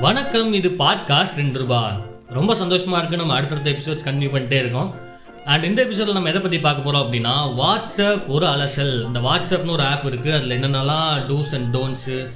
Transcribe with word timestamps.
வணக்கம் 0.00 0.52
இது 0.52 0.68
பாட்காஸ்ட் 0.68 1.36
ரெண்டு 1.36 1.58
ரூபா. 1.58 2.00
ரொம்ப 2.28 2.54
சந்தோஷமா 2.54 2.98
இருக்கு. 2.98 3.16
நம்ம 3.16 3.34
அடுத்தடுத்த 3.34 3.70
எபிசோட்ஸ் 3.70 4.08
கண்டினியூ 4.08 4.28
பண்ணிட்டே 4.28 4.52
இருக்கோம். 4.52 4.94
அண்ட் 5.44 5.64
இந்த 5.64 5.84
எபிசோட்ல 5.84 6.12
நம்ம 6.12 6.28
எதை 6.28 6.40
பத்தி 6.40 6.60
பார்க்க 6.60 6.90
போறோம் 6.90 6.94
அப்படின்னா 6.94 7.32
வாட்ஸ்அப் 7.60 8.26
ஒரு 8.26 8.46
அலசல். 8.46 9.02
இந்த 9.02 9.20
வாட்ஸ்அப்னு 9.20 9.70
ஒரு 9.70 9.82
ஆப் 9.82 10.04
இருக்கு. 10.04 10.34
அதுல 10.34 10.56
என்னென்னலாம் 10.56 11.16
do's 11.30 11.54
and 11.54 11.76
don'ts 11.76 12.30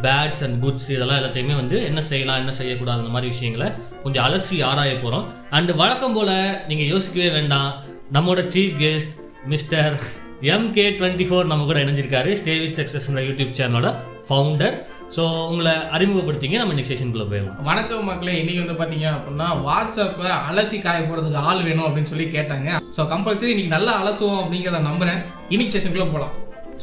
bads 0.00 0.44
and 0.44 0.64
goods 0.64 0.90
இதெல்லாம் 0.90 1.22
எல்லாத்தையுமே 1.22 1.54
வந்து 1.54 1.82
என்ன 1.82 2.02
செய்யலாம் 2.02 2.36
என்ன 2.36 2.52
செய்யக்கூடாது 2.52 2.98
அந்த 2.98 3.10
மாதிரி 3.10 3.30
விஷயங்களை 3.30 3.72
கொஞ்சம் 4.02 4.24
அலசி 4.24 4.64
ஆராய 4.64 4.92
போறோம். 4.92 5.26
அண்ட் 5.50 5.70
வழக்கம் 5.70 6.14
போல 6.14 6.64
நீங்க 6.68 6.82
யோசிக்கவே 6.82 7.30
வேண்டாம். 7.30 7.74
நம்மளோட 8.12 8.50
chief 8.54 8.78
guest 8.78 9.44
mister 9.44 10.00
M 10.40 10.72
K 10.72 10.90
twenty 10.90 11.26
four 11.26 11.44
நம்ம 11.44 11.64
கூட 11.64 11.78
இணைஞ்சிருக்காரு. 11.78 12.36
ஸ்டே 12.44 12.60
வித் 12.60 12.78
சக்ஸஸ் 12.78 13.14
யூடியூப் 13.14 13.54
சேனலோட 13.60 13.96
ஃபவுண்டர் 14.28 14.86
ஸோ 15.14 15.22
உங்களை 15.48 15.72
அறிமுகப்படுத்திங்க 15.94 16.58
நம்ம 16.60 16.74
நெக்ஸ்ட் 16.76 16.92
செஷனுக்குள்ள 16.92 17.24
போயிடலாம். 17.30 17.56
வணக்கம் 17.68 18.06
மக்களே 18.10 18.34
இன்னைக்கு 18.42 18.62
வந்து 18.62 18.76
பாத்தீங்க 18.78 19.06
அப்படின்னா 19.16 19.48
வாட்ஸ்அப்பை 19.66 20.28
அலசி 20.50 20.78
காய 20.84 21.00
போறதுக்கு 21.08 21.42
ஆள் 21.48 21.60
வேணும் 21.66 21.86
அப்படின்னு 21.88 22.10
சொல்லி 22.12 22.26
கேட்டாங்க. 22.36 22.78
ஸோ 22.96 23.04
கம்பல்சரி 23.10 23.52
இன்னைக்கு 23.54 23.74
நல்லா 23.74 23.94
அலசுவோம் 24.02 24.40
அப்படிங்கிறத 24.42 24.80
நம்புறேன். 24.88 25.20
இன்னைக்கு 25.54 25.74
செஷனுக்குள்ள 25.74 26.08
போலாம். 26.14 26.32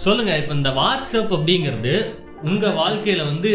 சொல்லுங்க 0.05 0.31
இப்போ 0.41 0.53
இந்த 0.59 0.73
வாட்ஸ்அப் 0.79 1.35
அப்படிங்கிறது 1.37 1.95
உங்க 2.49 2.67
வாழ்க்கையில 2.81 3.25
வந்து 3.31 3.51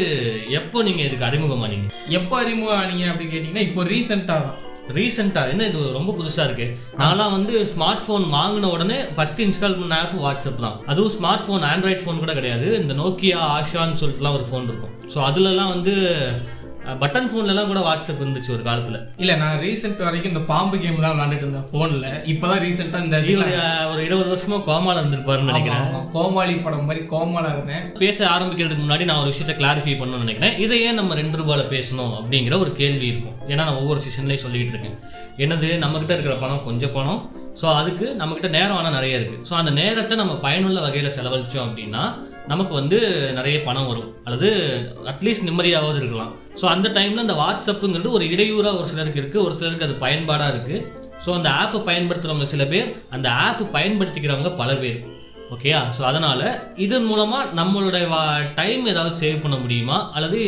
எப்போ 0.60 0.83
நீங்க 0.88 1.02
இதுக்கு 1.09 1.28
அறிமுகமானீங்க? 1.30 1.86
எப்போ 2.19 2.34
அறிமுகம் 2.42 2.80
ஆனீங்க 2.83 3.06
அப்படின்னு 3.12 3.34
கேட்டீங்கன்னா 3.34 3.66
இப்போ 3.69 3.84
ரீசெண்டாக 3.92 4.42
தான். 4.48 4.59
ரீசெண்டாக 4.97 5.52
என்ன 5.52 5.66
இது 5.66 5.93
ரொம்ப 5.93 6.11
புதுசாக 6.19 6.45
இருக்கு. 6.48 6.66
நான்லாம் 7.02 7.34
வந்து 7.37 7.55
ஸ்மார்ட் 7.73 8.05
ஃபோன் 8.06 8.25
வாங்கின 8.34 8.70
உடனே 8.70 8.98
ஃபர்ஸ்ட் 9.16 9.41
இன்ஸ்டால் 9.42 9.79
பண்ண 9.80 10.01
ஆப் 10.01 10.16
வாட்ஸ்அப் 10.25 10.65
தான். 10.66 10.77
அதுவும் 10.87 11.15
ஸ்மார்ட் 11.16 11.47
ஃபோன் 11.47 11.65
ஆண்ட்ராய்ட் 11.73 12.02
ஃபோன் 12.05 12.23
கூட 12.25 12.34
கிடையாது. 12.34 12.69
இந்த 12.83 12.95
நோக்கியா 12.95 13.39
ஆஷான்னு 13.56 14.00
சொல்லிட்டுலாம் 14.03 14.36
ஒரு 14.41 14.47
ஃபோன் 14.50 14.69
இருக்கும். 14.70 14.95
ஸோ 15.14 15.19
அதுலலாம் 15.31 15.73
வந்து 15.75 15.95
பட்டன் 17.02 17.28
ஃபோன்லலாம் 17.30 17.68
கூட 17.70 17.80
வாட்ஸ்அப் 17.86 18.20
இருந்துச்சு 18.22 18.50
ஒரு 18.56 18.62
காலத்துல. 18.68 18.98
இல்ல 19.22 19.32
நான் 19.42 19.58
ரீசெண்ட் 19.64 20.02
வரைக்கும் 20.06 20.32
இந்த 20.32 20.42
பாம்பு 20.50 20.77
கேம் 20.82 21.00
தான் 21.04 21.14
விளையாண்டுட்டு 21.14 21.44
இருந்தேன் 21.46 21.68
போன்ல 21.74 22.08
இப்பதான் 22.32 22.62
ரீசெண்டா 22.64 22.98
இந்த 23.06 23.18
இவர் 23.32 23.52
ஒரு 23.92 24.00
இருபது 24.08 24.28
வருஷமா 24.32 24.58
கோமால 24.68 24.96
இருந்திருப்பாருன்னு 25.02 25.52
நினைக்கிறேன். 25.52 25.86
கோமாளி 26.16 26.55
படம் 26.66 26.86
மாதிரி 26.88 27.02
கோமாளா 27.12 27.50
இருந்தேன். 27.55 27.84
பேச 28.02 28.18
ஆரம்பிக்கிறதுக்கு 28.34 28.84
முன்னாடி 28.84 29.06
நான் 29.10 29.22
ஒரு 29.22 29.32
விஷயத்த 29.32 29.56
கிளாரிஃபை 29.60 29.96
பண்ணணும்னு 30.00 30.27
நினைக்கிறேன். 30.27 30.56
இதை 30.64 30.78
ஏன் 30.88 31.00
நம்ம 31.00 31.14
ரெண்டு 31.20 31.38
ரூபாயில 31.42 31.64
பேசணும் 31.74 32.14
அப்படிங்கிற 32.20 32.58
ஒரு 32.64 32.72
கேள்வி 32.82 33.08
இருக்கும். 33.12 33.38
ஏன்னா 33.52 33.62
நான் 33.68 33.80
ஒவ்வொரு 33.82 34.02
செஷன்லயும் 34.06 34.44
சொல்லிட்டு 34.44 34.74
இருக்கேன். 34.74 34.98
என்னது 35.44 35.70
நம்ம 35.84 35.98
கிட்ட 36.02 36.14
இருக்கிற 36.16 36.36
பணம் 36.44 36.66
கொஞ்சம் 36.68 36.94
பணம்? 36.98 37.22
ஸோ 37.60 37.66
அதுக்கு 37.80 38.06
நம்ம 38.20 38.34
கிட்ட 38.36 38.48
நேரம் 38.58 38.78
ஆனால் 38.78 38.96
நிறைய 38.98 39.18
இருக்கு. 39.18 39.36
ஸோ 39.50 39.55
அந்த 39.62 39.72
நேரத்தை 39.80 40.14
நம்ம 40.22 40.36
பயனுள்ள 40.46 40.78
வகையில 40.86 41.10
செலவழிச்சோம் 41.18 41.66
அப்படின்னா 41.68 42.05
நமக்கு 42.53 42.73
வந்து 42.78 42.98
நிறைய 43.39 43.56
பணம் 43.67 43.89
வரும். 43.91 44.11
அல்லது 44.27 44.48
அட்லீஸ்ட் 45.12 45.47
நிம்மதியாவது 45.48 45.98
இருக்கலாம். 46.03 46.33
ஸோ 46.61 46.64
அந்த 46.75 46.89
டைம்ல 46.98 47.25
அந்த 47.27 47.36
வாட்ஸ்அப்புங்கிறது 47.42 48.11
ஒரு 48.17 48.25
இடையூறாக 48.34 48.78
ஒரு 48.81 48.89
சிலருக்கு 48.92 49.20
இருக்கு. 49.23 49.39
ஒரு 49.47 49.55
சிலருக்கு 49.61 49.86
அது 49.89 49.97
பயன்பாடா 50.05 50.47
இருக்கு. 50.55 50.77
ஸோ 51.25 51.31
அந்த 51.39 51.48
ஆப்பை 51.62 51.81
பயன்படுத்துறவங்க 51.91 52.48
சில 52.53 52.64
பேர் 52.73 52.89
அந்த 53.17 53.28
ஆப் 53.47 53.62
பயன்படுத்திக்கிறவங்க 53.77 54.53
பல 54.62 54.70
பேர். 54.83 55.01
ஓகேயா 55.55 55.81
ஸோ 55.97 56.03
அதனால 56.11 56.41
இதன் 56.84 57.09
மூலமா 57.11 57.39
நம்மளுடைய 57.59 58.05
டைம் 58.61 58.84
ஏதாவது 58.92 59.14
சேவ் 59.23 59.42
பண்ண 59.42 59.56
முடியுமா? 59.64 59.97
அல்லது 60.17 60.39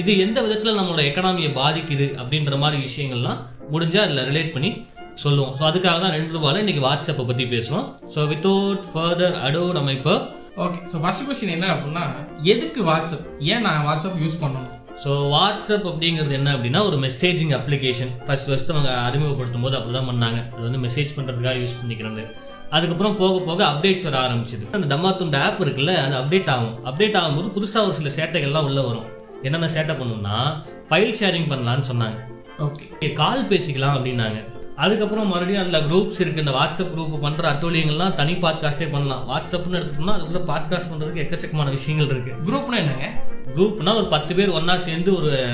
இது 0.00 0.12
எந்த 0.24 0.38
விதத்துல 0.46 0.76
நம்மளோட 0.78 1.02
எக்கனாமியை 1.10 1.50
பாதிக்குது? 1.60 2.06
அப்படின்ற 2.20 2.58
மாதிரி 2.64 2.78
விஷயங்கள்லாம் 2.86 3.42
முடிஞ்சா 3.74 4.00
அதில் 4.06 4.26
ரிலேட் 4.30 4.54
பண்ணி 4.54 4.70
சொல்லுவோம். 5.24 5.52
ஸோ 5.58 5.62
அதுக்காக 5.70 5.98
தான் 6.04 6.14
ரெண்டு 6.16 6.32
ரூபாயில் 6.36 6.62
இன்னைக்கு 6.62 6.82
வாட்ஸ்அப்பை 6.86 7.24
பற்றி 7.28 7.44
பேசுவோம் 7.52 7.86
ஸோ 8.14 8.22
வித்தவுட் 8.32 8.88
ஃபர்தர் 8.94 9.36
அடோ 9.46 9.62
நம்ம 9.78 9.92
இப்போ 9.98 10.14
ஓகே 10.64 10.78
ஸோ 10.90 10.96
ஃபர்ஸ்ட் 11.00 11.24
கொஸ்டின் 11.28 11.52
என்ன 11.54 11.66
அப்படின்னா 11.72 12.02
எதுக்கு 12.52 12.80
வாட்ஸ்அப் 12.88 13.24
ஏன் 13.52 13.64
நான் 13.66 13.82
வாட்ஸ்அப் 13.86 14.20
யூஸ் 14.22 14.36
பண்ணணும்? 14.42 14.70
ஸோ 15.02 15.10
வாட்ஸ்அப் 15.32 15.88
அப்படிங்கிறது 15.90 16.34
என்ன 16.38 16.50
அப்படின்னா 16.56 16.80
ஒரு 16.88 16.96
மெசேஜிங் 17.04 17.52
அப்ளிகேஷன் 17.58 18.12
ஃபர்ஸ்ட் 18.26 18.48
ஃபர்ஸ்ட் 18.50 18.72
அவங்க 18.74 18.90
அறிமுகப்படுத்தும் 19.08 19.64
போது 19.66 19.76
அப்படிதான் 19.78 20.08
பண்ணாங்க. 20.10 20.38
அது 20.54 20.64
வந்து 20.68 20.80
மெசேஜ் 20.86 21.12
பண்றதுக்காக 21.16 21.56
யூஸ் 21.62 21.76
பண்ணிக்கிறது. 21.80 22.24
அதுக்கப்புறம் 22.76 23.18
போக 23.22 23.42
போக 23.48 23.60
அப்டேட்ஸ் 23.72 24.06
வர 24.08 24.18
ஆரம்பிச்சது. 24.26 24.64
அந்த 24.78 24.88
தம்மாத்துண்டு 24.94 25.38
ஆப் 25.46 25.60
இருக்குல்ல 25.64 25.94
அது 26.06 26.16
அப்டேட் 26.22 26.50
ஆகும். 26.54 26.74
அப்டேட் 26.90 27.18
ஆகும்போது 27.22 27.50
புதுசா 27.56 27.82
ஒரு 27.88 27.96
சில 28.00 28.12
சேட்டைகள்லாம் 28.18 28.68
உள்ள 28.70 28.82
வரும். 28.88 29.06
என்னென்ன 29.42 29.68
சேட்டை 29.76 29.96
பண்ணும்னா 30.00 30.38
ஃபைல் 30.90 31.16
ஷேரிங் 31.20 31.50
பண்ணலாம்னு 31.52 31.88
சொன்னாங்க. 31.92 32.18
ஓகே 32.66 33.08
கால் 33.22 33.48
பேசிக்கலாம் 33.52 33.96
அப்படின்னாங்க. 33.98 34.40
அதுக்கப்புறம் 34.76 35.28
மறுபடியும் 35.28 35.62
அதில் 35.62 35.92
குரூப்ஸ் 35.92 36.20
இருக்குது 36.20 36.38
இந்த 36.38 36.50
வாட்ஸ்அப் 36.50 36.94
குரூப் 36.96 37.24
பண்ணுற 37.24 37.46
அட்டோலியங்கள்லாம் 37.52 38.14
தனி 38.14 38.32
பாட்காஸ்டே 38.32 38.90
பண்ணலாம். 38.92 39.28
வாட்ஸ்அப்னு 39.28 39.78
எடுத்துட்டோம்னா 39.78 40.16
அதுக்குள்ள 40.16 40.42
பாட்காஸ்ட் 40.50 40.90
பண்ணுறதுக்கு 40.92 41.24
எக்கச்சக்கமான 41.24 41.68
விஷயங்கள் 41.68 42.16
இருக்குது 42.16 42.44
குரூப்னா 42.46 42.76
என்னங்க? 42.76 43.22
குரூப்னா 43.56 43.94
ஒரு 43.94 44.04
பத்து 44.04 44.34
பேர் 44.34 44.48
ஒண்ணா 44.48 44.76
சேர்ந்து 44.76 45.14
ஒரு 45.14 45.46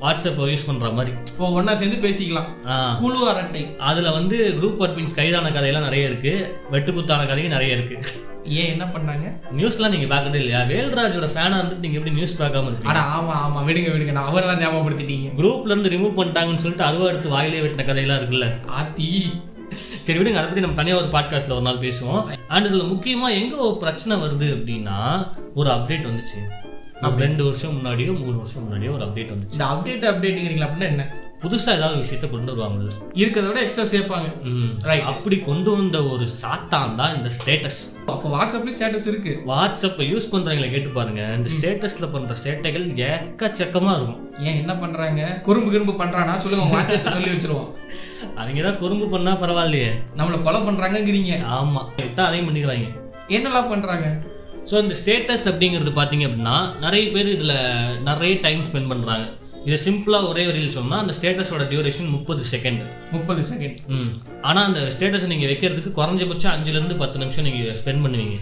வாட்ஸ்அப் 0.00 0.40
யூஸ் 0.40 0.66
பண்ற 0.66 0.90
மாதிரி. 0.90 1.16
ஒண்ணா 1.38 1.74
சேர்ந்து 1.74 2.08
பேசிக்கலாம். 2.08 2.96
குழு 2.98 3.28
அரட்டை. 3.28 3.76
அதுல 3.78 4.10
வந்து 4.10 4.54
குரூப் 4.62 4.82
அட்மின்ஸ் 4.82 5.14
கைதான 5.14 5.46
கதையெல்லாம் 5.46 5.82
நிறைய 5.82 6.06
இருக்கு. 6.06 6.60
வெட்டுக்குத்தான 6.72 7.26
கதையும் 7.26 7.52
நிறைய 7.52 7.74
இருக்கு. 7.74 8.28
ஏன் 8.44 8.70
என்ன 8.70 8.84
பண்ணாங்க 8.84 9.54
நியூஸ்லாம் 9.56 9.88
நீங்க 9.88 10.16
பார்க்கறதே 10.16 10.34
இல்லையா? 10.34 10.60
வேல்ராஜோட 10.60 11.28
ஃபேனா 11.28 11.56
இருந்துட்டு 11.58 11.78
நீங்க 11.78 11.96
எப்படி 11.96 12.10
நியூஸ் 12.10 12.42
பார்க்காம 12.42 12.66
இருக்கீங்க 12.66 12.98
அட 12.98 12.98
ஆமா 12.98 13.36
ஆமா. 13.36 13.66
விடுங்க 13.68 13.88
விடுங்க. 13.92 14.12
நான் 14.12 14.26
அவரெல்லாம் 14.26 14.60
ஞாபகப்படுத்திட்டீங்க. 14.60 15.30
குரூப்ல 15.36 15.64
இருந்து 15.64 15.90
ரிமூவ் 15.90 16.18
பண்ணிட்டாங்கன்னு 16.18 16.56
சொல்லிட்டு 16.56 16.84
அதுவா 16.84 17.06
எடுத்து 17.06 17.28
வாயிலே 17.28 17.60
வெட்டின 17.60 17.84
கதையெல்லாம் 17.84 18.18
இருக்குல்ல? 18.18 18.66
ஆத்தி. 18.66 19.30
சரி 19.74 20.18
விடுங்க. 20.18 20.32
அதை 20.32 20.42
பத்தி 20.42 20.60
நம்ம 20.60 20.76
தனியா 20.76 20.96
ஒரு 20.96 21.06
பாட்காஸ்ட்ல 21.06 21.50
ஒரு 21.50 21.62
நாள் 21.62 21.78
பேசுவோம். 21.78 22.38
அண்ட் 22.48 22.66
இதுல 22.66 22.78
முக்கியமா 22.78 23.30
எங்க 23.30 23.56
ஒரு 23.56 23.76
பிரச்சனை 23.76 24.26
வருது 24.26 24.54
அப்படின்னா 24.54 25.28
ஒரு 25.54 25.70
அப்டேட் 25.70 26.06
வந்துச்சு. 26.06 26.68
ரெண்டு 27.08 27.44
வருஷம் 27.44 27.74
முன்னாடியோ 27.76 28.18
மூணு 28.18 28.36
வருஷம் 28.36 28.62
முன்னாடியோ 28.64 28.92
ஒரு 28.92 29.04
அப்டேட் 29.04 29.32
வந்துச்சு. 29.32 29.52
இந்த 29.52 29.64
அப்டேட் 29.64 30.14
அப்டேட்டுங்கிறீங்களா 30.14 30.68
அப்படின்னா 30.68 30.80
என்ன? 30.80 31.16
புதுசா 31.42 31.68
ஏதாவது 31.76 32.02
விஷயத்த 32.02 32.30
கொண்டு 32.30 32.56
வருவாங்கல்ல. 32.56 32.90
இருக்கிறத 33.14 33.46
விட 33.46 33.62
எக்ஸ்ட்ரா 33.62 33.84
சேர்ப்பாங்க. 33.84 34.46
Right. 34.82 35.02
அப்படி 35.02 35.38
கொண்டு 35.38 35.76
வந்த 35.76 36.02
ஒரு 36.02 36.24
சாத்தான் 36.24 36.94
தான் 36.94 37.16
இந்த 37.16 37.30
ஸ்டேட்டஸ் 37.36 37.80
அப்போ 38.06 38.36
வாட்ஸ்அப்லயும் 38.36 38.82
ஸ்டேட்டஸ் 38.82 39.06
இருக்கு. 39.06 39.42
வாட்ஸ்அப்பை 39.46 40.06
யூஸ் 40.12 40.28
பண்றவங்களை 40.32 40.70
கேட்டு 40.70 40.88
பாருங்க. 40.88 41.34
இந்த 41.36 41.50
ஸ்டேட்டஸ்ல 41.60 42.12
பண்ற 42.12 42.34
சேட்டைகள் 42.44 42.86
ஏக்கச்சக்கமா 42.94 43.94
இருக்கும். 43.96 44.38
ஏன் 44.38 44.58
என்ன 44.58 44.76
பண்றாங்க? 44.76 45.40
குறும்பு 45.42 45.70
குறும்பு 45.70 46.04
பண்றானா? 46.04 46.36
சொல்லுங்க 46.36 46.80
வாட்ஸ்அப் 46.80 47.10
சொல்லி 47.10 47.30
வச்சிருவோம். 47.30 47.68
அவங்க 48.36 48.62
தான் 48.62 48.78
குறும்பு 48.78 49.08
பண்ணா 49.08 49.32
பரவாயில்லையே. 49.32 49.90
நம்மள 50.14 50.42
கொலை 50.42 50.60
பண்றாங்கங்கிறீங்க. 50.60 51.32
ஆமா. 51.44 51.82
விட்டா 51.96 52.20
அதையும் 52.20 52.48
பண்ணிக்கிறாங்க 52.48 52.88
என்னெல்லாம் 53.28 53.68
பண்றாங்க? 53.68 54.22
ஸோ 54.64 54.78
இந்த 54.78 54.94
ஸ்டேட்டஸ் 54.94 55.46
அப்படிங்கிறது 55.48 55.90
பார்த்தீங்க 55.90 56.24
அப்படின்னா 56.26 56.78
நிறைய 56.80 57.10
பேர் 57.10 57.26
இதுல 57.26 57.54
நிறைய 58.02 58.40
டைம் 58.40 58.62
ஸ்பெண்ட் 58.62 58.88
பண்றாங்க. 58.88 59.26
இதை 59.64 59.78
சிம்பிளா 59.86 60.28
ஒரே 60.28 60.46
வரியில் 60.46 60.70
சொன்னா 60.70 60.98
அந்த 60.98 61.12
ஸ்டேட்டஸோட 61.12 61.64
டியூரேஷன் 61.70 62.08
முப்பது 62.08 62.42
செகண்ட் 62.52 62.82
முப்பது 63.10 63.42
செகண்ட் 63.42 63.78
ம். 63.88 64.10
ஆனா 64.40 64.64
அந்த 64.64 64.80
ஸ்டேட்டஸ் 64.96 65.26
நீங்க 65.26 65.46
வைக்கிறதுக்கு 65.46 65.90
குறைஞ்சபட்சம் 65.90 66.52
அஞ்சுல 66.52 66.78
இருந்து 66.78 66.96
பத்து 66.96 67.18
நிமிஷம் 67.18 67.44
நீங்க 67.44 67.76
ஸ்பெண்ட் 67.82 68.04
பண்ணுவீங்க. 68.06 68.38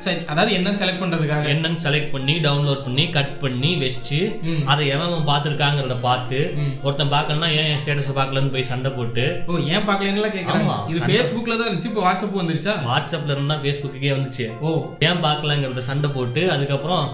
சரி 0.00 0.20
அதாவது 0.28 0.50
என்னன்னு 0.56 0.80
செலக்ட் 0.80 1.00
பண்றதுக்காக? 1.02 1.44
என்னன்னு 1.48 1.80
செலக்ட் 1.82 2.12
பண்ணி 2.12 2.34
டவுன்லோட் 2.44 2.82
பண்ணி 2.84 3.04
கட் 3.10 3.32
பண்ணி 3.40 3.70
வச்சு 3.76 4.18
அதை 4.66 4.82
எவன் 4.94 5.14
பார்த்துருக்காங்கிறத 5.28 5.96
பார்த்து. 6.02 6.38
ஒருத்தன் 6.82 7.12
பார்க்கலன்னா 7.14 7.48
ஏன் 7.56 7.68
என் 7.70 7.80
ஸ்டேட்டஸ் 7.82 8.10
பார்க்கலன்னு 8.18 8.52
போய் 8.52 8.68
சண்டை 8.70 8.90
போட்டு? 8.92 9.24
ஓ 9.46 9.56
ஏன் 9.70 9.86
பார்க்கலன்னு 9.88 10.30
கேக்குறாங்க 10.30 10.64
ஆமா, 10.64 10.76
இது. 10.90 11.00
Facebookல 11.08 11.56
தான் 11.56 11.68
இருந்துச்சு 11.68 11.90
இப்போ 11.90 12.04
வாட்ஸ்அப் 12.06 12.38
வந்துருச்சா? 12.40 12.74
வாட்ஸ்அப்ல 12.86 13.34
இருந்தா 13.34 13.56
ஃபேஸ்புக்கே 13.62 14.12
வந்துச்சு. 14.14 14.46
ஓ. 14.62 14.70
ஏன் 15.08 15.22
பார்க்கலங்கிறத 15.24 15.84
சண்டை 15.88 16.10
போட்டு 16.10 16.44
அதுக்கப்புறம் 16.54 17.04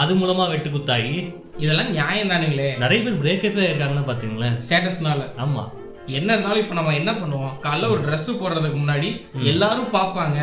அது 0.00 0.12
மூலமா 0.16 0.44
வெட்டு 0.50 0.70
குத்தாகி 0.70 1.16
இதெல்லாம் 1.58 1.90
நியாயம் 1.92 2.30
தானுங்களே. 2.30 2.68
நிறைய 2.78 3.00
பேர் 3.02 3.20
பிரேக்கப்பே 3.20 3.66
இருக்காங்கன்னு 3.70 4.08
பாத்தீங்களேன் 4.08 4.58
ஸ்டேட்டஸ்னால 4.64 5.26
ஆமா. 5.44 5.64
என்ன 6.06 6.32
இருந்தாலும் 6.32 6.62
இப்ப 6.62 6.74
நம்ம 6.74 6.94
என்ன 6.94 7.12
பண்ணுவோம்? 7.12 7.52
காலைல 7.66 7.90
ஒரு 7.90 8.00
Dress 8.06 8.26
போடுறதுக்கு 8.40 8.78
முன்னாடி 8.80 9.08
எல்லாரும் 9.42 9.92
பாப்பாங்க. 9.92 10.38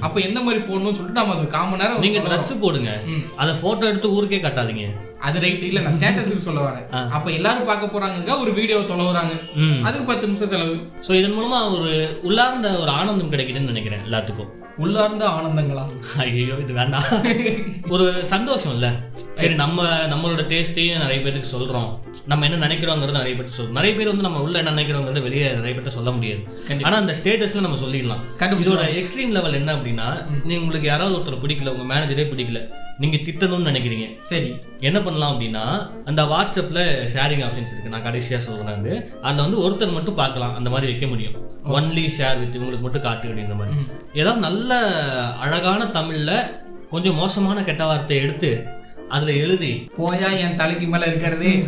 அப்ப 0.00 0.20
எந்த 0.20 0.40
மாதிரி 0.40 0.64
போடணும்னு 0.64 0.98
சொல்லிட்டு 0.98 1.20
நம்ம 1.20 1.34
அது 1.34 1.46
காமன் 1.46 1.78
நேரம் 1.78 1.98
நீங்க 1.98 2.18
ட்ரெஸ் 2.18 2.60
போடுங்க. 2.60 3.02
அத 3.36 3.52
போட்டோ 3.52 3.86
எடுத்து 3.86 4.12
ஊருக்கே 4.12 4.38
காட்டாதீங்க. 4.38 4.86
அது 5.20 5.40
ரைட் 5.40 5.62
இல்ல 5.62 5.80
நான் 5.80 5.92
ஸ்டேட்டஸுக்கு 5.92 6.46
சொல்ல 6.46 6.60
வரேன். 6.60 7.10
அப்ப 7.10 7.30
எல்லாரும் 7.30 7.64
பார்க்க 7.64 7.94
போறாங்க 7.94 8.38
ஒரு 8.38 8.52
வீடியோ 8.52 8.78
தொலைவுறாங்க. 8.78 9.34
அதுக்கு 9.82 10.04
பத்து 10.04 10.26
நிமிஷம் 10.26 10.48
செலவு. 10.48 10.76
சோ 11.08 11.12
இதன் 11.12 11.36
மூலமா 11.38 11.78
ஒரு 11.78 12.20
உள்ளார்ந்த 12.22 12.78
ஒரு 12.78 12.90
ஆனந்தம் 12.90 13.32
கிடைக்குதுன்னு 13.32 13.72
நினைக்கிறேன் 13.72 14.04
எல்லாத்துக்கும். 14.04 14.52
உள்ளார்ந்த 14.78 15.24
ஆனந்தங்களா? 15.28 15.84
ஐயோ 16.16 16.54
இது 16.64 16.72
வேண்டாம். 16.72 17.06
ஒரு 17.94 18.24
சந்தோஷம் 18.24 18.72
இல்ல? 18.72 18.88
சரி 19.40 19.54
நம்ம 19.54 19.84
நம்மளோட 20.12 20.42
டேஸ்டையும் 20.52 20.98
நிறைய 20.98 21.18
பேருக்கு 21.22 21.48
சொல்றோம். 21.54 21.88
நம்ம 22.26 22.46
என்ன 22.48 22.66
நினைக்கிறோங்கிறத 22.66 23.16
நிறைய 23.18 23.34
பேருக்கு 23.36 23.58
சொல்றோம். 23.58 23.76
நிறைய 23.78 23.96
பேர் 23.96 24.06
வந்து 24.06 24.22
நம்ம 24.22 24.40
உள்ள 24.40 24.58
என்ன 24.58 24.70
நினைக்கிறோங்கிறத 24.70 25.22
வெளியே 25.22 25.50
நிறைய 25.52 25.80
பேர்ட்ட 25.80 25.88
சொல்ல 25.88 26.10
முடியாது. 26.10 26.42
ஆனா 26.82 26.96
அந்த 26.96 27.14
ஸ்டேட்டஸ்ல 27.24 27.60
நம்ம 27.60 27.78
சொல்லிடலாம். 27.78 28.22
இதோட 28.62 28.84
எக்ஸ்ட்ரீம் 29.00 29.34
லெவல் 29.36 29.52
என்ன 29.52 29.74
அப்படின்னா 29.74 30.08
நீங்க 30.44 30.62
உங்களுக்கு 30.62 30.88
யாராவது 30.88 31.18
ஒருத்தர் 31.18 31.42
பிடிக்கல 31.44 31.72
உங்க 31.74 31.94
மேனேஜரே 31.94 32.26
பிடிக்கல 32.32 32.62
நீங்க 32.98 33.16
திட்டணும்னு 33.16 33.68
நினைக்கிறீங்க. 33.70 34.06
சரி. 34.20 34.58
என்ன 34.80 35.02
பண்ணலாம் 35.02 35.32
அப்படின்னா 35.32 35.64
அந்த 36.04 36.22
வாட்ஸ்அப்ல 36.24 36.82
ஷேரிங் 37.14 37.44
ஆப்ஷன்ஸ் 37.48 37.72
இருக்கு. 37.74 37.92
நான் 37.92 38.04
கடைசியா 38.04 38.38
சொல்றேன் 38.38 38.64
வந்து 38.64 39.18
அதுல 39.22 39.42
வந்து 39.42 39.60
ஒருத்தர் 39.66 39.92
மட்டும் 39.92 40.14
பார்க்கலாம். 40.14 40.56
அந்த 40.56 40.70
மாதிரி 40.70 40.90
வைக்க 40.90 41.06
முடியும். 41.06 41.36
ஒன்லி 41.64 42.06
ஷேர் 42.18 42.38
வித் 42.38 42.56
இவங்களுக்கு 42.56 42.80
மட்டும் 42.80 43.02
காட்டு 43.02 43.28
அப்படின்ற 43.28 43.56
மாதிரி. 43.56 43.76
ஏதாவது 44.14 44.40
நல்ல 44.40 44.80
அழகான 45.36 45.84
தமிழ்ல 45.84 46.32
கொஞ்சம் 46.90 47.14
மோசமான 47.14 47.62
கெட்ட 47.64 47.84
வார்த்தையை 47.84 48.24
எடுத்து 48.24 48.50
அதுல 49.08 49.32
எழுதி 49.32 49.90
போயா 49.98 50.38
என் 50.38 50.56
தலைக்கு 50.56 50.86
மேல 50.86 51.06
இருக்கிறது. 51.06 51.64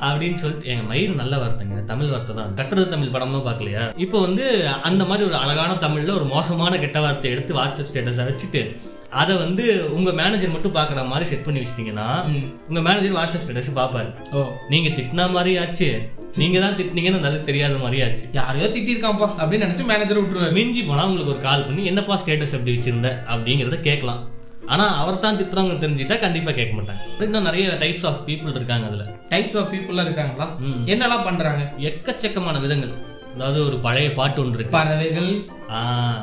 அப்படின்னு 0.00 0.34
சொல்லிட்டு 0.34 0.68
எங்க 0.68 0.94
மயிறு 0.94 1.14
நல்ல 1.14 1.36
வார்த்தைங்க. 1.36 1.84
தமிழ் 1.84 2.08
வார்த்தை 2.08 2.36
தான். 2.36 2.54
கட்டுறது 2.54 2.88
தமிழ் 2.88 3.08
படம்லாம் 3.08 3.46
பார்க்கலையா? 3.46 3.92
இப்போ 3.96 4.20
வந்து 4.20 4.68
அந்த 4.68 5.04
மாதிரி 5.04 5.26
ஒரு 5.26 5.36
அழகான 5.36 5.72
தமிழ்ல 5.72 6.14
ஒரு 6.14 6.24
மோசமான 6.24 6.78
கெட்ட 6.78 7.00
வார்த்தையை 7.00 7.38
எடுத்து 7.38 7.64
வாட்ஸ்அப் 7.64 7.92
ஸ்டேட்டஸை 7.92 8.34
வச்சுட்டு 8.34 8.76
அதை 9.10 9.36
வந்து 9.36 9.94
உங்க 9.94 10.12
மேனேஜர் 10.12 10.50
மட்டும் 10.50 10.74
பார்க்குற 10.74 11.06
மாதிரி 11.06 11.28
செட் 11.28 11.44
பண்ணி 11.44 11.60
வச்சிட்டீங்கன்னா. 11.60 12.26
உங்க 12.68 12.80
மேனேஜர் 12.80 13.12
வாட்ஸ்அப் 13.12 13.50
ஸ்டேட்டஸ் 13.50 13.78
பார்ப்பாரு. 13.78 14.14
ஓ. 14.32 14.52
நீங்க 14.68 14.88
திட்டினா 14.88 15.30
மாதிரி 15.30 15.58
ஆச்சு 15.58 16.08
நீங்க 16.36 16.60
தான் 16.60 16.72
திட்டினீங்கன்னு 16.72 17.18
நல்லா 17.18 17.42
தெரியாத 17.44 17.78
மாதிரி 17.78 18.02
ஆச்சு 18.02 18.24
யாரையோ 18.32 18.66
திட்டிருக்கான்ப்பா 18.66 19.28
அப்படின்னு 19.38 19.66
நினைச்சு 19.66 19.84
மேனேஜர் 19.84 20.22
விட்டுருவாரு. 20.22 20.52
மிஞ்சி 20.52 20.82
போனா 20.82 21.04
உங்களுக்கு 21.04 21.32
ஒரு 21.32 21.42
கால் 21.42 21.64
பண்ணி 21.64 21.84
என்னப்பா 21.84 22.20
ஸ்டேட்டஸ் 22.24 22.52
எப்படி 22.52 22.78
வச்சிருந்த? 22.78 23.16
அப்படிங்கறத 23.28 23.80
கேட்கலாம். 23.80 24.34
ஆனா 24.66 24.84
அவர் 24.96 25.18
தான் 25.18 25.36
திட்டுறவங்க 25.38 25.74
தெரிஞ்சுட்டா 25.82 26.18
கண்டிப்பா 26.18 26.52
கேட்க 26.52 26.72
மாட்டாங்க. 26.76 27.02
இன்னும் 27.24 27.42
நிறைய 27.42 27.66
டைப்ஸ் 27.82 28.06
ஆஃப் 28.06 28.22
பீப்புள் 28.26 28.54
இருக்காங்க 28.54 28.86
அதுல. 28.86 29.04
டைப்ஸ் 29.28 29.56
ஆஃப் 29.56 29.70
பீப்புள்லாம் 29.72 30.08
இருக்காங்களா. 30.08 30.46
என்னெல்லாம் 30.84 31.24
பண்றாங்க? 31.24 31.62
எக்கச்சக்கமான 31.90 32.60
விதங்கள். 32.60 32.94
அதாவது 33.34 33.66
ஒரு 33.66 33.78
பழைய 33.78 34.12
பாட்டு 34.12 34.40
ஒன்று 34.40 34.58
இருக்கு. 34.58 34.76
பறவைகள். 34.76 35.30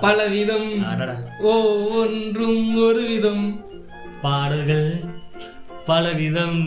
பல 0.02 0.28
விதம். 0.28 0.70
ஒவ்வொன்றும் 1.40 2.76
ஒரு 2.76 3.04
விதம் 3.08 3.46
பாடல்கள் 4.22 4.90
பலவிதம். 5.88 6.60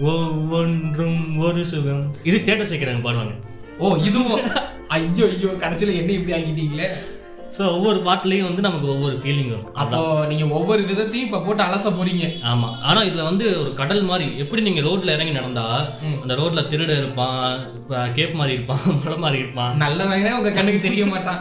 ஒவ்வொன்றும் 0.00 1.38
ஒரு 1.38 1.64
சுகம். 1.64 2.04
இது 2.22 2.38
ஸ்டேட்டஸ் 2.38 2.72
வைக்கிறாங்க 2.74 3.02
பாடுவாங்க. 3.08 3.34
ஓ 3.78 3.96
இதுவும். 3.96 4.40
ஐயோ 4.88 5.26
ஐயோ 5.26 5.50
கடைசியில 5.62 5.94
என்ன 6.00 6.12
இப்படி 6.12 6.34
ஆக்கிட்டீங்களே? 6.38 6.88
ஸோ 7.54 7.62
ஒவ்வொரு 7.74 7.98
பாட்டுலயும் 8.06 8.46
வந்து 8.48 8.62
நமக்கு 8.62 8.88
ஒவ்வொரு 8.92 9.16
ஃபீலிங் 9.20 9.50
வரும். 9.50 9.66
அப்போ 9.82 9.98
நீங்க 10.30 10.44
ஒவ்வொரு 10.56 10.82
விதத்தையும் 10.82 11.26
இப்ப 11.26 11.40
போட்டு 11.40 11.62
அலச 11.64 11.90
போறீங்க. 11.90 12.24
ஆமா. 12.50 12.68
ஆனா 12.82 13.00
இதுல 13.08 13.24
வந்து 13.28 13.46
ஒரு 13.60 13.70
கடல் 13.80 14.02
மாதிரி 14.02 14.26
எப்படி 14.42 14.62
நீங்க 14.62 14.80
ரோட்ல 14.80 15.14
இறங்கி 15.16 15.34
நடந்தா. 15.36 15.66
அந்த 16.22 16.34
ரோட்ல 16.34 16.62
திருட 16.70 16.92
இருப்பான் 17.00 17.38
கேப் 18.16 18.34
மாதிரி 18.34 18.56
இருப்பான் 18.56 18.82
மலை 19.02 19.18
மாதிரி 19.24 19.38
இருப்பான். 19.42 19.74
நல்லவனே 19.84 20.32
உங்க 20.38 20.52
கண்ணுக்கு 20.52 20.80
தெரிய 20.80 21.04
மாட்டான். 21.06 21.40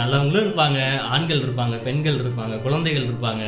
நல்லவங்களும் 0.00 0.44
இருப்பாங்க 0.44 0.78
ஆண்கள் 1.12 1.44
இருப்பாங்க 1.44 1.76
பெண்கள் 1.86 2.20
இருப்பாங்க 2.22 2.54
குழந்தைகள் 2.66 3.08
இருப்பாங்க. 3.08 3.42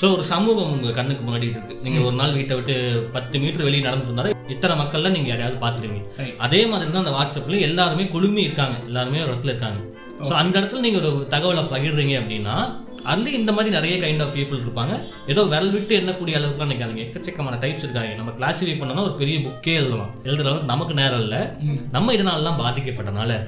சோ 0.00 0.06
ஒரு 0.16 0.24
சமூகம் 0.32 0.72
உங்க 0.72 0.92
கண்ணுக்கு 0.92 1.24
முன்னாடி 1.26 1.48
இருக்கு. 1.50 1.76
நீங்க 1.86 2.00
ஒரு 2.08 2.16
நாள் 2.20 2.36
வீட்டை 2.38 2.56
விட்டு 2.56 2.76
பத்து 3.16 3.38
மீட்டர் 3.44 3.68
வெளியே 3.68 3.86
நடந்து 3.88 4.08
இருந்தாலும் 4.08 4.36
இத்தனை 4.54 4.76
மக்கள்ல 4.78 5.14
நீங்க 5.16 5.30
யாரையாவது 5.30 5.64
பாத்துருவீங்க 5.64 5.98
Right. 6.20 6.34
அதே 6.44 6.60
மாதிரி 6.70 6.90
தான் 6.90 7.04
அந்த 7.04 7.14
வாட்ஸ்அப்ல 7.16 7.58
எல்லாருமே 7.66 8.04
குழுமி 8.14 8.42
இருக்காங்க. 8.46 8.76
எல்லாருமே 8.88 9.22
ஒரு 9.24 9.32
இடத்துல 9.32 9.52
இருக்காங்க. 9.54 9.78
சோ 10.22 10.32
அந்த 10.32 10.60
இடத்துல 10.60 10.78
நீங்க 10.78 10.98
ஒரு 10.98 11.26
தகவலை 11.30 11.62
பகிர்றீங்க 11.62 12.20
அப்படின்னா 12.20 12.88
அதுல 13.04 13.30
இந்த 13.30 13.52
மாதிரி 13.52 13.70
நிறைய 13.70 14.06
கைண்ட் 14.06 14.22
ஆஃப் 14.22 14.34
பீப்புள் 14.34 14.60
இருப்பாங்க. 14.60 15.04
ஏதோ 15.28 15.44
விரல் 15.44 15.70
விட்டு 15.70 16.00
எண்ணக்கூடிய 16.00 16.38
அளவுக்குலாம் 16.38 16.72
நினைக்காதீங்க. 16.72 17.04
எக்கச்சக்கமான 17.04 17.58
டைப்ஸ் 17.58 17.78
இருக்காங்க. 17.78 18.14
நம்ம 18.14 18.30
கிளாசிஃபை 18.30 18.64
பண்ணோம்னா 18.64 19.02
ஒரு 19.02 19.14
பெரிய 19.14 19.38
புக்கே 19.38 19.74
எழுதலாம். 19.74 20.14
எழுதுற 20.24 20.38
அளவுக்கு 20.38 20.64
நமக்கு 20.64 20.94
நேரம் 20.94 21.20
இல்ல. 21.20 21.56
நம்ம 21.92 22.12
இதனாலலாம் 22.12 22.64
பாதிக்கப்பட்டனால. 22.64 23.46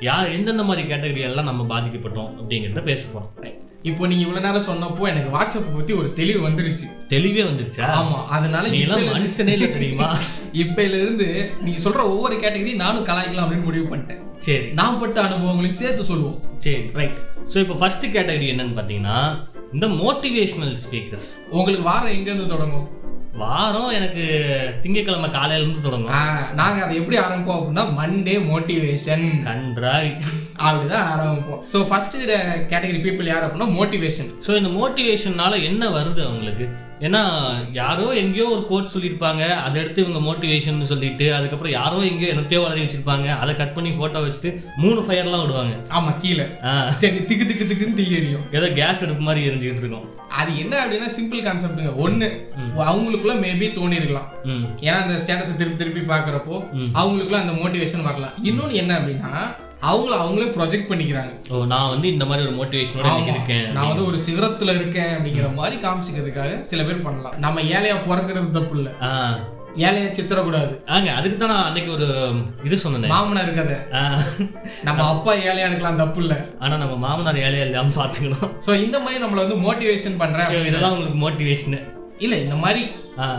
யார் 0.00 0.30
எந்தெந்த 0.30 0.64
மாதிரி 0.64 0.88
கேட்டகரி 0.88 1.20
எல்லாம் 1.20 1.44
நம்ம 1.44 1.78
பாதிக்கப்பட்டோம் 1.78 2.34
அப்படிங்கிறத 2.40 2.82
பேச 2.82 3.08
போறோம். 3.08 3.44
Right. 3.44 3.62
இப்போ 3.82 4.06
நீங்க 4.06 4.26
இவ்வளவு 4.26 4.60
நேரம் 4.60 4.76
சொன்னப்போ 4.76 5.08
எனக்கு 5.08 5.38
வாட்ஸ்அப் 5.38 5.74
பத்தி 5.74 5.92
ஒரு 5.92 6.12
தெளிவு 6.12 6.48
வந்துருச்சு. 6.48 7.06
தெளிவே 7.08 7.42
வந்துருச்சா? 7.42 7.80
ஆமா. 7.80 8.24
அதனால 8.24 8.68
நீ 8.68 8.80
எல்லாம் 8.80 9.00
இப்பையில- 9.00 9.02
மனுஷனே 9.02 9.48
இல்ல 9.48 9.66
தெரியுமா? 9.66 10.16
இப்பையில 10.52 11.00
இருந்து 11.00 11.50
நீங்க 11.60 11.90
சொல்ற 11.90 12.02
ஒவ்வொரு 12.02 12.36
கேட்டகரி 12.36 12.74
நானும் 12.74 13.06
கலாய்க்கலாம் 13.06 13.40
அப்படின்னு 13.40 13.62
முடிவு 13.62 13.96
பண்ணிட்டேன். 13.96 14.22
சரி. 14.44 14.66
நான் 14.72 14.98
பட்ட 14.98 15.18
அனுபவங்களுக்கு 15.22 15.76
சேர்த்து 15.76 16.04
சொல்லுவோம். 16.04 16.38
சரி. 16.58 16.82
ரைட் 16.94 17.18
ஸோ 17.48 17.58
இப்போ 17.58 17.74
ஃபர்ஸ்ட் 17.74 18.06
கேட்டகரி 18.14 18.46
என்னன்னு 18.52 18.76
பார்த்தீங்கன்னா 18.76 19.18
இந்த 19.72 19.86
மோட்டிவேஷனல் 20.00 20.76
ஸ்பீக்கர்ஸ் 20.84 21.30
உங்களுக்கு 21.50 21.82
வாரம் 21.82 22.14
எங்க 22.14 22.28
இருந்து 22.30 22.46
தொடங்கும்? 22.46 22.86
வாரம் 23.36 23.88
எனக்கு 23.90 24.24
திங்கட்கிழமை 24.82 25.30
காலையில 25.30 25.62
இருந்து 25.62 25.80
தொடங்கும். 25.80 26.12
ஆ, 26.12 26.20
நாங்க 26.52 26.84
அதை 26.84 26.96
எப்படி 26.96 27.16
ஆரம்பிப்போம் 27.18 27.58
அப்படின்னா 27.58 27.84
மண்டே 27.96 28.36
மோட்டிவேஷன் 28.50 29.24
கன்றாய் 29.46 30.10
அப்படிதான் 30.58 31.08
ஆரம்பிப்போம். 31.14 31.62
ஸோ 31.72 31.80
ஃபர்ஸ்ட் 31.88 32.16
கேட்டகரி 32.68 33.00
பீப்புள் 33.02 33.26
யார் 33.26 33.46
அப்படின்னா 33.46 33.68
மோட்டிவேஷன் 33.74 34.30
ஸோ 34.46 34.56
இந்த 34.56 34.70
மோட்டிவேஷன்னால 34.78 35.62
என்ன 35.62 35.88
வருது 35.90 36.22
அவங்களுக்கு? 36.26 36.66
ஏன்னா 37.00 37.20
யாரோ 37.72 38.14
எங்கேயோ 38.14 38.48
ஒரு 38.48 38.66
கோட் 38.66 38.90
சொல்லியிருப்பாங்க 38.94 39.54
அதை 39.56 39.82
எடுத்து 39.82 40.06
இவங்க 40.06 40.32
மோட்டிவேஷன் 40.32 40.80
சொல்லிட்டு 40.80 41.34
அதுக்கப்புறம் 41.34 41.72
யாரோ 41.72 41.96
எங்கேயோ 41.96 42.32
என்னத்தையோ 42.32 42.62
வளரி 42.66 42.82
வச்சிருப்பாங்க 42.84 43.26
அதை 43.38 43.56
கட் 43.56 43.74
பண்ணி 43.74 43.90
போட்டோ 43.90 44.18
வச்சுட்டு 44.18 44.64
மூணு 44.76 45.00
ஃபயர்லாம் 45.00 45.40
விடுவாங்க. 45.40 45.76
ஆமா 45.88 46.18
கீழே. 46.18 46.46
திக்கு 47.00 47.24
திக்கு 47.24 47.46
திக்கு 47.46 47.64
திக்குன்னு 47.64 47.94
தீ 47.94 48.16
எரியும். 48.16 48.52
ஏதோ 48.52 48.72
கேஸ் 48.72 49.04
அடுப்பு 49.04 49.22
மாதிரி 49.22 49.48
எரிஞ்சுக்கிட்டு 49.48 49.78
இருக்கோம். 49.78 50.12
அது 50.28 50.58
என்ன 50.58 50.86
அப்படின்னா 50.86 51.10
சிம்பிள் 51.20 51.44
கான்செப்ட்டுங்க 51.44 51.92
ஒண்ணு. 52.06 52.28
அவங்களுக்குள்ள 52.78 53.34
மேபி 53.44 53.66
தோணி 53.72 53.92
இருக்கலாம். 53.92 54.32
ம். 54.44 54.64
ஏன்னா 54.80 55.02
அந்த 55.02 55.14
ஸ்டேட்டஸை 55.16 55.56
திருப்பி 55.56 55.84
திருப்பி 55.84 56.14
பாக்குறப்போ. 56.14 56.56
அவங்களுக்குள்ள 56.94 57.40
அந்த 57.40 57.52
மோட்டிவேஷன் 57.52 58.02
வரலாம். 58.02 58.32
இன்னொன்னு 58.44 58.72
என்ன 58.72 58.98
அப்படின்னா 58.98 59.32
அவங்கள 59.90 60.14
அவங்களே 60.22 60.48
ப்ரொஜெக்ட் 60.56 60.88
பண்ணிக்கிறாங்க. 60.90 61.32
ஓ 61.52 61.64
நான் 61.72 61.90
வந்து 61.92 62.06
இந்த 62.14 62.24
மாதிரி 62.28 62.44
ஒரு 62.46 62.54
மோட்டிவேஷனோட. 62.58 63.08
இருக்கேன் 63.32 63.66
நான் 63.76 63.90
வந்து 63.90 64.06
ஒரு 64.10 64.18
சிகரத்துல 64.26 64.74
இருக்கேன் 64.78 65.12
அப்படிங்கிற 65.16 65.48
மாதிரி 65.58 65.76
காமிச்சிக்கிறதுக்காக 65.84 66.52
சில 66.70 66.82
பேர் 66.88 67.04
பண்ணலாம். 67.06 67.36
நம்ம 67.44 67.64
ஏழையா 67.76 67.96
பிறக்கிறது 68.08 68.50
தப்பு 68.58 68.76
இல்ல. 68.78 68.90
ஏழையா 69.86 70.08
சித்திரக்கூடாது. 70.18 70.74
ஆங்க 70.94 71.08
அதுக்கு 71.18 71.36
தான் 71.38 71.52
நான் 71.52 71.66
அன்னைக்கு 71.68 71.90
ஒரு 71.96 72.06
இது 72.66 72.76
சொன்னேன். 72.82 73.12
மாமனார் 73.14 73.50
கதை. 73.58 73.78
நம்ம 74.88 75.06
அப்பா 75.14 75.32
ஏழையா 75.48 75.68
இருக்கலாம் 75.70 76.00
தப்பு 76.02 76.20
இல்ல. 76.24 76.34
ஆனா 76.62 76.74
நம்ம 76.82 76.96
மாமனார் 77.06 77.42
ஏழையா 77.46 77.66
இல்லாம 77.68 77.94
பாத்துக்கணும். 78.00 78.52
சோ 78.66 78.70
இந்த 78.84 78.98
மாதிரி 79.06 79.22
நம்மள 79.24 79.42
வந்து 79.46 79.58
மோட்டிவேஷன் 79.66 80.20
பண்றேன் 80.22 80.52
இதெல்லாம் 80.70 80.94
உங்களுக்கு 80.96 81.20
மோட்டிவேஷன் 81.26 81.76
இல்ல 82.24 82.34
இந்த 82.46 82.56
மாதிரி 82.64 82.82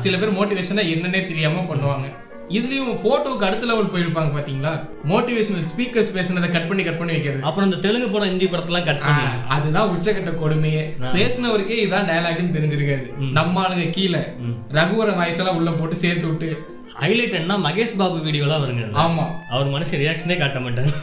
சில 0.06 0.16
பேர் 0.22 0.38
மோட்டிவேஷனா 0.40 0.84
என்னன்னே 0.94 1.22
தெரியாம 1.32 1.66
பண்ணுவாங்க. 1.72 2.08
இதுலயும் 2.50 2.92
போட்டோவுக்கு 3.04 3.48
அடுத்த 3.48 3.66
லெவல் 3.66 3.92
போயிருப்பாங்க 3.94 4.32
பாத்தீங்களா? 4.36 4.72
மோட்டிவேஷனல் 5.08 5.68
ஸ்பீக்கர்ஸ் 5.72 6.12
பேசுனதை 6.16 6.52
கட் 6.52 6.68
பண்ணி 6.68 6.84
கட் 6.84 6.98
பண்ணி 6.98 7.14
வைக்கிறது. 7.14 7.44
அப்புறம் 7.44 7.72
இந்த 7.72 7.88
தெலுங்கு 7.88 8.10
படம் 8.10 8.28
ஹிந்தி 8.28 8.46
படத்தெல்லாம் 8.46 8.86
கட் 8.86 9.00
பண்ணி. 9.00 9.24
அதுதான் 9.48 9.90
உச்சக்கட்ட 9.90 10.34
கொடுமையே. 10.44 10.84
பேசினவருக்கே 11.16 11.78
இதான் 11.86 12.08
டயலாக்னு 12.12 12.56
தெரிஞ்சிருக்காது. 12.58 13.18
நம்ம 13.18 13.62
ஆளுங்க 13.62 13.90
கீழே. 13.90 14.22
ரகுவர 14.70 15.16
வாய்ஸ் 15.16 15.38
எல்லாம் 15.38 15.56
உள்ள 15.56 15.72
போட்டு 15.72 15.96
சேர்த்து 15.96 16.28
விட்டு. 16.28 16.66
ஹைலைட் 17.00 17.34
என்ன? 17.34 17.58
மகேஷ் 17.58 17.98
பாபு 17.98 18.18
வீடியோலாம் 18.18 18.64
வருங்க. 18.66 18.86
ஆமா. 19.06 19.26
அவர் 19.50 19.68
மனுஷன் 19.68 20.04
ரியாக்ஷனே 20.04 20.38
காட்ட 20.38 20.60
மாட்டாங்க 20.60 20.94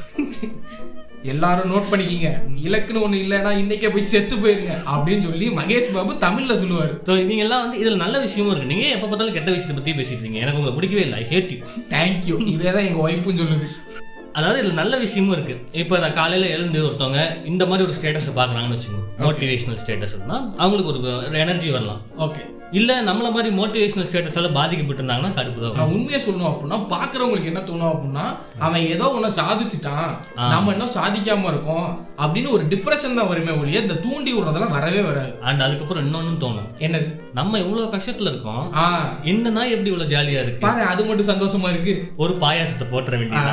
எல்லாரும் 1.22 1.70
நோட் 1.72 1.90
பண்ணிக்கிங்க. 1.90 2.30
இலக்குன்னு 2.68 3.02
ஒண்ணு 3.06 3.18
இல்லைன்னா 3.24 3.50
இன்னைக்கே 3.62 3.90
போய் 3.92 4.06
செத்து 4.06 4.36
போயிருங்க 4.36 4.74
அப்படின்னு 4.94 5.26
சொல்லி 5.28 5.48
மகேஷ் 5.48 5.92
பாபு 5.94 6.12
தமிழ்ல 6.26 6.56
சொல்லுவாரு. 6.62 6.94
ஸோ 7.08 7.12
இவங்க 7.24 7.42
எல்லாம் 7.46 7.68
வந்து 7.68 7.78
இதுல 7.82 7.96
நல்ல 7.96 8.18
விஷயமும் 8.18 8.52
இருக்கு. 8.52 8.74
நீங்க 8.74 8.88
எப்ப 8.88 9.06
பார்த்தாலும் 9.06 9.32
கெட்ட 9.32 9.50
விஷயத்தை 9.50 9.76
பத்தி 9.76 9.92
பேசிட்டு 10.00 10.22
இருக்கீங்க? 10.22 10.38
எனக்கு 10.38 10.58
உங்களை 10.58 10.76
பிடிக்கவே 10.78 11.02
இல்லை. 11.02 11.18
ஐ 11.24 11.26
ஹேட் 11.34 11.52
யூ 11.54 11.60
தேங்க்யூ 11.96 12.48
இதேதான் 12.54 12.88
எங்க 12.90 13.08
ஒய்ஃபும் 13.08 13.40
சொல்லுது. 13.42 13.68
அதாவது 14.32 14.58
இதுல 14.62 14.72
நல்ல 14.72 14.96
விஷயமும் 14.96 15.32
இருக்கு. 15.32 15.54
இப்போ 15.72 15.98
நான் 15.98 16.14
காலையில 16.14 16.48
எழுந்து 16.48 16.78
ஒருத்தவங்க 16.86 17.44
இந்த 17.44 17.66
மாதிரி 17.66 17.86
ஒரு 17.88 17.96
ஸ்டேட்டஸ் 17.98 18.38
பாக்குறாங்கன்னு 18.38 18.76
வச்சுக்கோங்க. 18.76 19.06
மோட்டிவேஷனல் 19.18 19.80
ஸ்டேட்டஸ்னா 19.84 20.38
அவங்களுக்கு 20.56 20.92
ஒரு 21.28 21.38
எனர்ஜி 21.38 21.70
வரலாம். 21.70 22.02
ஓகே 22.18 22.42
இல்ல 22.78 22.90
நம்மள 23.06 23.26
மாதிரி 23.32 23.48
மோட்டிவேஷனல் 23.56 24.06
ஸ்டேட்டஸால 24.08 24.48
பாதிக்கப்பட்டிருந்தாங்கன்னா 24.56 25.30
கடுப்பு 25.38 25.60
தான். 25.62 25.74
நான் 25.78 25.92
உண்மையை 25.96 26.20
சொல்லணும் 26.26 26.50
அப்படின்னா 26.50 26.78
பாக்குறவங்களுக்கு 26.92 27.50
என்ன 27.50 27.62
தோணும் 27.70 27.90
அப்படின்னா 27.92 28.24
அவன் 28.66 28.86
ஏதோ 28.94 29.06
ஒண்ணு 29.16 29.30
சாதிச்சுட்டான். 29.40 30.12
நம்ம 30.52 30.72
இன்னும் 30.74 30.94
சாதிக்காம 30.98 31.50
இருக்கோம் 31.52 31.88
அப்படின்னு 32.24 32.50
ஒரு 32.56 32.64
டிப்ரெஷன் 32.72 33.18
தான் 33.20 33.30
வருமே 33.32 33.54
ஒழிய 33.60 33.84
இந்த 33.86 33.98
தூண்டி 34.04 34.32
விடுறதெல்லாம் 34.34 34.76
வரவே 34.78 35.02
வராது. 35.08 35.32
அண்ட் 35.48 35.64
அதுக்கப்புறம் 35.66 36.04
இன்னொன்னு 36.06 36.42
தோணும். 36.44 36.68
என்னது? 36.86 37.10
நம்ம 37.40 37.58
இவ்வளவு 37.64 37.94
கஷ்டத்துல 37.96 38.32
இருக்கோம். 38.32 38.62
நாய் 39.58 39.74
எப்படி 39.74 39.92
இவ்வளவு 39.92 40.12
ஜாலியா 40.14 40.42
இருக்கு? 40.44 40.64
பாரு 40.66 40.82
அது 40.92 41.04
மட்டும் 41.10 41.30
சந்தோஷமா 41.32 41.70
இருக்கு. 41.74 41.96
ஒரு 42.24 42.34
பாயாசத்தை 42.44 42.86
போட்டுற 42.94 43.18
வேண்டியது 43.22 43.50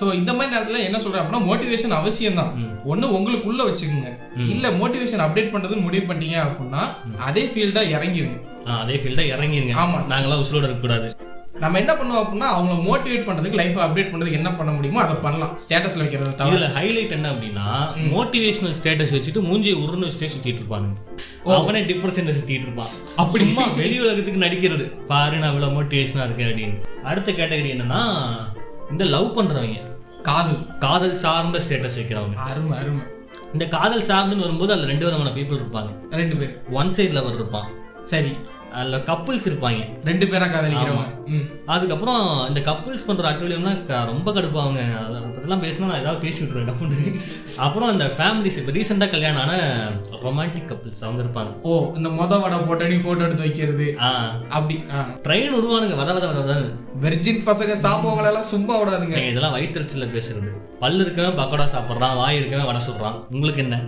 சோ 0.00 0.14
இந்த 0.14 0.32
மாதிரி 0.32 0.56
நேரத்துல 0.56 0.84
என்ன 0.84 0.98
சொல்றேன் 0.98 1.22
அப்படின்னா 1.22 1.48
மோட்டிவேஷன் 1.48 1.90
அவசியம் 1.90 2.34
தான். 2.34 2.52
ஒண்ணு 2.86 3.06
உங்களுக்குள்ள 3.16 3.64
வச்சுக்கோங்க. 3.68 4.10
இல்ல 4.36 4.68
மோட்டிவேஷன் 4.70 5.24
அப்டேட் 5.26 5.52
பண்றதுன்னு 5.52 5.80
முடிவு 5.80 6.14
பண்ணிட்டீங்க 6.14 6.38
அப்படின்னா 6.44 6.82
அதே 7.18 7.44
ஃபீல்டா 7.44 7.82
இறங்கிருங்க. 7.96 8.38
அதே 8.64 8.96
ஃபீல்டா 8.96 9.24
இறங்கிருங்க. 9.34 9.74
ஆமா. 9.74 9.98
நாங்களாம் 10.12 10.44
உசுலோட 10.44 10.62
இருக்க 10.62 10.80
கூடாது 10.80 11.28
நம்ம 11.58 11.78
என்ன 11.78 11.92
பண்ணுவோம் 11.92 12.22
அப்படின்னா 12.22 12.46
அவங்கள 12.50 12.74
மோட்டிவேட் 12.86 13.26
பண்றதுக்கு 13.26 13.54
லைஃப் 13.54 13.78
அப்டேட் 13.78 14.10
பண்றதுக்கு 14.10 14.32
என்ன 14.32 14.52
பண்ண 14.52 14.72
முடியுமோ 14.72 15.00
அதை 15.00 15.16
பண்ணலாம். 15.16 15.58
ஸ்டேட்டஸ்ல 15.68 15.96
வைக்கிறத 15.96 16.34
தவிர. 16.34 16.56
இதுல 16.56 16.68
ஹைலைட் 16.76 17.10
என்ன 17.10 17.30
அப்படின்னா 17.32 17.66
மோட்டிவேஷனல் 18.14 18.76
ஸ்டேட்டஸ் 18.82 19.14
வச்சுட்டு 19.16 19.40
மூஞ்சி 19.42 19.72
உருன்னு 19.72 20.08
வச்சுட்டே 20.08 20.30
சுத்திட்டு 20.36 20.62
இருப்பானுங்க 20.62 20.96
ஓ. 21.44 21.54
அவனே 21.54 21.80
டிப்ரெஷன் 21.80 22.36
சுத்திட்டு 22.38 22.66
இருப்பான். 22.68 22.88
அப்படி. 23.16 23.44
சும்மா 23.44 23.66
வெளி 23.76 24.00
உலகத்துக்கு 24.00 24.44
நடிக்கிறது. 24.46 25.06
பாரு 25.06 25.36
நான் 25.36 25.52
இவ்வளவு 25.52 25.82
மோட்டிவேஷனா 25.82 26.24
இருக்கேன் 26.24 26.50
அப்படின்னு. 26.50 26.78
அடுத்த 27.02 27.32
கேட்டகரி 27.32 27.72
என்னன்னா 27.76 28.02
இந்த 28.90 29.04
லவ் 29.04 29.38
பண்றவங்க. 29.38 29.78
காதல் 30.22 30.78
காதல் 30.78 31.16
சார்ந்த 31.16 31.60
ஸ்டேட்டஸ் 31.68 31.98
வைக்கிறவங்க. 31.98 32.34
அருமை 32.34 32.78
அருமை. 32.78 33.02
இந்த 33.52 33.68
காதல் 33.68 34.02
சார்ந்துன்னு 34.02 34.38
வரும்போது 34.38 34.72
அதுல 34.72 34.86
ரெண்டு 34.86 35.04
விதமான 35.04 35.30
பீப்புள் 35.30 35.60
இருப்பாங்க. 35.60 36.14
ரெண்டு 36.14 36.36
பேர். 36.36 36.62
ஒன் 36.70 36.88
சைடு 36.88 37.14
லவர் 37.16 37.34
இருப்பான். 37.34 37.68
சரி. 38.02 38.36
அதுல 38.72 38.96
கப்புள்ஸ் 38.96 39.48
இருப்பாங்க. 39.48 40.04
ரெண்டு 40.04 40.26
பேரா 40.26 40.46
காதலிக்கிறவங்க. 40.46 41.24
அதுக்கப்புறம் 41.66 42.48
இந்த 42.48 42.60
கப்புள்ஸ் 42.60 43.06
பண்ற 43.06 43.32
க- 43.86 44.04
ரொம்ப 44.04 44.32
கடுப்பாங்க 44.32 44.78
அப்படிலாம் 45.50 45.64
பேசினா 45.66 45.86
நான் 45.86 46.00
ஏதாவது 46.00 46.20
பேசி 46.20 46.44
விட்டுருவேன் 46.44 46.70
அப்படின்னு 46.72 47.20
அப்புறம் 47.56 47.88
அந்த 47.88 48.10
ஃபேமிலிஸ் 48.18 48.58
இப்போ 48.60 48.72
ரீசெண்டாக 48.72 49.10
கல்யாணம் 49.10 49.40
ஆன 49.40 49.54
ரொமான்டிக் 50.22 50.68
கப்பிள்ஸ் 50.70 51.02
அவங்க 51.02 51.22
இருப்பாங்க. 51.22 51.60
ஓ 51.62 51.92
இந்த 51.96 52.08
மொத 52.08 52.40
வடை 52.40 52.58
போட்ட 52.58 52.88
நீ 52.88 52.94
போட்டோ 52.94 53.24
எடுத்து 53.24 53.42
வைக்கிறது. 53.42 53.96
ஆ. 54.00 54.34
அப்படி 54.48 54.84
ட்ரெயின் 55.26 55.54
விடுவானுங்க 55.56 55.98
வத 56.02 56.12
வத 56.16 56.26
வத 56.38 56.78
வெர்ஜின் 57.02 57.46
பசங்க 57.46 57.74
சாப்பிடுவங்கள 57.86 58.26
எல்லாம் 58.26 58.50
சும்மா 58.54 58.82
விடாதுங்க. 58.82 59.26
இதெல்லாம் 59.26 59.54
வயிற்றுல 59.54 60.08
பேசுறது. 60.16 60.50
பல்லு 60.80 61.04
இருக்கவன் 61.04 61.38
பக்கோடா 61.38 61.64
சாப்பிட்றான் 61.72 62.16
வாய் 62.16 62.38
இருக்கவன் 62.40 62.64
வடை 62.64 62.80
சுடுறான். 62.86 63.16
உங்களுக்கு 63.30 63.62
என்ன? 63.62 63.78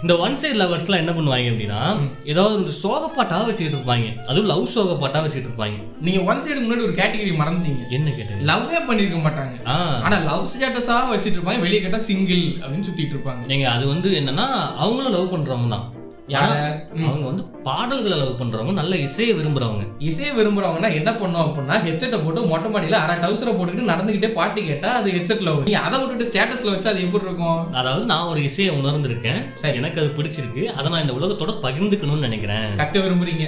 இந்த 0.00 0.16
ஒன் 0.16 0.34
சைடு 0.34 0.60
லவர்ஸ்லாம் 0.60 0.96
என்ன 0.96 1.12
பண்ணுவாங்க 1.12 1.48
அப்படின்னா 1.52 1.80
ஏதாவது 2.24 2.54
ஒரு 2.54 2.72
சோகப்பாட்டா 2.82 3.46
வச்சுக்கிட்டு 3.46 3.76
இருப்பாங்க. 3.76 4.20
அதுவும் 4.26 4.46
லவ் 4.46 4.68
சோகப்பாட்டா 4.74 5.20
வச்சுக்கிட்டு 5.20 5.50
இருப்பாங்க. 5.50 5.76
நீங்க 6.00 6.20
ஒன் 6.22 6.38
சைடு 6.38 6.62
முன்னாடி 6.64 6.82
ஒரு 6.82 6.94
கேட்டகரி 6.96 7.32
மறந்துட்டீங்க. 7.42 7.88
என்ன 7.90 8.10
கேட்டது 8.10 8.44
லவ்வே 8.44 8.80
பண்ணிருக்க 8.88 9.20
மாட்டாங்க. 9.26 9.64
ஆனா 10.02 10.18
லவ் 10.18 10.48
ஸ்டேட்டஸா 10.52 10.96
வச்சிட்டு 11.10 11.38
இருப்பாங்க. 11.38 11.60
வெளியே 11.60 11.80
கேட்டா 11.80 11.98
சிங்கிள் 11.98 12.38
அப்படின்னு 12.38 12.86
சுத்திட்டு 12.88 13.16
இருப்பாங்க. 13.16 13.46
நீங்க 13.46 13.70
அது 13.70 13.86
வந்து 13.86 14.10
என்னன்னா 14.10 14.46
அவங்களும் 14.76 15.12
லவ் 15.12 15.32
பண்றவங்க 15.34 15.68
தான். 15.68 15.92
அவங்க 16.34 17.26
வந்து 17.26 17.44
பாடல்களை 17.62 18.16
லவ் 18.18 18.38
பண்றவங்க 18.40 18.72
நல்ல 18.72 18.96
இசையை 18.96 19.32
விரும்புறவங்க. 19.36 19.82
இசையை 20.00 20.32
விரும்புறவங்கன்னா 20.34 20.90
என்ன 20.94 21.10
பண்ணுவோம் 21.12 21.46
அப்படின்னா 21.46 21.76
ஹெட்செட்டை 21.84 22.18
போட்டு 22.24 22.40
மொட்டை 22.42 22.68
மாடியில 22.70 22.98
அரை 23.02 23.16
டவுசரை 23.16 23.52
போட்டுக்கிட்டு 23.52 23.90
நடந்துகிட்டே 23.92 24.30
பாட்டு 24.32 24.62
கேட்டா 24.62 24.88
அது 24.92 25.10
ஹெட்செட்ல 25.10 25.52
நீ 25.68 25.74
அதை 25.82 25.98
விட்டுட்டு 26.00 26.28
ஸ்டேட்டஸ்ல 26.30 26.72
வச்சு 26.72 26.90
அது 26.92 27.02
எப்படி 27.02 27.24
இருக்கும்? 27.24 27.60
அதாவது 27.72 28.06
நான் 28.06 28.28
ஒரு 28.28 28.42
இசையை 28.42 28.72
உணர்ந்திருக்கேன். 28.78 29.40
சரி. 29.54 29.76
எனக்கு 29.76 30.00
அது 30.00 30.10
பிடிச்சிருக்கு. 30.18 30.64
அதை 30.76 30.90
நான் 30.90 31.00
இந்த 31.00 31.14
உலகத்தோட 31.14 31.54
பகிர்ந்துக்கணும்னு 31.66 32.26
நினைக்கிறேன். 32.28 32.66
கத்த 32.76 33.04
விரும்புறீங்க. 33.04 33.46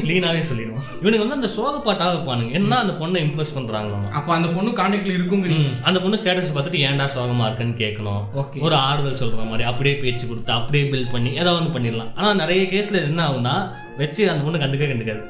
கிளீனாவே 0.00 0.38
சொல்லிடுவோம். 0.40 0.84
இவனுக்கு 1.00 1.24
வந்து 1.24 1.38
அந்த 1.38 1.48
சோக 1.48 1.80
பாட்டா 1.80 2.06
வைப்பானுங்க 2.12 2.52
என்ன 2.52 2.78
அந்த 2.78 2.92
பொண்ணை 3.00 3.20
இம்ப்ரெஸ் 3.26 3.56
பண்றாங்களாம் 3.56 4.06
அப்ப 4.12 4.34
அந்த 4.34 4.48
பொண்ணு 4.48 4.70
கான்டாக்ட்ல 4.72 5.16
இருக்குங்கிறீங்க. 5.18 5.68
ம், 5.68 5.76
அந்த 5.82 6.00
பொண்ணு 6.00 6.20
ஸ்டேட்டஸ் 6.22 6.54
பார்த்துட்டு 6.56 6.84
ஏன்டா 6.88 7.06
சோகமா 7.16 7.46
இருக்குன்னு 7.46 7.76
கேட்கணும் 7.76 8.22
ஒரு 8.60 8.74
ஆறுதல் 8.86 9.20
சொல்ற 9.22 9.48
மாதிரி 9.50 9.64
அப்படியே 9.70 9.96
பேச்சு 9.96 10.24
கொடுத்து 10.26 10.52
அப்படியே 10.52 10.84
பில்ட் 10.92 11.12
பண்ணி 11.12 11.32
ஏதாவது 11.34 11.59
ஒன்று 11.60 11.74
பண்ணிடலாம். 11.76 12.12
ஆனா 12.16 12.30
நிறைய 12.42 12.62
கேஸ்ல 12.72 13.02
என்ன 13.08 13.26
ஆகும்னா 13.28 13.54
வச்சு 14.00 14.30
அந்த 14.32 14.42
பொண்ணு 14.44 14.62
கண்டுக்க 14.64 14.88
கண்டுக்காது. 14.92 15.22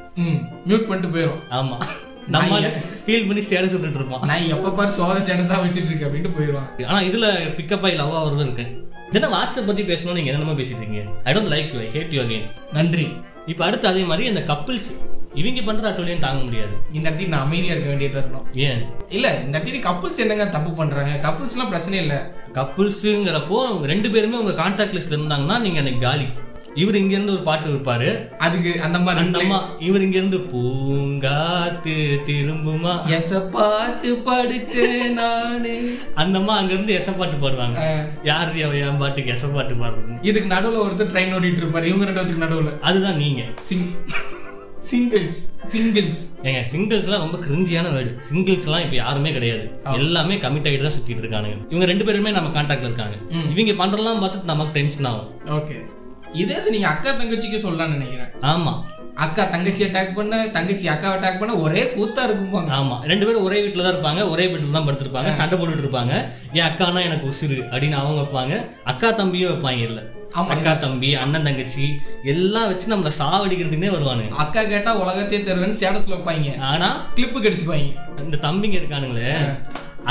மியூட் 0.69 0.87
பண்ணிட்டு 0.89 1.15
போயிரும். 1.15 1.41
ஆமா. 1.59 1.77
நம்ம 2.33 2.57
ஃபீல் 3.05 3.27
பண்ணி 3.27 3.41
ஸ்டேட்டஸ் 3.45 3.73
விட்டுட்டு 3.75 3.99
இருப்பான். 3.99 4.25
நான் 4.29 4.51
எப்ப 4.55 4.71
பாரு 4.79 4.91
சோக 4.97 5.13
ஸ்டேட்டஸா 5.25 5.55
வச்சிட்டு 5.63 5.89
இருக்கேன் 5.89 6.09
அப்படின்ட்டு 6.09 6.35
போயிடுவாங்க 6.37 6.87
ஆனா 6.91 6.99
இதுல 7.07 7.29
பிக்கப் 7.57 7.85
ஆகி 7.87 7.95
லவ் 8.01 8.15
ஆகுறது 8.19 8.45
இருக்கு. 8.45 8.65
என்ன 9.17 9.29
வாட்ஸ்அப் 9.35 9.67
பத்தி 9.69 9.83
பேசணும் 9.83 10.17
நீங்க 10.17 10.29
என்னென்னமோ 10.31 10.55
பேசிட்டு 10.59 10.81
இருக்கீங்க. 10.81 11.03
I 11.23 11.33
don't 11.33 11.51
like 11.53 11.73
you 11.75 11.79
I 11.85 11.89
hate 11.95 12.13
you 12.15 12.21
again 12.21 12.47
நன்றி. 12.73 13.07
இப்போ 13.45 13.65
அடுத்து 13.65 13.87
அதே 13.87 14.03
மாதிரி 14.03 14.27
இந்த 14.27 14.39
கப்பிள்ஸ் 14.39 14.89
இவங்க 15.33 15.61
பண்ற 15.61 15.89
அட்டோலியும் 15.89 16.19
தாங்க 16.19 16.43
முடியாது. 16.43 16.71
இந்த 16.91 17.09
இடத்துக்கு 17.09 17.27
நான் 17.27 17.45
அமைதியா 17.45 17.73
இருக்க 17.73 17.93
வேண்டியதா 17.93 18.23
இருக்கணும். 18.23 18.55
ஏன்? 18.55 18.85
இல்ல 19.09 19.41
இந்த 19.45 19.59
இடத்துக்கு 19.59 19.89
கப்புள்ஸ் 19.89 20.17
என்னங்க 20.17 20.45
தப்பு 20.45 20.71
பண்றாங்க? 20.71 21.29
கப்புள்ஸ் 21.29 21.51
எல்லாம் 21.51 21.67
பிரச்சனை 21.67 21.99
இல்ல. 21.99 22.31
கப்புள்ஸுங்கிறப்போ 22.53 23.81
ரெண்டு 23.81 24.11
பேருமே 24.11 24.37
உங்க 24.37 24.63
கான்டாக்ட் 24.63 24.97
லிஸ்ட்ல 24.97 25.17
இருந்தாங்கன்னா 25.17 25.59
நீங்க 25.59 25.77
அன்னைக்கு 25.77 25.99
காலி. 25.99 26.25
இவர் 26.75 26.95
இங்க 26.95 27.13
இருந்து 27.13 27.33
ஒரு 27.33 27.41
பாட்டு 27.41 27.69
வைப்பாரு. 27.71 28.09
அதுக்கு 28.37 28.71
அந்த 28.81 28.97
அந்த 28.97 28.99
மாதிரி 28.99 29.45
அம்மா 29.45 29.57
இவர் 29.79 30.01
இங்க 30.01 30.17
இருந்து 30.17 30.39
பூங்காத்து 30.41 31.95
திரும்புமா? 32.25 32.93
எச 33.09 33.49
பாட்டு 33.49 34.21
படிச்சேன் 34.25 35.13
நானே. 35.13 35.75
அந்த 36.15 36.37
அம்மா 36.37 36.55
அங்க 36.55 36.73
இருந்து 36.73 36.93
எச 36.93 37.11
பாட்டு 37.11 37.37
பாடுவாங்க. 37.37 37.77
அஹ், 37.79 38.05
யார் 38.23 38.63
அவ 38.63 38.75
என் 38.77 38.97
பாட்டுக்கு 38.97 39.31
எச 39.31 39.53
பாட்டு 39.53 39.75
பாடுறது? 39.75 40.19
இதுக்கு 40.21 40.55
நடுவுல 40.55 40.83
ஒருத்தர் 40.85 41.11
ட்ரெயின் 41.13 41.33
ஓடிட்டு 41.33 41.63
இருப்பாரு. 41.63 41.83
இவங்க 41.83 42.05
ரெண்டு 42.05 42.45
நடுவுல. 42.45 42.73
அதுதான் 42.81 43.15
நீங்க. 43.15 43.43
சிங் 43.59 43.87
சிங்கிள்ஸ் 44.79 45.39
சிங்கிள்ஸ் 45.71 46.21
ஏங்க 46.43 46.65
சிங்கிள்ஸ்லாம் 46.71 47.17
ரொம்ப 47.17 47.37
கிரிஞ்சியான 47.37 47.91
வேர்டு. 47.91 48.11
சிங்கிள்ஸ்லாம் 48.29 48.79
இப்போ 48.79 48.95
யாருமே 48.95 49.31
கிடையாது. 49.31 49.65
எல்லாமே 49.93 50.35
கமிட் 50.35 50.67
ஆகிட்டு 50.67 50.81
தான் 50.81 50.91
சுத்திட்டு 50.91 51.21
இருக்கானுங்க. 51.21 51.57
இவங்க 51.69 51.85
ரெண்டு 51.85 52.05
பேருமே 52.05 52.31
நம்ம 52.31 52.61
கான்டாக்ட்ல 52.61 52.83
இருக்காங்க. 52.83 53.17
இவங்க 53.53 53.83
பண்றதெல்லாம் 53.83 54.21
பார்த்துட்டு 54.21 54.43
நமக்கு 54.43 54.71
டென்ஷன் 54.73 55.05
ஆகும். 55.05 55.29
ஓகே 55.49 55.77
இதே 56.33 56.55
இது 56.61 56.71
நீங்க 56.71 56.87
அக்கா 56.87 57.11
தங்கச்சிக்கு 57.11 57.59
சொல்லலாம்னு 57.63 57.97
நினைக்கிறேன். 57.97 58.31
ஆமா. 58.53 58.73
அக்கா 59.15 59.43
தங்கச்சி 59.43 59.83
அட்டாக் 59.85 60.15
பண்ண 60.17 60.35
தங்கச்சி 60.47 60.85
அக்காவை 60.89 61.15
அட்டாக் 61.17 61.39
பண்ண 61.39 61.53
ஒரே 61.55 61.81
கூத்தா 61.95 62.21
இருக்கும்பாங்க. 62.27 62.71
ஆமா. 62.77 62.97
ரெண்டு 63.11 63.25
பேரும் 63.25 63.43
ஒரே 63.43 63.61
வீட்டில் 63.63 63.83
தான் 63.83 63.93
இருப்பாங்க 63.93 64.29
ஒரே 64.29 64.47
வீட்டில் 64.47 64.77
தான் 64.77 64.87
படுத்திருப்பாங்க 64.87 65.31
சண்டை 65.39 65.57
போட்டுட்டு 65.57 65.85
இருப்பாங்க. 65.85 66.13
என் 66.53 66.67
அக்கானா 66.69 67.01
எனக்கு 67.09 67.29
உசுரு 67.31 67.57
அப்படின்னு 67.71 67.99
அவங்க 68.01 68.21
வைப்பாங்க. 68.21 68.55
அக்கா 68.83 69.11
தம்பியும் 69.11 69.51
வைப்பாங்க 69.53 69.83
இல்ல 69.89 70.01
அக்கா 70.53 70.73
தம்பி 70.73 71.15
அண்ணன் 71.15 71.47
தங்கச்சி 71.47 71.85
எல்லாம் 72.23 72.67
வச்சு 72.69 72.91
நம்மள 72.91 73.11
சாவடிக்கிறதுக்குனே 73.19 73.93
வருவானுங்க. 73.95 74.31
அக்கா 74.43 74.63
கேட்டா 74.63 74.91
உலகத்தையே 75.03 75.41
தருவேன்னு 75.43 75.77
ஸ்டேட்டஸ்ல 75.77 76.15
வைப்பாங்க. 76.15 76.53
ஆனா 76.71 76.89
கிளிப்பு 77.15 77.39
கடிச்சுப்பாங்க 77.39 78.23
இந்த 78.27 78.37
தம்பிங்க 78.47 78.77
இருக்கானுங்களே 78.81 79.33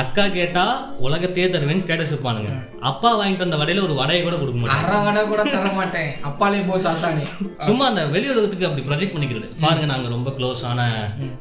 அக்கா 0.01 0.25
கேட்டா 0.35 0.65
உலகத்தையே 1.07 1.47
தருவேன்னு 1.53 1.83
ஸ்டேட்டஸ் 1.85 2.13
வைப்பானுங்க. 2.13 2.51
அப்பா 2.91 3.09
வாங்கிட்டு 3.21 3.45
வந்த 3.45 3.57
வடையில 3.61 3.83
ஒரு 3.87 3.95
வடையை 4.01 4.21
கூட 4.23 4.37
கொடுக்க 4.41 4.75
அரை 4.77 4.99
வடை 5.07 5.23
கூட 5.31 5.43
தர 5.55 5.71
மாட்டேன் 5.79 6.11
அப்பாலே 6.29 6.61
போ 6.69 6.77
சாத்தானே. 6.85 7.25
சும்மா 7.69 7.85
அந்த 7.91 8.03
வெளி 8.15 8.29
உலகத்துக்கு 8.33 8.69
அப்படி 8.69 8.85
ப்ரொஜெக்ட் 8.89 9.15
பண்ணிக்கிறது. 9.15 9.49
பாருங்க 9.65 9.87
நாங்க 9.93 10.09
ரொம்ப 10.17 10.31
க்ளோஸ் 10.39 10.63
ஆன. 10.71 10.81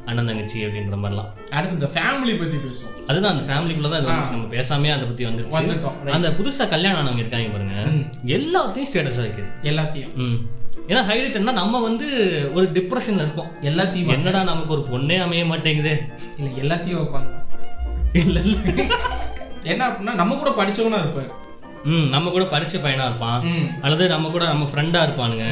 அண்ணன் 0.08 0.28
தங்கச்சி 0.30 0.58
அப்படின்ற 0.66 0.98
மாதிரிலாம். 1.02 1.30
அடுத்து 1.56 1.76
இந்த 1.78 1.90
ஃபேமிலி 1.94 2.34
பத்தி 2.42 2.58
பேசுவோம். 2.66 2.94
அதுதான் 3.10 3.32
அந்த 3.34 3.44
ஃபேமிலிக்குள்ள 3.48 3.90
தான் 3.90 4.02
இது 4.02 4.12
வந்துச்சு. 4.12 4.36
நம்ம 4.36 4.52
பேசாமே 4.56 4.92
அதை 4.96 5.06
பத்தி 5.10 5.26
வந்துச்சு. 5.30 6.12
அந்த 6.18 6.30
புதுசா 6.38 6.66
கல்யாணம் 6.74 7.02
ஆனவங்க 7.02 7.24
இருக்காங்க 7.24 7.50
பாருங்க. 7.56 7.76
எல்லாத்தையும் 8.38 8.90
ஸ்டேட்டஸ் 8.92 9.22
வைக்கிறது 9.24 9.52
எல்லாத்தையும். 9.72 10.14
ஏன்னா 10.90 11.02
ஹைலைட் 11.08 11.38
என்ன 11.40 11.52
நம்ம 11.62 11.80
வந்து 11.88 12.06
ஒரு 12.56 12.66
டிப்ரெஷன்ல 12.76 13.24
இருப்போம். 13.26 13.50
எல்லாத்தையும் 13.70 14.14
என்னடா 14.16 14.40
நமக்கு 14.52 14.74
ஒரு 14.76 14.84
பொண்ணே 14.92 15.18
அமைய 15.26 15.44
மாட்டேங்குது. 15.50 15.92
இல்ல 16.38 16.48
எல்லாத்தையும் 16.62 17.00
வைப்பாங்க. 17.02 17.28
இல்ல 18.12 18.40
இல்ல. 18.40 18.82
என்ன 19.62 19.88
அப்படின்னா 19.88 20.14
நம்ம 20.14 20.34
கூட 20.34 20.50
படிச்சவனா 20.50 20.98
இருப்பாரு. 21.02 21.30
ம் 21.84 22.08
நம்ம 22.08 22.30
கூட 22.30 22.44
படிச்ச 22.44 22.78
பையனா 22.82 23.04
இருப்பான். 23.06 23.44
அல்லது 23.82 24.08
நம்ம 24.08 24.28
கூட 24.28 24.44
நம்ம 24.44 24.64
ஃப்ரெண்டா 24.64 25.00
இருப்பானுங்க. 25.06 25.44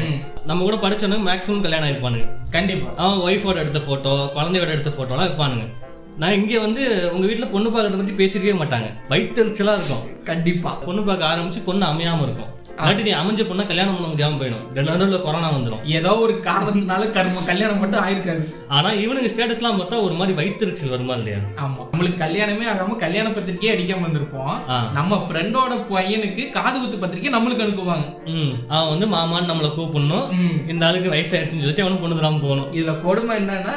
நம்ம 0.46 0.62
கூட 0.62 0.76
படிச்சவனுங்க 0.76 1.28
மேக்ஸிமம் 1.30 1.60
கல்யாணம் 1.60 1.88
ஆயிருப்பானுங்க. 1.88 2.50
கண்டிப்பா. 2.50 3.06
அவன் 3.06 3.18
ஒய்ஃபோட 3.18 3.56
எடுத்த 3.56 3.78
போட்டோ 3.80 4.32
குழந்தையோட 4.34 4.68
எடுத்த 4.68 4.90
போட்டோலாம் 4.90 5.28
வைப்பானுங்க. 5.28 5.72
நான் 6.18 6.32
இங்க 6.32 6.60
வந்து 6.60 7.10
உங்க 7.14 7.26
வீட்ல 7.26 7.46
பொண்ணு 7.46 7.68
பார்க்கறத 7.68 7.96
பத்தி 7.96 8.12
பேசிருக்கவே 8.12 8.56
மாட்டாங்க. 8.56 8.88
வயிற்றுச்சலா 9.08 9.74
இருக்கும். 9.74 10.24
கண்டிப்பா. 10.24 10.70
பொண்ணு 10.70 11.02
பார்க்க 11.02 11.26
ஆரம்பிச்சு 11.26 11.64
பொண்ணு 11.64 11.86
அமையாம 11.86 12.22
இருக்கும். 12.22 12.57
இல்லாட்டி 12.78 13.02
நீ 13.02 13.12
அமைஞ்ச 13.12 13.42
பொண்ணை 13.46 13.66
கல்யாணம் 13.66 13.96
பண்ண 13.96 14.08
முடியாம 14.08 14.36
போயிடும். 14.38 14.82
நடுவில் 14.82 15.22
கொரோனா 15.22 15.50
வந்துடும் 15.50 15.84
ஏதோ 15.84 16.18
ஒரு 16.18 16.32
காரணத்தினால 16.32 17.10
கர்ம 17.10 17.40
கல்யாணம் 17.40 17.78
மட்டும் 17.78 18.04
ஆயிருக்காது. 18.04 18.44
ஆனா 18.68 18.90
இவனுங்க 18.90 19.28
ஸ்டேட்டஸ்லாம் 19.34 19.78
பார்த்தா 19.78 20.02
ஒரு 20.02 20.14
மாதிரி 20.14 20.34
வயிற்றுச்சல் 20.38 20.88
வருமா 20.88 21.14
இல்லையா? 21.14 21.38
ஆமா. 21.38 21.80
நம்மளுக்கு 21.92 22.22
கல்யாணமே 22.24 22.66
ஆகாம 22.72 22.96
கல்யாண 22.96 23.28
பத்திரிக்கையே 23.28 23.72
அடிக்காம 23.74 24.04
வந்திருப்போம். 24.06 24.90
நம்ம 24.92 25.24
ஃப்ரெண்டோட 25.28 25.72
பையனுக்கு 25.90 26.50
காது 26.50 26.80
குத்து 26.80 26.98
பத்திரிக்கை 26.98 27.40
நம்மளுக்கு 27.40 27.66
அனுப்புவாங்க. 27.66 28.24
ம். 28.24 28.52
அவன் 28.68 28.88
வந்து 28.88 29.16
மாமான்னு 29.16 29.52
நம்மளை 29.52 29.70
கூப்பிடணும். 29.76 30.26
இந்த 30.68 30.86
ஆளுக்கு 30.86 31.12
வயசாயிடுச்சுன்னு 31.12 31.62
சொல்லிட்டு 31.62 31.82
அவனும் 31.82 32.00
பொண்ணு 32.00 32.16
தராம 32.16 32.40
போகணும். 32.40 32.72
இதுல 32.72 33.00
கொடுமை 33.00 33.36
என்னன்னா 33.42 33.76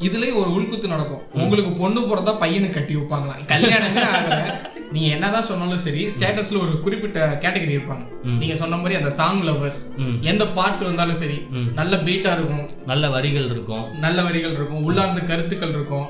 இதுலயும் 0.00 0.36
ஒரு 0.36 0.50
உள்குத்து 0.50 0.86
நடக்கும். 0.86 1.22
உங்களுக்கு 1.34 1.70
பொண்ணு 1.72 2.00
பிறந்தா 2.00 2.34
பையனுக்கு 2.40 2.70
கட்டி 2.70 2.96
வைப்பாங்களாம். 2.96 3.40
கல்யாணமே 3.46 4.02
ஆகல. 4.12 4.42
நீங்க 4.92 5.14
என்னதான் 5.14 5.42
சொன்னாலும் 5.42 5.78
சரி 5.78 6.02
ஸ்டேட்டஸ்ல 6.08 6.60
ஒரு 6.60 6.80
குறிப்பிட்ட 6.80 7.38
கேட்டகரி 7.42 7.74
இருப்பாங்க. 7.74 8.04
நீங்க 8.38 8.54
சொன்ன 8.54 8.76
மாதிரி 8.76 8.94
அந்த 8.94 9.10
சாங் 9.10 9.42
லவர்ஸ் 9.42 9.80
எந்த 10.22 10.46
பாட்டு 10.48 10.84
வந்தாலும் 10.84 11.14
சரி. 11.14 11.36
நல்ல 11.74 11.98
பீட்டா 11.98 12.32
இருக்கும். 12.32 12.62
நல்ல 12.86 13.10
வரிகள் 13.10 13.46
இருக்கும். 13.46 13.84
நல்ல 13.98 14.22
வரிகள் 14.22 14.52
இருக்கும். 14.52 14.84
உள்ளார்ந்த 14.84 15.20
கருத்துக்கள் 15.22 15.68
இருக்கும். 15.68 16.06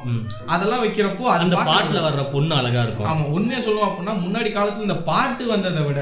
அதெல்லாம் 0.47 0.85
வைக்கிறப்போ 0.85 1.27
அந்த 1.37 1.57
பாட்டு- 1.57 1.71
பாட்டுல 1.71 2.03
வர்ற 2.03 2.33
பொண்ணு 2.33 2.55
அழகா 2.55 2.83
இருக்கும். 2.83 3.07
ஆமா 3.07 3.25
உண்மையா 3.29 3.61
சொல்லுவோம் 3.61 3.91
அப்படின்னா 3.91 4.15
முன்னாடி 4.19 4.51
காலத்துல 4.51 4.81
இந்த 4.81 4.97
பாட்டு 5.03 5.47
வந்ததை 5.47 5.85
விட 5.85 6.01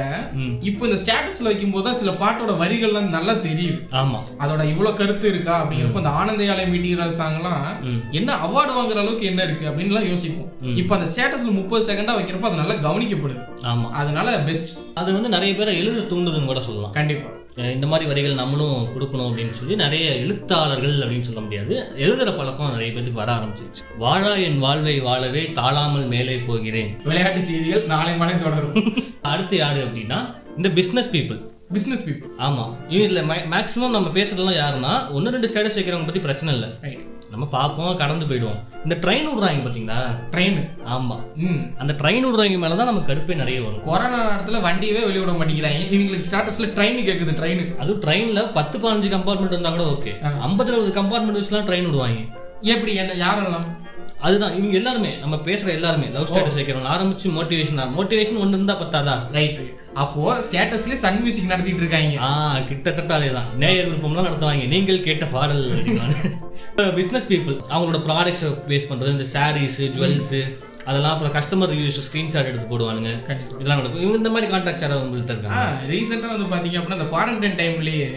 இப்போ 0.63 0.87
இந்த 0.87 1.01
ஸ்டேட்டஸ்ல 1.03 1.43
வைக்கும் 1.43 1.71
போது 1.71 1.85
தான் 1.85 1.97
சில 1.97 2.11
பாட்டோட 2.13 2.55
வரிகள்லாம் 2.63 3.09
நல்லா 3.09 3.33
தெரியுது. 3.41 3.79
ஆமா. 3.95 4.21
அதோட 4.39 4.65
இவ்வளவு 4.65 4.97
கருத்து 4.97 5.29
இருக்கா 5.29 5.63
அப்படிங்கிறப்ப 5.63 5.97
இந்த 5.97 6.15
ஆனந்தயாலை 6.21 6.67
மெட்டீரியல் 6.67 7.21
சாங்லாம் 7.21 7.67
என்ன 8.13 8.33
அவார்டு 8.37 8.73
வாங்குற 8.73 8.99
அளவுக்கு 8.99 9.27
என்ன 9.27 9.43
இருக்கு 9.43 9.71
அப்படின்லாம் 9.71 10.09
யோசிப்போம். 10.09 10.51
ம். 10.63 10.77
இப்போ 10.77 10.97
அந்த 10.97 11.09
ஸ்டேட்டஸ்ல 11.11 11.51
முப்பது 11.53 11.85
செகண்டா 11.89 12.15
வைக்கிறப்ப 12.17 12.43
அது 12.43 12.63
நல்லா 12.67 12.91
கவனிக்கப்படுது. 12.91 13.45
ஆமா. 13.63 13.91
அதனால 13.91 14.39
பெஸ்ட் 14.39 14.79
அது 14.95 15.13
வந்து 15.13 15.29
நிறைய 15.29 15.55
பேரை 15.55 15.79
எழுத 15.79 16.15
தூண்டுதுன்னு 16.15 16.45
கூட 16.45 16.61
சொல்லலாம். 16.61 16.93
கண்டிப்பா. 16.93 17.31
இந்த 17.55 17.87
மாதிரி 17.87 18.09
வரிகள் 18.09 18.35
நம்மளும் 18.35 18.89
கொடுக்கணும் 18.95 19.17
அப்படின்னு 19.17 19.51
சொல்லி 19.51 19.75
நிறைய 19.75 20.15
எழுத்தாளர்கள் 20.15 20.99
அப்படின்னு 20.99 21.21
சொல்ல 21.21 21.41
முடியாது. 21.41 21.93
எழுதுற 21.97 22.37
பழக்கம் 22.37 22.71
நிறைய 22.71 22.93
பேருக்கு 22.93 23.13
வர 23.13 23.33
ஆரம்பிச்சிருச்சு. 23.33 23.99
வாழா 23.99 24.35
என் 24.35 24.59
வாழ்வை 24.59 25.01
வாழவே 25.01 25.53
தாழாமல் 25.53 26.07
மேலே 26.07 26.37
போகிறேன். 26.37 27.03
விளையாட்டு 27.05 27.43
செய்திகள் 27.43 27.87
நாளை 27.87 28.17
மலை 28.17 28.39
தொடரும். 28.39 28.95
அடுத்து 29.23 29.57
யாரு 29.57 29.85
அப்படின்னா 29.85 30.35
இந்த 30.57 30.69
பிசினஸ் 30.69 31.15
பீப்புள் 31.15 31.45
பிசினஸ் 31.73 32.09
பீப்புள் 32.09 32.29
ஆமா. 32.39 32.77
இதுல 32.89 33.23
மேக்ஸிமம் 33.51 33.91
நம்ம 33.91 34.09
பேசுறதுலாம் 34.09 34.59
யாருன்னா 34.65 35.11
ஒன்னு 35.11 35.31
ரெண்டு 35.31 35.49
ஸ்டேட்டஸ் 35.49 35.79
வைக்கிறவங்க 35.79 36.05
பத்தி 36.05 36.21
பிரச்சனை 36.21 36.55
இல்லை. 36.55 36.69
நம்ம 37.31 37.45
பார்ப்போம் 37.47 37.97
கடந்து 37.97 38.27
போயிடுவோம். 38.27 38.59
இந்த 38.85 38.95
ட்ரெயின் 38.97 39.29
விடுறாங்க 39.29 39.63
பாத்தீங்களா? 39.63 39.97
ட்ரெயின் 40.31 40.59
ஆமா. 40.89 41.17
அந்த 41.79 41.93
ட்ரெயின் 41.93 42.27
விடுறவங்க 42.27 42.59
மேலதான் 42.59 42.85
நமக்கு 42.85 43.07
கருப்பே 43.07 43.35
நிறைய 43.35 43.63
வரும். 43.63 43.83
கொரோனா 43.83 44.19
நேரத்துல 44.27 44.61
வண்டியவே 44.61 45.01
வெளிய 45.05 45.21
விட 45.21 45.33
மாட்டேங்கிறாங்க. 45.33 45.81
இவங்களுக்கு 45.89 46.29
ஸ்டேட்டஸ்ல 46.29 46.69
ட்ரெயின் 46.75 47.01
கேக்குது 47.05 47.35
ட்ரெயின் 47.41 47.63
அதுவும் 47.79 48.03
ட்ரெயின்ல 48.03 48.53
பத்து 48.53 48.79
பதினஞ்சு 48.79 49.11
கம்பார்ட்மெண்ட் 49.11 49.53
இருந்தா 49.53 49.71
கூட 49.71 49.87
ஓகே 49.89 50.13
ஆ. 50.25 50.33
ஐம்பது 50.41 50.73
அறுபது 50.73 50.93
கம்பார்ட்மெண்ட் 50.93 51.41
வச்சுலாம் 51.41 51.69
ட்ரெயின் 51.69 51.85
விடுவாங்க 51.85 52.23
எப்படி 52.67 52.95
என்ன 52.95 53.17
யாரெல்லாம்? 53.21 53.67
அதுதான் 54.21 54.55
இவங்க 54.55 54.77
எல்லாருமே 54.77 55.11
நம்ம 55.17 55.37
பேசுற 55.45 55.69
எல்லாருமே 55.71 56.07
லவ் 56.09 56.29
ஸ்டேட்டஸ் 56.29 56.59
வைக்கிறவங்க 56.59 56.93
ஆரம்பிச்சு 56.93 57.29
மோட்டிவேஷன் 57.33 57.93
மோட்டிவேஷன் 57.97 58.39
ஒன்று 58.39 58.57
இருந்தா 58.57 58.77
பத்தாதா? 58.77 59.17
ரைட் 59.33 59.61
அப்போ 60.03 60.23
ஸ்டேட்டஸ்லயே 60.47 60.97
சன் 61.05 61.21
மியூசிக் 61.21 61.53
நடத்திட்டு 61.53 61.83
இருக்காங்க. 61.83 62.17
ஆ 62.29 62.31
கிட்டத்தட்ட 62.69 63.13
அதேதான். 63.19 63.51
நேயர் 63.57 63.89
விருப்பம்லாம் 63.89 64.29
நடத்துவாங்க. 64.29 64.67
நீங்கள் 64.75 65.05
கேட்ட 65.09 65.25
பாடல் 65.27 65.65
பிசினஸ் 66.99 67.29
பீப்புள் 67.33 67.57
அவங்களோட 67.75 68.01
ப்ராடக்ட்ஸை 68.09 68.51
பேஸ் 68.71 68.89
பண்றது 68.91 69.15
இந்த 69.17 69.27
சாரீஸ் 69.35 69.79
ஜுவல்ஸ் 69.97 70.35
அதெல்லாம் 70.91 71.13
அப்புறம் 71.15 71.33
கஸ்டமர் 71.37 71.71
ரிவ்யூஸ் 71.75 72.01
ஸ்கிரீன்ஷாட் 72.07 72.49
எடுத்து 72.51 72.67
போடுவானுங்க. 72.73 73.11
இதெல்லாம் 73.61 73.79
நடக்கும் 73.81 74.03
இவங்க 74.03 74.19
இந்த 74.23 74.31
மாதிரி 74.35 74.47
கான்டாக்ட்ஸ் 74.53 74.83
யாராவது 74.85 75.05
உங்களுக்கு 75.07 75.33
இருக்காங்க. 75.35 75.87
ரீசெண்டா 75.93 76.29
வந்து 76.35 76.49
பாத்தீங்க 76.53 76.77
அப்படின்னா 76.79 76.99
இந்த 76.99 77.09
குவாரண்டைன் 77.15 77.57
டைம்லயே. 77.61 78.09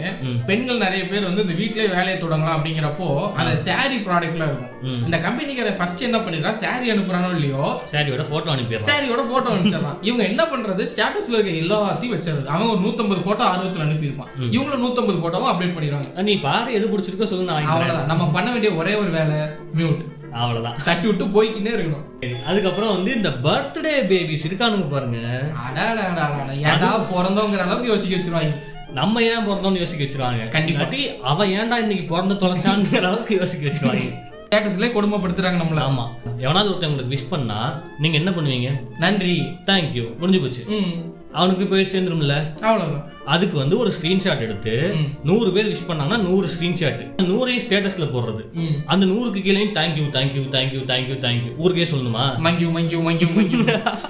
பெண்கள் 0.49 0.83
நிறைய 0.85 1.03
பேர் 1.11 1.27
வந்து 1.29 1.43
இந்த 1.45 1.55
வீட்லயே 1.61 1.87
வேலையை 1.95 2.17
தொடங்கலாம் 2.23 2.57
அப்படிங்கிறப்போ 2.57 3.07
அந்த 3.39 3.55
சாரி 3.67 3.95
ப்ராடக்ட்லாம் 4.07 4.51
இருக்கும். 4.51 4.75
இந்த 5.07 5.17
கம்பெனிக்கார 5.17 5.71
ஃபர்ஸ்ட் 5.79 6.05
என்ன 6.09 6.17
பண்ணிடுறான் 6.17 6.59
சாரி 6.63 6.91
அனுப்புறானோ 6.91 7.31
இல்லையோ? 7.37 7.63
சாரியோட 7.93 8.25
போட்டோ 8.29 8.51
அனுப்பிடுறான். 8.55 8.89
சாரியோட 8.91 9.23
போட்டோ 9.31 9.49
அனுப்பிச்சிடறான். 9.53 9.97
இவங்க 10.09 10.23
என்ன 10.31 10.43
பண்றது? 10.43 10.85
ஸ்டேட்டஸ்ல 10.93 11.35
இருக்க 11.37 11.55
எல்லாத்தையும் 11.63 12.15
வச்சிருது 12.15 12.53
அவன் 12.55 12.69
ஒரு 12.69 12.81
நூத்தம்பது 12.85 13.23
போட்டோ 13.27 13.45
ஆர்வத்துல 13.51 13.87
அனுப்பியிருப்பான். 13.87 14.31
இவங்களும் 14.55 14.85
நூத்தம்பது 14.85 15.19
போட்டோவும் 15.25 15.51
அப்டேட் 15.53 15.75
பண்ணிடுவாங்க. 15.77 16.23
நீ 16.29 16.35
பாரு 16.47 16.73
எது 16.73 16.87
பிடிச்சிருக்கோ 16.93 17.29
சொல்லு 17.33 17.49
நான் 17.49 17.57
வாங்கிக்கிறேன். 17.57 17.83
அவ்வளவுதான். 17.83 18.11
நம்ம 18.13 18.29
பண்ண 18.37 18.51
வேண்டிய 18.51 18.71
ஒரே 18.73 18.95
ஒரு 18.95 19.11
வேலை 19.19 19.37
மியூட் 19.79 20.01
அவ்வளவுதான். 20.33 20.77
தட்டி 20.85 21.07
விட்டு 21.07 21.25
போய்க்கிட்டே 21.25 21.73
இருக்கணும் 21.73 22.43
அதுக்கப்புறம் 22.43 22.95
வந்து 22.95 23.15
இந்த 23.15 23.29
பர்த்டே 23.29 24.11
பேபிஸ் 24.11 24.45
இருக்கானுங்க 24.49 24.89
பாருங்க. 24.89 25.17
ஏன்டா 26.53 26.91
பிறந்தோங்கிற 27.13 27.57
அளவுக்கு 27.57 27.87
யோசிக்க 27.87 28.15
வச்சிருவாங்க? 28.15 28.55
நம்ம 28.91 29.21
ஏன் 29.23 29.47
பிறந்தோம்னு 29.47 29.77
யோசிக்க 29.77 30.03
வச்சிருவாங்க? 30.03 30.47
கண்டிப்பா. 30.47 30.83
இல்லாட்டி 30.83 31.19
அவன் 31.19 31.49
ஏன்டா 31.49 31.77
இன்னைக்கு 31.77 32.03
பிறந்து 32.07 32.35
தொலைச்சான்ற 32.35 32.97
அளவுக்கு 32.97 33.37
யோசிக்க 33.37 33.67
வச்சிருவாங்க. 33.69 34.27
ஸ்டேட்டஸ்ல 34.49 34.87
கொடுமைப்படுத்துறாங்க 34.87 35.59
நம்மள. 35.59 35.81
ஆமா. 35.81 36.07
எவனாவது 36.37 36.69
ஒருத்தன் 36.69 36.89
உங்களுக்கு 36.89 37.15
விஷ் 37.15 37.29
பண்ணா 37.29 37.83
நீங்க 37.97 38.17
என்ன 38.17 38.31
பண்ணுவீங்க? 38.31 38.97
நன்றி. 38.97 39.43
தேங்க்யூ 39.65 40.17
முடிஞ்சு 40.17 40.41
போச்சு. 40.41 40.63
ம். 40.67 41.17
அவனுக்கு 41.33 41.65
போய் 41.65 41.87
சேர்ந்துரும்ல? 41.91 42.59
அவ்வளவுதான். 42.61 43.07
அதுக்கு 43.35 43.55
வந்து 43.61 43.75
ஒரு 43.83 43.91
ஸ்கிரீன்ஷாட் 43.95 44.43
எடுத்து. 44.45 44.73
நூறு 45.29 45.49
பேர் 45.55 45.69
விஷ் 45.71 45.87
பண்ணாங்கன்னா 45.89 46.17
நூறு 46.27 46.47
ஸ்கிரீன்ஷாட் 46.53 47.01
நூறையும் 47.31 47.63
ஸ்டேட்டஸ்ல 47.65 48.05
போடுறது. 48.13 48.43
அந்த 48.93 49.03
நூறுக்கு 49.11 49.41
கீழேயும் 49.45 49.73
thank you 49.77 50.05
thank you 50.15 50.43
thank you 50.55 50.81
thank you 50.91 51.17
thank you 51.25 51.51
ஊருக்கே 51.63 51.87
சொல்லணுமா? 51.93 52.23
மங்கியூ 52.45 52.69
மங்கியூ 52.77 53.01
மங்கியூ 53.07 53.29
மங்கியூ 53.37 53.59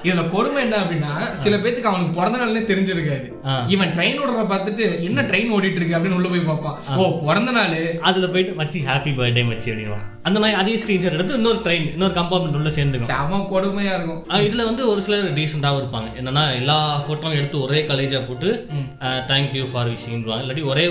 இதுல 0.07 0.23
கொடுமை 0.35 0.61
என்ன 0.65 0.77
அப்படின்னா 0.83 1.11
சில 1.43 1.55
பேத்துக்கு 1.63 1.91
அவனுக்கு 1.91 2.17
பிறந்த 2.19 2.39
நாள்னே 2.41 2.63
தெரிஞ்சிருக்காது. 2.71 3.27
இவன் 3.75 3.93
ட்ரெயின் 3.97 4.21
ஓடுற 4.23 4.45
பார்த்துட்டு 4.53 4.85
என்ன 5.07 5.25
ட்ரெயின் 5.31 5.53
ஓடிட்டு 5.57 5.79
இருக்கு? 5.79 5.97
அப்படின்னு 5.97 6.19
உள்ள 6.19 6.29
போய் 6.33 6.47
பார்ப்பான். 6.51 6.77
ஓ 7.01 7.05
பிறந்த 7.27 7.51
நாள். 7.57 7.77
அதுல 8.09 8.27
போயிட்டு 8.35 8.59
மச்சி 8.61 8.81
ஹாப்பி 8.89 9.13
பர்த்டே 9.19 9.45
மச்சி 9.51 9.71
அப்படின்வான் 9.71 10.07
அந்த 10.29 10.39
நாய் 10.43 10.57
அதே 10.61 10.73
ஸ்கிரீன்ஷாட் 10.81 11.15
எடுத்து 11.17 11.33
இன்னொரு 11.33 11.59
ட்ரெயின் 11.65 11.85
இன்னொரு 11.91 12.13
கம்பார்ட்மெண்ட் 12.13 12.57
உள்ள 12.59 12.69
சேர்ந்துக்கும். 12.69 13.11
செம 13.11 13.39
கொடுமையா 13.51 13.93
இருக்கும். 13.97 14.19
இதுல 14.47 14.63
வந்து 14.69 14.83
ஒரு 14.91 15.01
சிலர் 15.01 15.33
டீசெண்டாகவும் 15.37 15.81
இருப்பாங்க. 15.83 16.09
என்னன்னா 16.19 16.43
எல்லா 16.55 16.77
போட்டோவும் 17.07 17.37
எடுத்து 17.39 17.61
ஒரே 17.61 17.79
காலேஜா 17.89 18.19
போட்டு 18.27 18.49
ம். 18.77 18.87
தேங்க்யூ 19.31 19.63
ஃபார் 19.71 19.89
விஷிங்வாங்க 19.93 20.43
இல்லாட்டி 20.43 20.63
ஒரே 20.71 20.85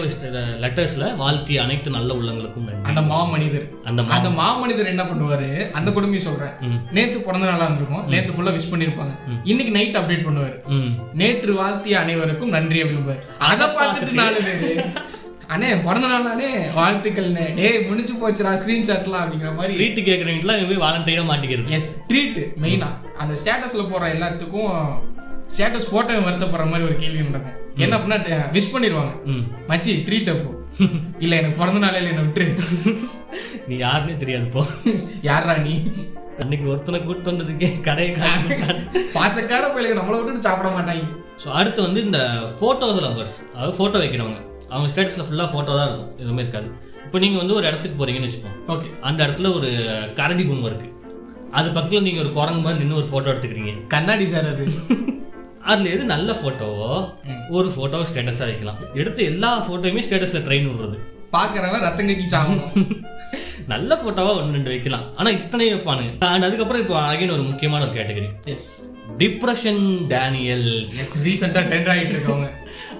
லெட்டர்ஸ்ல 0.65 1.07
வாழ்த்தி 1.17 1.57
அனைத்து 1.65 1.91
நல்ல 1.91 2.17
உள்ளங்களுக்கும் 2.21 2.57
அந்த 2.91 3.01
மாமனிதர். 3.13 3.67
அந்த 3.85 4.03
அந்த 4.17 4.31
மாமனிதர் 4.41 4.93
என்ன 4.93 5.03
பண்ணுவாரு? 5.11 5.49
அந்த 5.79 5.89
கொடுமையை 5.93 6.23
சொல்றேன். 6.27 6.55
நேத்து 6.97 7.19
பிறந்த 7.21 7.47
நாளா 7.51 7.65
இருந்திருக்கும். 7.65 8.09
நேத்து 8.15 8.33
ஃபுல்லா 8.33 8.53
விஷ் 8.57 8.73
பண்ணிருப்பாங்க. 8.73 9.15
இன்னைக்கு 9.51 9.75
நைட் 9.79 9.99
அப்டேட் 10.01 10.27
பண்ணுவாரு. 10.29 10.57
நேற்று 11.23 11.55
வாழ்த்திய 11.61 11.99
அனைவருக்கும் 12.05 12.55
நன்றி 12.57 12.81
அப்படிம்பாரு. 12.83 13.23
அதை 13.51 13.69
பார்த்துட்டு 13.79 14.21
நாலு 14.23 14.41
பேரு. 14.49 14.75
அண்ணே 15.55 15.69
பிறந்த 15.85 16.07
நாள் 16.13 16.31
அண்ணே 16.33 16.49
வாழ்த்துக்கள்ண்ணே 16.79 17.45
டேய் 17.59 17.85
முடிஞ்சு 17.89 18.15
போச்சுடா 18.23 18.51
ஸ்கிரீன்ஷாட்லாம் 18.63 19.23
அப்படிங்கிற 19.23 19.51
மாதிரி. 19.59 19.75
ட்ரீட் 19.79 20.01
கேட்குறவங்களாம் 20.09 20.61
இவன் 20.65 20.83
வாலண்டியரா 20.85 21.25
மாட்டிக்கிறது. 21.31 21.71
எஸ் 21.79 21.91
ட்ரீட் 22.11 22.41
மெயினா 22.65 22.89
அந்த 23.23 23.35
ஸ்டேட்டஸ்ல 23.43 23.85
போடுற 23.93 24.09
எல்லாத்துக்கும் 24.17 24.73
ஸ்டேட்டஸ் 25.55 25.91
போட்டோ 25.93 26.19
வருத்தப்படுற 26.27 26.67
மாதிரி 26.73 26.87
ஒரு 26.89 26.97
கேள்வி 27.03 27.23
நடக்கும். 27.29 27.57
என்ன 27.85 27.97
பண்ணா 28.03 28.17
விஷ் 28.57 28.73
பண்ணிடுவாங்க. 28.75 29.13
ம். 29.33 29.45
மச்சி 29.71 29.93
ட்ரீட் 30.09 30.31
அப்போ 30.35 30.51
இல்ல 31.25 31.35
எனக்கு 31.41 31.61
பிறந்த 31.61 31.81
நாள் 31.85 31.99
இல்ல 32.01 32.11
என்ன 32.15 32.25
விட்டுரு. 32.27 32.47
நீ 33.69 33.77
யாருன்னே 33.85 34.17
தெரியாது 34.23 34.47
போ. 34.57 34.63
யாரா 35.29 35.55
நீ? 35.67 35.75
அன்னைக்கு 36.43 36.67
ஒருத்தனை 36.73 37.01
கூட்டு 37.07 37.31
வந்ததுக்கே 37.31 37.71
கடையை 37.89 38.11
பாசக்கார 39.17 39.65
பிள்ளைங்க 39.73 39.97
நம்மளை 40.01 40.19
விட்டுட்டு 40.19 40.47
சாப்பிட 40.49 40.69
மாட்டாங்க. 40.77 41.07
ஸோ 41.43 41.49
அடுத்து 41.61 41.81
வந்து 41.87 42.01
இந்த 42.09 42.21
ஃபோட்டோஸ் 42.59 43.03
லவர்ஸ் 43.07 43.39
அதாவது 43.55 43.77
ஃபோட்டோ 43.79 43.99
வைக்கிறவங்க. 44.05 44.41
அவங்க 44.71 44.89
ஸ்டேட்டஸில் 44.93 45.27
ஃபுல்லாக 45.29 45.49
ஃபோட்டோ 45.53 45.73
தான் 45.79 45.89
இருக்கும். 45.89 46.19
எதுவுமே 46.19 46.43
இருக்காது. 46.43 46.69
இப்போ 47.05 47.19
நீங்கள் 47.19 47.39
வந்து 47.39 47.55
ஒரு 47.55 47.67
இடத்துக்கு 47.67 47.97
போறீங்கன்னு 48.01 48.29
வச்சுக்கோங்க. 48.29 48.59
ஓகே 48.69 48.89
அந்த 49.01 49.27
இடத்துல 49.27 49.53
ஒரு 49.55 49.69
கரடி 50.15 50.45
பொம்மை 50.45 50.71
இருக்கு. 50.71 50.89
அது 51.53 51.69
பக்கத்தில் 51.69 52.03
நீங்கள் 52.03 52.25
ஒரு 52.25 52.33
குரங்கு 52.33 52.61
மாதிரி 52.61 52.83
நின்று 52.83 52.97
ஒரு 52.97 53.09
ஃபோட்டோ 53.11 53.31
எடுத்துக்கிறீங்க. 53.33 53.87
கண்ணாடி 53.87 54.27
சார் 54.27 54.47
அது. 54.47 54.65
அதில் 55.71 55.93
எது 55.93 56.05
நல்ல 56.05 56.33
ஃபோட்டோவோ. 56.33 56.91
ஒரு 57.51 57.69
ஃபோட்டோவை 57.69 58.05
ஸ்டேட்டஸாக 58.11 58.49
வைக்கலாம். 58.51 58.79
எடுத்து 58.95 59.25
எல்லா 59.25 59.51
ஃபோட்டோயுமே 59.69 60.05
ஸ்டேட்டஸில் 60.09 60.45
ட்ரெயின் 60.47 60.69
விடுறது. 60.71 60.99
பாக்குறவன் 61.33 61.85
ரத்தம் 61.87 62.09
கக்கி 62.09 62.27
சாகணும். 62.35 63.03
நல்ல 63.73 64.01
ஃபோட்டோவா 64.03 64.31
ஒன்று 64.37 64.53
ரெண்டு 64.53 64.71
வைக்கலாம். 64.71 65.07
ஆனால் 65.17 65.33
இத்தனை 65.33 65.73
வைப்பானுங்க 65.75 66.13
அண்ட் 66.27 66.43
அதுக்கப்புறம் 66.43 66.83
இப்போ 66.83 66.99
அகைன் 67.01 67.33
ஒரு 67.33 67.43
முக்கியமான 67.43 67.85
ஒரு 67.85 67.95
category 67.99 68.29
as 68.45 68.71
depression 69.09 69.83
Daniels 70.09 70.97
as 70.97 71.15
ரீசெண்டா 71.25 71.61
டெண்டர் 71.71 71.93
ஆயிட்டு 71.95 72.15
இருக்கவங்க 72.15 72.49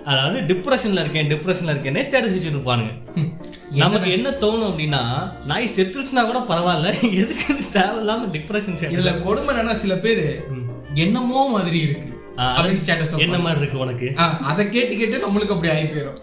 அதாவது 0.05 0.39
டிப்ரெஷன்ல 0.47 1.03
இருக்கேன் 1.05 1.31
டிப்ரெஷன்ல 1.33 1.73
இருக்கேனே 1.75 2.05
ஸ்டேட்டஸ் 2.09 2.37
வச்சிருப்பானுங்க. 2.37 2.93
நமக்கு 3.83 4.09
என்ன 4.11 4.29
தோணும் 4.43 4.69
அப்படின்னா 4.71 5.01
நாய் 5.45 5.75
செத்துருச்சுன்னா 5.75 6.23
கூட 6.27 6.41
பரவாயில்ல 6.51 6.93
எதுக்கு 7.23 7.49
தேவையில்லாம 7.75 8.31
டிப்ரெஷன் 8.37 8.79
இதுல 8.95 9.13
கொடுமை 9.21 9.51
என்னன்னா 9.55 9.77
சில 9.77 9.97
பேரு 9.99 10.27
என்னமோ 10.97 11.43
மாதிரி 11.49 11.81
இருக்கு. 11.81 12.05
என்ன 13.25 13.39
மாதிரி 13.39 13.61
இருக்கு 13.61 13.79
உனக்கு? 13.79 14.09
அதை 14.51 14.65
கேட்டு 14.69 14.95
கேட்டு 14.97 15.25
நம்மளுக்கு 15.25 15.55
அப்படி 15.55 15.71
ஆகி 15.73 15.87
போயிடும் 15.87 16.19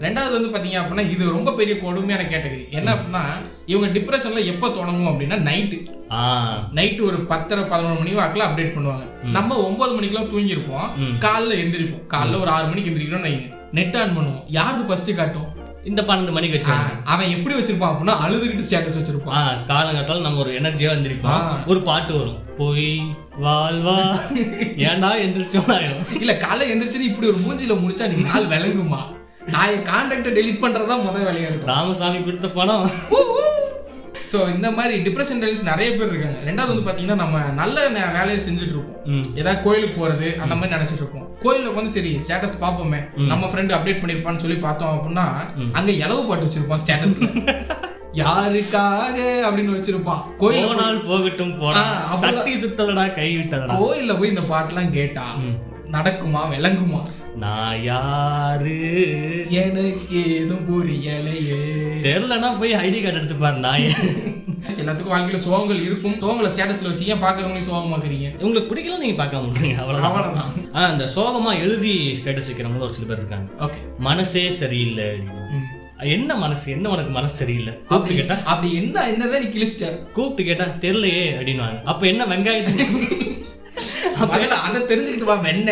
ரெண்டாவது 0.00 0.36
வந்து 0.36 0.52
பாத்தீங்க 0.54 0.78
அப்படின்னா 0.80 1.04
இது 1.10 1.24
ரொம்ப 1.30 1.52
பெரிய 1.52 1.74
கொடுமையான 1.78 2.22
கேட்டகரி 2.24 2.64
என்ன 2.70 2.88
அப்படின்னா 2.94 3.22
இவங்க 3.66 3.88
டிப்ரெஷன்ல 3.96 4.44
எப்ப 4.52 4.68
தொடங்கும் 4.70 5.10
அப்படின்னா 5.12 5.38
நைட்டு 5.48 5.78
ஆ. 6.14 6.48
நைட்டு 6.72 7.02
ஒரு 7.02 7.16
பத்தரை 7.16 7.64
பதினொரு 7.64 7.98
மணி 7.98 8.12
வாக்குல 8.12 8.42
அப்டேட் 8.42 8.72
பண்ணுவாங்க. 8.72 9.08
நம்ம 9.22 9.56
ஒன்பது 9.56 9.94
மணிக்கெல்லாம் 9.94 10.36
தூங்கியிருப்போம். 10.36 10.96
ம். 10.96 11.18
காலைல 11.18 11.54
எந்திரிப்போம். 11.54 12.02
காலைல 12.10 12.40
ஒரு 12.40 12.50
ஆறு 12.50 12.66
மணிக்கு 12.66 12.90
எந்திரிக்கிறோம் 12.90 13.20
வைங்க. 13.20 13.54
நெட் 13.72 13.96
ஆன் 13.96 14.16
பண்ணுவோம். 14.16 14.44
யாருக்கு 14.46 14.84
ஃபர்ஸ்ட் 14.84 15.16
காட்டும்? 15.16 15.62
இந்த 15.84 16.02
பன்னெண்டு 16.02 16.32
மணிக்கு 16.32 16.58
வச்சாங்க 16.58 17.02
அவன் 17.04 17.28
எப்படி 17.28 17.56
வச்சிருப்பான் 17.56 17.96
அப்படின்னா 17.96 18.12
அழுதுகிட்டு 18.28 18.62
ஸ்டேட்டஸ் 18.70 18.98
வச்சிருப்பான். 19.02 19.56
காலங்காத்தால 19.66 20.20
நம்ம 20.20 20.38
ஒரு 20.38 20.50
எனர்ஜியா 20.50 20.92
வந்திருப்போம். 20.92 21.66
ஒரு 21.66 21.82
பாட்டு 21.82 22.16
வரும். 22.16 22.38
போய் 22.56 22.98
வாழ்வா. 23.42 24.18
ஏன்டா 24.76 25.10
எந்திரிச்சோம்? 25.26 26.20
இல்ல 26.20 26.32
காலைல 26.32 26.70
எந்திரிச்சு 26.70 27.00
இப்படி 27.00 27.28
ஒரு 27.28 27.36
மூஞ்சில 27.36 27.68
முடிச்சா 27.68 28.14
நீ 28.14 28.22
நாள் 28.22 28.44
விளங்குமா? 28.44 28.96
நான் 29.46 29.68
என் 29.68 29.82
கான்டாக்டை 29.82 30.28
டெலிட் 30.28 30.64
பண்றதா 30.64 31.02
முதல் 31.02 31.24
வேலையா 31.24 31.38
இருக்கும். 31.38 31.74
ராமசாமி 31.74 32.24
கொடுத்த 32.24 32.48
பணம். 32.48 32.90
சோ 34.34 34.40
இந்த 34.52 34.68
மாதிரி 34.72 34.94
டிப்ரெஷன் 35.04 35.40
டெலிஸ் 35.40 35.68
நிறைய 35.68 35.88
பேர் 35.90 36.10
இருக்காங்க. 36.10 36.38
ரெண்டாவது 36.46 36.72
வந்து 36.72 36.86
பாத்தீங்கன்னா 36.86 37.18
நம்ம 37.20 37.40
நல்ல 37.58 37.76
வேலையை 38.14 38.38
செஞ்சுட்டு 38.40 38.74
இருப்போம் 38.74 39.00
ஏதாவது 39.36 39.62
கோயிலுக்கு 39.62 39.96
போறது 39.98 40.28
அந்த 40.42 40.54
மாதிரி 40.54 40.74
நினைச்சிட்டு 40.76 41.02
இருப்போம் 41.02 41.26
கோயில்ல 41.42 41.74
வந்து 41.74 41.92
சரி 41.92 42.12
ஸ்டேட்டஸ் 42.20 42.60
பாப்போமே 42.60 43.00
நம்ம 43.30 43.48
ஃப்ரெண்ட் 43.48 43.74
அப்டேட் 43.76 44.00
பண்ணிருப்பான்னு 44.02 44.42
சொல்லி 44.44 44.58
பார்த்தோம் 44.60 44.94
அப்படின்னா 44.94 45.26
அங்க 45.74 45.90
இலவு 46.00 46.22
பாட்டு 46.26 46.46
வச்சிருப்பான் 46.46 46.82
ஸ்டேட்டஸ்ல 46.84 47.28
யாருக்காக 48.18 49.16
அப்படின்னு 49.46 49.72
வச்சிருப்பான். 49.72 50.20
போய்- 50.38 50.58
போனால் 50.64 50.98
போகட்டும் 51.06 51.54
போனா. 51.56 51.80
சக்தி 52.20 52.52
சுத்தலடா 52.60 53.04
கை 53.14 53.30
விட்டதடா 53.36 53.76
கோயில்ல 53.76 54.18
போய் 54.18 54.28
இந்த 54.28 54.44
பாட்டெல்லாம் 54.50 54.92
கேட்டா 54.92 55.24
ம். 55.40 55.56
நடக்குமா 55.90 56.42
விளங்குமா? 56.52 57.00
நான் 57.36 57.82
யாரு? 57.82 58.76
எனக்கு 59.50 60.34
எதுவும் 60.34 60.66
புரியலையே. 60.68 61.62
தெரியலனா 62.02 62.58
போய் 62.58 62.72
ஐடி 62.72 63.02
கார்டு 63.02 63.18
எடுத்து 63.18 63.34
பாரு 63.34 63.56
நான் 63.56 63.80
எல்லாத்துக்கும் 64.78 65.14
வாழ்க்கையில 65.14 65.40
சோகங்கள் 65.48 65.82
இருக்கும். 65.82 66.14
சோகங்களை 66.20 66.50
ஸ்டேட்டஸ்ல 66.50 66.82
வச்சு 66.82 67.06
ஏன் 67.06 67.22
பாக்குறவங்களையும் 67.22 67.70
சோகமாக்குறீங்க 67.70 68.40
உங்களுக்கு 68.40 68.74
பிடிக்கல 68.74 68.98
நீங்க 68.98 69.16
பார்க்க 69.16 69.36
முடியுங்க 69.36 69.78
அவ்வளவுதான். 69.78 70.10
அவ்வளவுதான். 70.10 70.52
ஆ 70.74 70.88
இந்த 70.88 71.10
சோகமா 71.16 71.58
எழுதி 71.58 72.20
ஸ்டேட்டஸ் 72.24 72.50
வைக்கிறவங்க 72.52 72.78
ஒரு 72.78 72.94
சில 72.94 73.06
பேர் 73.06 73.16
இருக்காங்க. 73.16 73.50
ஓகே. 73.58 73.98
மனசே 73.98 74.50
சரியில்லை. 74.50 75.04
அப்படின்னு. 75.04 75.62
என்ன 75.98 76.36
மனசு? 76.36 76.70
என்ன 76.70 76.88
உனக்கு 76.88 77.10
மனசு 77.10 77.34
சரியில்லை? 77.34 77.72
அப்படி 77.72 77.96
கூப்பிட்டு 77.96 78.26
கேட்டா? 78.26 78.50
அப்படி 78.50 78.74
என்ன 78.74 79.10
என்னதான் 79.10 79.42
நீ 79.42 79.48
கிழிச்சிட்ட? 79.48 80.10
கூப்பிட்டு 80.12 80.54
கேட்டா 80.54 80.74
தெரியலையே 80.80 81.24
அப்படின்னுவாங்க. 81.34 81.82
அப்ப 81.82 82.06
என்ன 82.06 82.24
வெங்காயத்துக்கு? 82.24 83.22
அதை 84.64 84.82
தெரிஞ்சுக்கிட்டு 84.82 85.24
வா 85.24 85.42
வெண்ண 85.42 85.70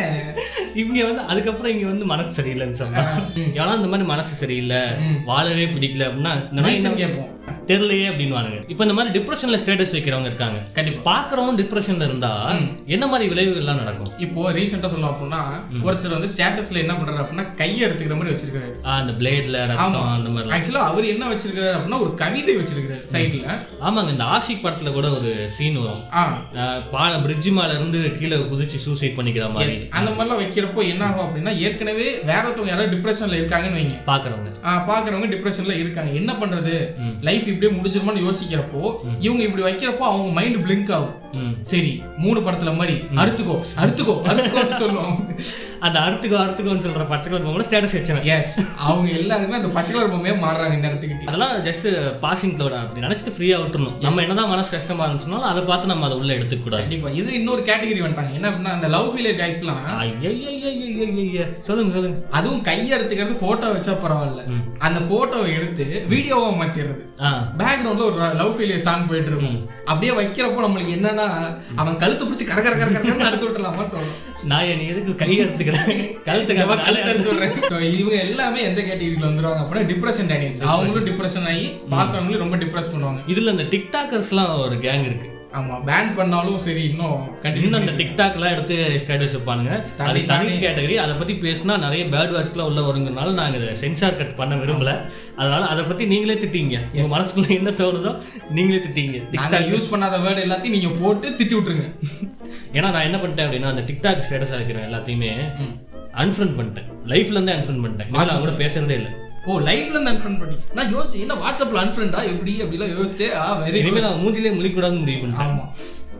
இவங்க 0.75 1.05
வந்து 1.05 1.23
அதுக்கப்புறம் 1.23 1.73
இங்க 1.73 1.87
வந்து 1.87 2.05
மனசு 2.05 2.31
சரியில்லைன்னு 2.43 2.81
சொன்னா. 2.83 3.03
ஏன்னா 3.59 3.75
இந்த 3.77 3.89
மாதிரி 3.93 4.09
மனசு 4.09 4.35
சரியில்லை. 4.35 4.81
வாழவே 5.25 5.65
பிடிக்கல 5.67 6.07
அப்படின்னா 6.09 6.35
இந்த 6.51 6.63
கேட்போம். 7.01 7.31
தெரியலையே 7.67 8.07
அப்படின்வானுங்க 8.11 8.59
இப்போ 8.69 8.83
இந்த 8.85 8.95
மாதிரி 8.95 9.11
டிப்ரெஷன்ல 9.19 9.57
ஸ்டேட்டஸ் 9.63 9.93
வைக்கிறவங்க 9.93 10.29
இருக்காங்க. 10.31 10.59
கண்டிப்பா. 10.73 11.03
பாக்குறவங்க 11.11 11.55
டிப்ரெஷன்ல 11.61 12.07
இருந்தா 12.09 12.31
என்ன 12.87 13.07
மாதிரி 13.07 13.27
விளைவுகள்லாம் 13.33 13.81
நடக்கும்? 13.83 14.11
இப்போ 14.19 14.53
ரீசெண்டா 14.53 14.89
சொல்லணும் 14.93 15.13
அப்படின்னா 15.13 15.41
ஒருத்தர் 15.83 16.17
வந்து 16.17 16.31
ஸ்டேட்டஸ்ல 16.35 16.77
என்ன 16.77 16.93
பண்றாரு 16.93 17.23
அப்படின்னா 17.23 17.55
கையை 17.55 17.89
எடுத்துக்கிற 17.89 18.17
மாதிரி 18.17 18.35
வச்சிருக்காரு. 18.35 18.73
அந்த 18.95 19.13
பிளேட்ல 19.13 19.61
அந்த 19.77 20.29
மாதிரி 20.29 20.55
ஆக்சுவலா 20.57 20.83
அவர் 20.87 21.05
என்ன 21.05 21.29
வச்சிருக்காரு 21.29 21.71
அப்படின்னா 21.77 22.01
ஒரு 22.01 22.15
கவிதை 22.15 22.57
வச்சிருக்காரு 22.57 23.01
சைடுல 23.13 23.47
ஆமாங்க 23.81 24.09
இந்த 24.09 24.25
ஆஷிக் 24.33 24.65
படத்துல 24.65 24.93
கூட 24.93 25.11
ஒரு 25.11 25.49
சீன் 25.49 25.79
வரும். 25.79 26.03
ஆ. 26.15 26.25
ஆஹ் 26.55 26.83
பால 26.91 27.21
பிரிட்ஜ் 27.21 27.51
மேல 27.51 27.73
இருந்து 27.73 28.19
கீழே 28.19 28.37
குதிச்சு 28.53 28.79
சூசைட் 28.79 29.19
பண்ணிக்கிற 29.19 29.53
மாதிரி. 29.53 29.77
அந்த 29.91 30.11
மாதிரிலாம் 30.11 30.43
வைக்கிறப்போ 30.43 30.89
என்ன 30.89 31.05
ஆகும் 31.05 31.27
அப்படின்னா 31.27 31.59
ஏற்கனவே 31.59 32.09
வேற 32.25 32.43
ஒருத்தவங்க 32.43 32.67
யாராவது 32.67 32.95
டிப்ரெஷன்ல 32.97 33.39
இருக்காங்கன்னு 33.41 33.81
வைங்க. 33.81 33.97
பாக்குறவங்க 34.07 34.51
பாக்குறவங்க 34.89 35.29
டிப்ரெஷன்ல 35.33 35.75
இருக்காங்க. 35.79 36.11
என்ன 36.13 36.33
பண்றது? 36.33 36.75
ம். 36.99 37.15
லைஃப் 37.53 37.57
இப்படியே 37.57 37.73
முடிஞ்சிருமான்னு 37.79 38.27
யோசிக்கிறப்போ 38.29 38.83
இவங்க 39.27 39.43
இப்படி 39.49 39.65
வைக்கிறப்போ 39.69 40.05
அவங்க 40.13 40.31
மைண்ட் 40.39 40.63
பிளிங்க் 40.65 40.95
ஆகும். 40.99 41.19
சரி 41.71 41.91
மூணு 42.23 42.39
படத்துல 42.47 42.71
மாதிரி 42.79 42.95
அறுத்துக்கோ 43.23 43.55
அறுத்துக்கோ 43.83 44.15
அறுத்துக்கோன்னு 44.31 44.81
சொல்லுவோம் 44.83 45.15
அந்த 45.87 45.97
அறுத்துக்கோ 46.07 46.37
அறுத்துக்கோன்னு 46.43 46.85
சொல்ற 46.87 47.05
பச்சை 47.13 47.29
கலர் 47.29 47.47
பொம்மை 47.47 47.65
ஸ்டேட்டஸ் 47.69 47.95
வச்சேன் 47.97 48.27
எஸ் 48.35 48.53
அவங்க 48.89 49.09
எல்லாருமே 49.21 49.57
அந்த 49.61 49.71
பச்சை 49.77 49.93
கலர் 49.95 50.13
பொம்மையா 50.15 50.35
மாறுறாங்க 50.43 50.77
இந்த 50.79 50.91
இடத்துக்கிட்ட 50.91 51.29
அதெல்லாம் 51.31 51.55
ஜஸ்ட் 51.69 51.87
பாசிங் 52.25 52.55
க்ளோட 52.59 52.75
அப்படி 52.83 53.05
நினைச்சிட்டு 53.07 53.35
ஃப்ரீயா 53.37 53.57
விட்டுறணும். 53.63 53.97
நம்ம 54.07 54.23
என்னதான் 54.25 54.53
மனசு 54.55 54.75
கஷ்டமா 54.77 55.07
இருந்துச்சுனாலும் 55.09 55.49
அதை 55.53 55.63
பார்த்து 55.71 55.93
நம்ம 55.93 56.07
அதை 56.09 56.19
உள்ள 56.23 56.33
எடுத்துக்க 56.39 56.67
கூடாது. 56.67 56.85
கண்டிப்பா. 56.85 57.13
இது 57.21 57.39
இன்னொரு 57.41 57.65
கேட்டகரி 57.71 58.03
வந்துட்டாங்க. 58.07 58.35
என்ன 58.39 58.51
அப்படின்னா 58.51 58.75
அந்த 58.79 58.91
லவ் 58.97 59.11
ஃபீலியர் 59.15 59.41
கைஸ்லாம். 59.43 59.81
சொல்லுங்க 61.69 61.93
சொல்லுங்க. 61.97 62.21
அதுவும் 62.41 62.63
கையை 62.69 62.93
எடுத்துக்கிறது 62.99 63.43
போட்டோ 63.45 63.73
வச்சா 63.77 63.97
பரவாயில்ல. 64.05 64.45
அந்த 64.89 65.01
போட்டோவை 65.13 65.51
எடுத்து 65.59 65.87
வீடியோவா 66.15 66.53
மாத்திடுறது 66.61 67.03
பேக்ரவுண்ட்ல 67.61 68.09
ஒரு 68.11 68.19
லவ் 68.41 68.55
ஃபெயிலியர் 68.57 68.87
சாங் 68.87 69.09
போயிட்டு 69.09 69.31
இருக்கும் 69.33 69.59
அப்படியே 69.91 70.13
வைக்கிறப்போ 70.19 70.65
நம்மளுக்கு 70.65 70.97
என்னன்னா 70.97 71.27
அவன் 71.81 72.01
கழுத்து 72.03 72.27
பிடிச்சி 72.27 72.47
கர 72.51 72.61
கர 72.63 72.75
கர 72.77 72.91
கரன்னு 72.97 73.29
அறுத்து 73.29 73.47
விட்டுலாமா 73.49 73.85
தோணும். 73.95 74.15
நான் 74.51 74.71
நீ 74.81 74.87
எதுக்கு 74.93 75.15
கை 75.23 75.33
அந்த 75.47 75.65
கழுத்து 76.29 76.57
அறுத்து 77.09 77.33
விடுறேன். 77.33 77.57
இவங்க 78.01 78.17
எல்லாமே 78.27 78.63
எந்த 78.69 78.81
கேட்டகரியில 78.81 79.29
வந்துருவாங்க 79.31 79.63
அப்படின்னா 79.65 79.89
டிப்ரெஷன் 79.93 80.31
டேனியல்ஸ் 80.33 80.63
அவங்களும் 80.75 81.09
டிப்ரெஷன் 81.11 81.49
ஆகி 81.53 81.67
பாக்குறவங்களும் 81.95 82.45
ரொம்ப 82.45 82.57
டிப்ரெஸ் 82.65 82.93
பண்ணுவாங்க. 82.95 83.23
இதுல 83.35 83.55
இந்த 83.57 83.69
டிக்டாக்கர்ஸ்லாம் 83.77 84.57
ஒரு 84.67 84.79
கேங் 84.87 85.07
இருக்கு. 85.11 85.29
ஆமா 85.53 85.85
பேன் 85.87 86.15
பண்ணாலும் 86.17 86.59
சரி 86.59 86.85
இன்னும் 86.85 87.39
இன்னும் 87.57 87.81
அந்த 87.81 87.93
டிக்டாக்லாம் 87.93 88.53
எடுத்து 88.53 89.03
ஸ்டேட்டஸ் 89.07 89.37
வைப்பாங்க 89.37 89.69
அது 89.99 90.21
தனி- 90.21 90.61
கேட்டகரி 90.61 90.95
அதை 90.95 91.15
பத்தி 91.15 91.33
பேசினா 91.35 91.79
நிறைய 91.79 92.05
பேட் 92.05 92.33
வேர்ட்ஸ்லாம் 92.33 92.61
உள்ள 92.61 92.81
வருங்கனால 92.81 93.33
நாங்க 93.33 93.57
இதை 93.57 93.75
சென்சார் 93.75 94.17
கட் 94.17 94.37
பண்ண 94.37 94.55
விரும்பல. 94.55 95.11
அதனால 95.37 95.67
அதை 95.67 95.85
பத்தி 95.85 96.07
நீங்களே 96.07 96.41
திட்டீங்க. 96.41 96.81
உங்க 96.95 97.19
மனசுக்குள்ள 97.19 97.49
என்ன 97.49 97.71
தோணுதோ 97.71 98.23
நீங்களே 98.51 98.79
திட்டீங்க. 98.79 99.31
நாங்க 99.33 99.59
யூஸ் 99.59 99.95
பண்ணாத 99.95 100.29
வேர்டு 100.29 100.43
எல்லாத்தையும் 100.47 100.71
நீங்க 100.71 100.89
போட்டு 100.89 101.31
திட்டி 101.31 101.53
விட்டுருங்க. 101.53 101.99
ஏன்னா 102.73 102.91
நான் 102.91 103.03
என்ன 103.03 103.17
பண்ணிட்டேன் 103.17 103.47
அப்படின்னா 103.47 103.63
அந்த 103.63 103.81
டிக்டாக் 103.81 104.23
ஸ்டேட்டஸா 104.31 104.55
இருக்கிற 104.55 104.89
எல்லாத்தையுமே. 104.89 105.31
அன்ஃப்ரெண்ட் 106.17 106.57
பண்ணிட்டேன். 106.59 106.89
லைஃப்ல 107.07 107.31
இருந்தே 107.31 107.53
அன்ஃப்ரெண்ட் 107.53 107.85
பண்ணிட்டேன். 107.85 108.11
அவங்க 108.11 108.39
கூட 108.39 108.51
பேசுறதே 108.51 108.91
இல்லை. 108.91 109.22
ஓ 109.47 109.61
லைஃப்ல 109.61 109.89
இருந்து 109.89 110.11
அன்ஃப்ரெண்ட் 110.11 110.39
பண்ணி. 110.39 110.57
நான் 110.75 110.95
யோசி 110.95 111.19
என்ன 111.19 111.35
வாட்ஸ்அப்ல 111.35 111.79
அன்ஃப்ரெண்டா 111.79 112.25
எப்படி? 112.25 112.63
அப்படிலாம் 112.63 112.93
யோசிச்சே 112.99 113.35
ஆ 113.35 113.63
வெரி 113.63 113.75
இனிமேல் 113.75 114.03
அவன் 114.03 114.19
மூஞ்சிலே 114.19 114.55
முழிக்கூடாதுன்னு 114.55 114.99
முடிவு 114.99 115.27
பண்ணிட்டேன். 115.27 115.47
ஆமா. 115.47 115.69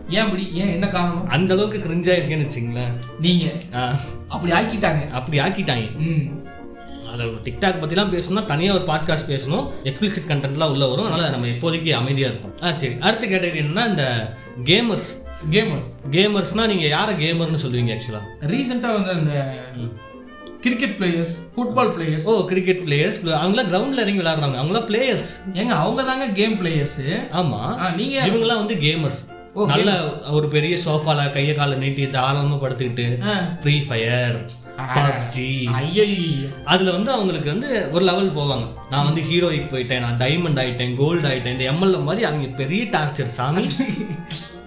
ஏன் 0.09 0.25
அப்படி 0.25 0.51
ஏன் 0.53 0.69
என்ன 0.69 0.89
காரணம்? 0.89 1.29
அந்த 1.29 1.55
அளவுக்கு 1.55 1.79
கிரிஞ்சா 1.79 2.19
இருக்கேன்னு 2.19 2.51
வச்சுங்களேன் 2.51 2.93
நீங்க. 3.21 3.53
அப்படி 4.29 4.53
ஆக்கிட்டாங்க. 4.53 5.11
அப்படி 5.11 5.39
ஆக்கிட்டாங்க. 5.39 5.97
ம். 5.97 6.41
அதை 7.13 7.27
டிக்டாக் 7.27 7.83
பத்திலாம் 7.83 8.23
பேசணும்னா 8.23 8.45
தனியா 8.45 8.75
ஒரு 8.75 8.85
பாட்காஸ்ட் 8.85 9.29
பேசணும். 9.29 9.71
எக்ஸ்பிளிசிட் 9.85 10.29
கண்டென்ட்லாம் 10.29 10.71
உள்ள 10.71 10.87
வரும். 10.87 11.07
அதனால 11.07 11.31
நம்ம 11.31 11.47
இப்போதைக்கு 11.47 11.91
அமைதியா 11.91 12.29
இருப்போம். 12.29 12.71
ஆ 12.71 12.77
சரி. 12.77 12.95
அடுத்த 13.01 13.27
கேட்டகரி 13.27 13.61
என்னன்னா 13.65 13.89
இந்த 13.89 14.37
கேமர்ஸ் 14.65 15.11
கேமர்ஸ் 15.51 15.91
கேமர்ஸ்னா 16.11 16.67
நீங்க 16.67 16.97
யார 16.97 17.21
கேமர்னு 17.21 17.59
சொல்லுவீங்க 17.67 17.93
ஆக்சுவலா 17.93 18.21
ரீசெண்டா 18.41 18.93
வந்து 18.93 19.11
அந்த 19.11 19.51
கிரிக்கெட் 20.63 20.97
பிளேயர்ஸ் 20.99 21.35
ஃபுட்பால் 21.55 21.93
பிளேயர்ஸ் 21.97 22.27
ஓ 22.27 22.35
கிரிக்கெட் 22.45 22.83
பிளேயர்ஸ் 22.87 23.19
அவங்களாம் 23.37 23.71
கிரவுண்ட்ல 23.71 24.05
இறங்கி 24.05 24.21
விளையாடுறாங்க. 24.23 24.59
அவங்களாம் 24.61 24.89
பிளேயர்ஸ் 24.89 25.33
ஏங்க 25.55 25.75
அவங்க 25.77 26.03
தாங்க 26.03 26.27
கேம் 26.33 26.57
பிளேயர்ஸ் 26.61 26.99
ஆமா 27.33 27.61
நீங்க 27.97 28.17
இவங்கெல்லாம் 28.29 28.63
வந்து 28.65 28.77
கேமர்ஸ் 28.77 29.21
நல்ல 29.67 29.91
ஒரு 30.31 30.49
பெரிய 30.49 30.75
சோஃபால 30.85 31.25
கைய 31.33 31.55
கால 31.55 31.75
நீட்டி 31.75 32.05
தாராளமா 32.09 32.57
படுத்துக்கிட்டு. 32.57 33.07
ஃப்ரீ 33.63 33.75
ஃபயர் 33.81 34.37
பப்ஜி 34.93 35.51
அதுல 36.65 36.91
வந்து 36.91 37.11
அவங்களுக்கு 37.13 37.49
வந்து 37.51 37.71
ஒரு 37.91 38.05
லெவல் 38.05 38.33
போவாங்க. 38.39 38.65
நான் 38.91 39.05
வந்து 39.05 39.23
ஹீரோயிக் 39.23 39.73
போயிட்டேன் 39.73 40.01
நான் 40.01 40.21
டைமண்ட் 40.21 40.63
ஆயிட்டேன் 40.63 40.97
கோல்டு 40.97 41.29
ஆயிட்டேன் 41.29 41.57
இந்த 41.57 41.65
எம்எல்ஏ 41.65 42.01
மாதிரி 42.09 42.25
அவங்க 42.25 42.49
பெரிய 42.63 42.85
டார்ச்சர் 42.97 43.37
சாமி. 43.39 43.67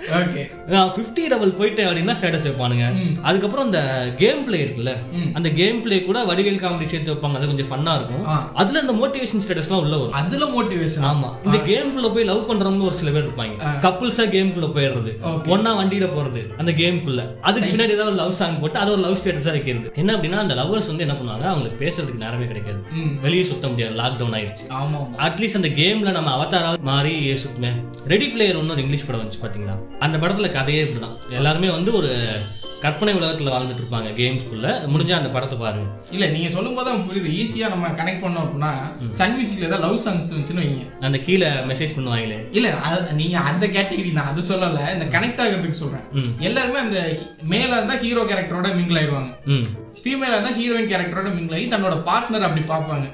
ஃபிஃப்டி 0.96 1.24
டபுள் 1.34 1.52
போயிட்டேன் 1.60 1.88
அப்படின்னா 1.90 2.16
ஸ்டேட்டஸ் 2.20 2.46
வைப்பானுங்க. 2.48 2.86
அதுக்கப்புறம் 3.30 3.66
அந்த 3.68 3.80
கேம் 4.22 4.44
பிளே 4.48 4.60
இருக்குல்ல. 4.66 4.92
அந்த 5.38 5.50
கேம் 5.60 5.80
பிளே 5.86 5.98
கூட 6.08 6.20
வடிவேல் 6.30 6.62
காமெடி 6.64 6.88
சேர்த்து 6.92 7.14
வைப்பாங்க. 7.14 7.38
அது 7.40 7.50
கொஞ்சம் 7.52 7.70
ஃபன்னா 7.72 7.94
இருக்கும். 8.00 8.26
அதுல 8.62 8.84
இந்த 8.86 8.96
மோட்டிவேஷன் 9.02 9.44
ஸ்டேட்டஸ்லாம் 9.46 9.82
உள்ள 9.86 9.96
வரும். 10.02 10.18
அதுல 10.22 10.46
மோட்டிவேஷன் 10.56 11.08
ஆமா. 11.12 11.30
இந்த 11.48 11.60
கேம்குள்ள 11.70 12.10
போய் 12.16 12.30
லவ் 12.32 12.44
பண்றவங்க 12.50 12.86
ஒரு 12.90 12.98
சில 13.02 13.12
பேர் 13.16 13.28
இருப்பாங்க. 13.28 13.72
கப்புள்ஸா 13.86 14.26
கேம்குள்ள 14.36 14.70
போயிடுறது. 14.78 15.14
ஒன்னா 15.56 15.74
வண்டியில 15.82 16.10
போறது 16.18 16.44
அந்த 16.62 16.72
கேம்குள்ள 16.82 17.22
அதுக்கு 17.48 17.70
பின்னாடி 17.74 17.96
ஏதாவது 17.98 18.18
லவ் 18.22 18.38
சாங் 18.40 18.60
போட்டு 18.62 18.80
அது 18.84 18.94
ஒரு 18.96 19.04
லவ் 19.06 19.20
ஸ்டேட்டஸா 19.22 19.54
வைக்கிறது. 19.58 19.88
என்ன 20.02 20.14
அப்படின்னா 20.18 20.40
அந்த 20.46 20.56
லவ்வர்ஸ் 20.62 20.90
வந்து 20.92 21.06
என்ன 21.08 21.18
பண்ணுவாங்க 21.20 21.46
அவங்களுக்கு 21.52 21.82
பேசுறதுக்கு 21.86 22.24
நேரமே 22.26 22.48
கிடைக்காது. 22.52 22.80
வெளியே 23.26 23.44
சுத்த 23.52 23.66
முடியாது. 23.74 23.96
லாக்டவுன் 24.02 24.38
ஆயிடுச்சு. 24.40 24.66
அட்லீஸ்ட் 25.28 25.60
அந்த 25.62 25.72
கேம்ல 25.82 26.12
நம்ம 26.18 26.32
அவதாராவது 26.38 26.90
மாறி 26.92 27.14
சுத்துமே 27.44 27.72
ரெடி 28.14 28.28
பிளேயர் 28.34 28.60
ஒன்று 28.62 28.74
ஒரு 28.76 28.84
இங்கிலீஷ் 28.86 29.08
படம் 29.08 29.22
வந்துச்சு 29.22 29.42
பாத்தீங்களா? 29.44 29.76
அந்த 30.00 30.18
படத்துல 30.18 30.52
கதையே 30.52 30.84
இப்படிதான். 30.84 31.18
எல்லாருமே 31.30 31.70
வந்து 31.70 31.94
ஒரு 31.94 32.16
கற்பனை 32.86 33.14
உலகத்துல 33.20 33.54
வாழ்ந்துட்டு 33.54 33.82
இருப்பாங்க 33.84 34.10
கேம்ஸ்குள்ள 34.20 34.68
முடிஞ்சா 34.94 35.16
அந்த 35.20 35.30
படத்தை 35.36 35.56
பாருங்க. 35.62 35.88
இல்ல 36.16 36.26
நீங்க 36.34 36.50
சொல்லும் 36.56 36.76
போது 36.78 36.98
புரியுது. 37.08 37.30
ஈஸியா 37.42 37.68
நம்ம 37.74 37.94
கனெக்ட் 38.00 38.24
பண்ணோம் 38.26 38.44
அப்படின்னா 38.46 38.72
சன் 39.20 39.36
மியூசிக்ல 39.38 39.70
ஏதாவது 39.70 39.86
லவ் 39.86 40.04
சாங்ஸ் 40.06 40.32
வந்துச்சுன்னு 40.34 40.64
வைங்க. 40.64 40.84
அந்த 41.08 41.20
கீழே 41.28 41.50
மெசேஜ் 41.72 41.96
பண்ணுவாங்களே. 41.98 42.38
இல்ல 42.58 42.68
நீங்க 43.22 43.38
அந்த 43.52 43.66
கேட்டகரி 43.78 44.12
நான் 44.20 44.32
அது 44.34 44.44
சொல்லல. 44.52 44.84
இந்த 44.98 45.08
கனெக்ட் 45.16 45.42
ஆகுறதுக்கு 45.46 45.82
சொல்றேன். 45.84 46.06
எல்லாருமே 46.50 46.80
அந்த 46.86 47.00
மேல 47.54 47.72
இருந்தா 47.78 47.98
ஹீரோ 48.06 48.24
கேரக்டரோட 48.32 48.70
மிங்கிள் 48.78 49.00
ஆயிடுவாங்க 49.02 49.34
ஃபீமேலா 50.06 50.36
இருந்தா 50.36 50.52
ஹீரோயின் 50.58 50.90
கேரக்டரோட 50.90 51.30
மிங்கிள் 51.36 51.56
ஆகி 51.58 51.68
தன்னோட 51.70 51.96
பார்ட்னர் 52.08 52.46
அப்படி 52.48 52.64
பார்ப்பாங்க. 52.72 53.06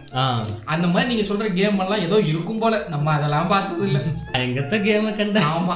அந்த 0.73 0.85
மாதிரி 0.93 1.09
நீங்க 1.11 1.25
சொல்ற 1.29 1.45
கேம் 1.59 1.79
எல்லாம் 1.83 2.03
ஏதோ 2.07 2.17
இருக்கும் 2.31 2.61
போல. 2.63 2.79
நம்ம 2.93 3.11
அதெல்லாம் 3.17 3.51
பார்த்தது 3.53 3.85
இல்ல 3.89 3.99
எங்கத்த 4.41 4.81
கேம 4.87 5.13
கண்ட. 5.19 5.39
ஆமா. 5.55 5.75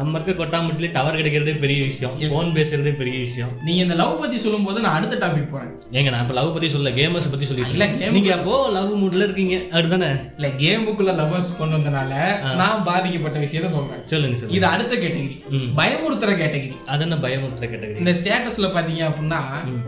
நம்ம 0.00 0.18
இருக்க 0.18 0.32
கொட்டாம்பட்டிலே 0.40 0.90
டவர் 0.96 1.18
கிடைக்கிறதே 1.20 1.54
பெரிய 1.64 1.80
விஷயம். 1.90 2.14
ஃபோன் 2.32 2.54
பேசுறதே 2.58 2.92
பெரிய 3.00 3.16
விஷயம். 3.18 3.32
நீங்க 3.62 3.80
இந்த 3.82 3.94
லவ் 3.94 4.20
பத்தி 4.20 4.38
சொல்லும் 4.38 4.64
போது 4.64 4.80
நான் 4.80 4.94
அடுத்த 4.94 5.16
டாபிக் 5.16 5.50
போறேன். 5.50 5.70
ஏங்க 5.92 6.10
நான் 6.10 6.22
இப்ப 6.22 6.34
லவ் 6.34 6.52
பத்தி 6.52 6.68
சொல்ல 6.68 6.90
கேமர்ஸ் 6.90 7.30
பத்தி 7.30 7.46
சொல்லிட்டு 7.46 7.74
இல்ல, 7.74 7.86
நீங்க 8.10 8.30
அப்போ 8.34 8.54
லவ் 8.72 8.92
மூட்ல 8.94 9.22
இருக்கீங்க? 9.22 9.56
அப்படிதானே? 9.72 10.10
இல்ல 10.36 10.48
கேமுக்குள்ள 10.58 11.12
லவ்வர்ஸ் 11.14 11.50
கொண்டு 11.58 11.76
வந்தனால 11.76 12.12
நான் 12.56 12.84
பாதிக்கப்பட்ட 12.84 13.38
விஷயத்த 13.38 13.68
சொல்றேன். 13.68 14.02
சொல்லுங்க 14.06 14.36
சொல்லுங்க. 14.36 14.56
இது 14.56 14.66
அடுத்த 14.66 14.94
கேட்டகரி. 14.96 15.36
பயமுறுத்துற 15.76 16.30
கேட்டகரி 16.36 16.70
அது 16.86 17.02
என்ன 17.02 17.18
பயமுற்ற 17.18 17.64
கேட்டகரி 17.66 17.98
இந்த 17.98 18.14
ஸ்டேட்டஸ்ல 18.14 18.70
பாத்தீங்க 18.74 19.02
அப்படின்னா 19.08 19.40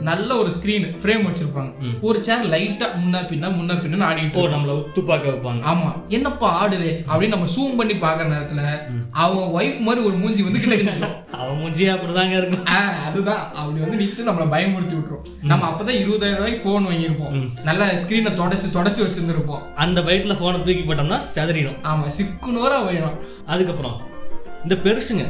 நல்ல 0.02 0.36
ஒரு 0.36 0.50
ஸ்கிரீன் 0.50 0.88
ஃப்ரேம் 1.02 1.26
வச்சிருப்பாங்க. 1.26 1.70
ஒரு 2.00 2.22
சேர் 2.22 2.46
லைட்டா 2.48 2.88
முன்ன 2.96 3.22
பின்ன 3.28 3.52
முன்ன 3.56 3.72
பின்னு 3.76 4.06
ஆடிட்டு 4.06 4.38
ஓ. 4.38 4.46
நம்மள 4.48 4.74
உத்து 4.80 5.00
பார்க்க 5.04 5.30
வைப்பாங்க. 5.30 5.62
ஆமா. 5.66 5.90
என்னப்பா 6.10 6.48
ஆடுதே? 6.60 6.92
அப்படின்னு 7.08 7.34
நம்ம 7.34 7.50
ஜூம் 7.54 7.76
பண்ணி 7.76 7.94
பாக்குற 7.98 8.26
நேரத்துல 8.28 8.62
அவங்க 9.16 9.44
ஒய்ஃப் 9.58 9.80
மாதிரி 9.80 10.06
ஒரு 10.06 10.16
மூஞ்சி 10.16 10.42
வந்து 10.42 10.60
கிட்ட 10.60 10.76
நிக்கும். 10.80 11.14
அவன் 11.36 11.58
முஞ்சியா 11.58 11.92
அப்படிதாங்க 11.94 12.34
இருக்கும். 12.36 12.64
ஆ, 12.70 12.78
அதுதான் 13.36 13.62
அப்படி 13.62 13.84
வந்து 13.84 14.00
நித்து 14.02 14.28
நம்மள 14.28 14.44
பயமுறுத்தி 14.54 14.96
விட்டுரும் 14.96 15.24
நம்ம 15.50 15.68
அப்பதான் 15.70 15.98
இருபதாயிரம் 16.02 16.40
ரூபாய்க்கு 16.40 16.64
போன் 16.64 16.86
வாங்கியிருப்போம். 16.86 17.34
நல்ல 17.62 17.86
ஸ்கிரீனை 18.02 18.32
தொடச்சு 18.40 18.68
தொடச்சு 18.76 19.02
வச்சிருந்திருப்போம். 19.06 19.64
அந்த 19.84 20.00
பைட்ல 20.00 20.36
போனை 20.38 20.58
தூக்கி 20.58 20.84
போட்டோம்னா 20.88 21.18
செதறிடும் 21.34 21.78
ஆமா 21.92 22.06
சிக்குனோரா 22.18 22.78
போயிடும் 22.86 23.18
அதுக்கப்புறம் 23.46 23.96
இந்த 24.62 24.76
பெருசுங்க. 24.86 25.24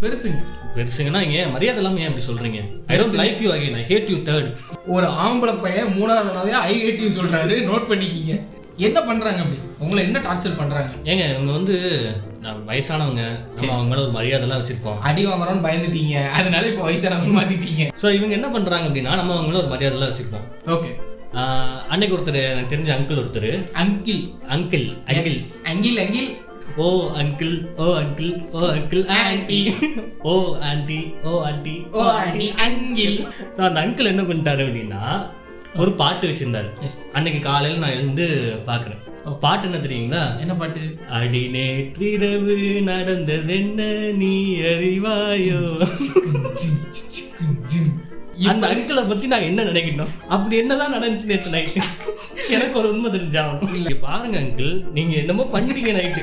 பெருசுங்க. 0.00 0.40
பெருசுங்கன்னா 0.76 1.20
ஏன் 1.30 1.50
மரியாதை 1.50 1.82
இல்லாம 1.82 2.00
ஏன் 2.00 2.10
இப்படி 2.12 2.26
சொல்றீங்க? 2.28 2.60
I 2.86 2.98
don't 2.98 3.18
like 3.20 3.42
you 3.44 3.50
again 3.52 3.76
I 3.80 3.84
hate 3.90 4.10
you 4.10 4.16
third 4.16 4.50
ஒரு 4.86 5.06
ஆம்பளை 5.26 5.54
பையன் 5.60 5.92
மூணாவது 5.98 6.30
தடவையா 6.30 6.60
ஐ 6.70 6.74
ஏடியூ 6.88 7.10
சொல்றாரு. 7.18 7.56
நோட் 7.70 7.88
பண்ணிக்கிங்க. 7.90 8.36
என்ன 8.76 9.00
பண்றாங்க 9.00 9.40
அப்படி? 9.40 9.58
உங்களை 9.78 10.04
என்ன 10.04 10.18
டார்ச்சர் 10.18 10.56
பண்றாங்க? 10.56 10.90
ஏங்க 11.04 11.24
இவங்க 11.32 11.52
வந்து 11.52 11.76
வயசானவங்க 12.68 13.22
அவங்க 13.72 13.88
மேல 13.90 14.02
ஒரு 14.04 14.12
மரியாதை 14.16 14.44
எல்லாம் 14.46 14.60
வச்சிருப்போம். 14.60 14.98
அடி 15.08 15.22
வாங்குறோம்னு 15.26 15.66
பயந்துட்டீங்க. 15.66 16.14
அதனால 16.38 16.68
இப்ப 16.70 16.84
வயசானவங்க 16.88 17.32
மாத்திட்டீங்க. 17.38 17.84
சோ 18.02 18.06
இவங்க 18.18 18.34
என்ன 18.38 18.48
பண்றாங்க 18.56 18.88
அப்படின்னா 18.88 19.14
நம்ம 19.20 19.34
அவங்க 19.34 19.48
மேல 19.50 19.62
ஒரு 19.62 19.72
மரியாதை 19.74 19.96
எல்லாம் 19.96 20.12
வச்சிருப்போம் 20.12 20.46
ஓகே 20.76 20.90
அன்னைக்கு 21.92 22.16
ஒருத்தர் 22.16 22.40
எனக்கு 22.52 22.72
தெரிஞ்ச 22.72 22.90
அங்கிள் 22.96 23.20
ஒருத்தர். 23.22 23.52
Uncle 23.82 24.22
uncle 24.54 24.88
uncle 25.12 25.38
uncle 25.72 25.98
uncle 26.04 26.30
ஓ 26.84 26.88
அங்கிள் 27.20 27.54
ஓ 27.84 27.86
அங்கிள் 28.00 28.32
ஓ 28.52 28.60
அங்கிள் 28.76 29.04
ஆன்டி 29.18 29.60
ஓ 30.32 30.34
ஆன்டி 30.70 31.00
ஓ 31.30 31.32
ஆன்டி 31.48 31.76
ஓ 31.92 32.04
அடி 32.24 32.46
அங்கிள் 32.66 33.16
ஸோ 33.56 33.60
அந்த 33.68 33.78
அங்கிள் 33.84 34.10
என்ன 34.12 34.22
பண்ணிட்டாரு 34.22 34.62
அப்படின்னா 34.66 35.02
ஒரு 35.74 35.90
பாட்டு 35.92 36.28
வச்சிருந்தாரு 36.28 36.68
அன்னைக்கு 37.12 37.40
காலையில 37.40 37.78
நான் 37.78 37.94
எழுந்து 37.94 38.26
பாக்குறேன் 38.66 39.00
பாட்டு 39.40 39.66
என்ன 39.68 39.78
தெரியுங்களா 39.78 40.22
என்ன 40.40 40.54
பாட்டு 40.56 40.82
அடி 41.10 41.42
நேற்றிரவு 41.48 42.56
நடந்ததென்ன 42.82 43.80
நீ 44.14 44.32
அறிவாயோ. 44.70 45.60
அந்த 48.52 48.66
அங்கிளை 48.72 49.02
பத்தி 49.08 49.26
நான் 49.32 49.48
என்ன 49.48 49.64
நினைக்கணும்? 49.68 50.12
அப்படி 50.34 50.54
என்னதான் 50.62 50.94
நடந்துச்சு 50.96 51.30
நேத்து 51.30 51.54
நைட்டு 51.54 51.80
எனக்கு 52.54 52.76
ஒரு 52.80 52.88
உண்மை 52.92 53.08
தெரிஞ்சாகணும் 53.16 53.74
இங்க 53.78 53.94
பாருங்க 54.06 54.36
அங்கிள் 54.42 54.72
நீங்க 54.96 55.14
என்னமோ 55.22 55.44
பண்ணிட்டீங்க 55.54 55.92
நைட்டு 55.98 56.22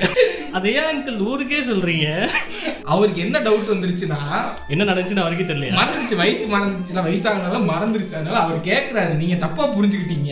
அதை 0.57 0.69
ஏன் 0.79 0.89
அங்கிள் 0.91 1.19
ஊருக்கே 1.31 1.59
சொல்றீங்க? 1.69 2.07
அவருக்கு 2.93 3.23
என்ன 3.25 3.37
டவுட் 3.47 3.71
வந்துருச்சுன்னா 3.73 4.19
என்ன 4.73 4.87
நடந்துச்சுன்னு 4.91 5.23
அவருக்கே 5.23 5.47
தெரியலையா? 5.49 5.73
மறந்துருச்சு 5.79 6.21
வயசு 6.21 6.45
மறந்துருச்சுன்னா 6.53 7.03
வயசாகனால 7.07 7.59
மறந்துருச்சு. 7.71 8.15
அதனால 8.19 8.39
அவர் 8.45 8.67
கேக்குறாரு 8.69 9.13
நீங்க 9.21 9.35
தப்பா 9.45 9.65
புரிஞ்சுக்கிட்டீங்க. 9.75 10.31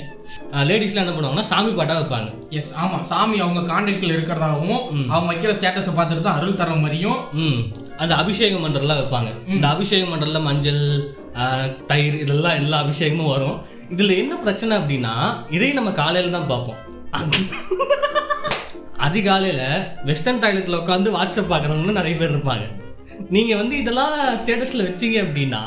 லேடிஸ்லாம் 0.70 1.04
என்ன 1.04 1.14
பண்ணுவாங்கன்னா 1.16 1.50
சாமி 1.52 1.72
பாட்டா 1.80 1.94
வைப்பாங்க. 2.00 2.30
எஸ் 2.60 2.72
ஆமா. 2.84 2.98
சாமி 3.12 3.38
அவங்க 3.46 3.62
கான்டாக்ட்ல 3.72 4.16
இருக்கிறதாகவும் 4.16 4.82
அவங்க 5.14 5.30
வைக்கிற 5.34 5.54
ஸ்டேட்டஸை 5.60 5.94
பார்த்துட்டு 6.00 6.26
தான் 6.28 6.40
அருள் 6.40 6.60
தர 6.62 6.76
மாதிரியும் 6.84 7.22
அந்த 8.04 8.14
அபிஷேகம் 8.24 8.66
மன்றம்லாம் 8.66 9.02
வைப்பாங்க. 9.02 9.30
இந்த 9.56 9.68
அபிஷேகம் 9.76 10.12
மன்றம்ல 10.14 10.42
மஞ்சள் 10.50 10.84
தயிர் 11.88 12.20
இதெல்லாம் 12.20 12.56
எல்லா 12.56 12.84
அபிஷேகமும் 12.84 13.28
வரும். 13.28 13.62
இதுல 13.96 14.18
என்ன 14.18 14.36
பிரச்சனை 14.36 14.78
அப்படின்னா 14.78 15.34
இதையும் 15.50 15.76
நம்ம 15.76 15.92
காலையில 15.92 16.38
தான் 16.38 16.48
பார்ப்போம். 16.48 16.76
அதிகாலையில 19.00 19.64
வெஸ்டர்ன் 20.06 20.40
டாய்லெட்ல 20.40 20.76
உட்காந்து 20.76 21.12
வாட்ஸ்அப் 21.12 21.54
பாக்குறவங்க 21.54 21.92
நிறைய 21.92 22.18
பேர் 22.18 22.38
இருப்பாங்க. 22.38 22.76
நீங்க 23.30 23.56
வந்து 23.56 23.78
இதெல்லாம் 23.78 24.36
ஸ்டேட்டஸ்ல 24.36 24.78
வச்சீங்க 24.78 25.24
அப்படின்னா 25.24 25.60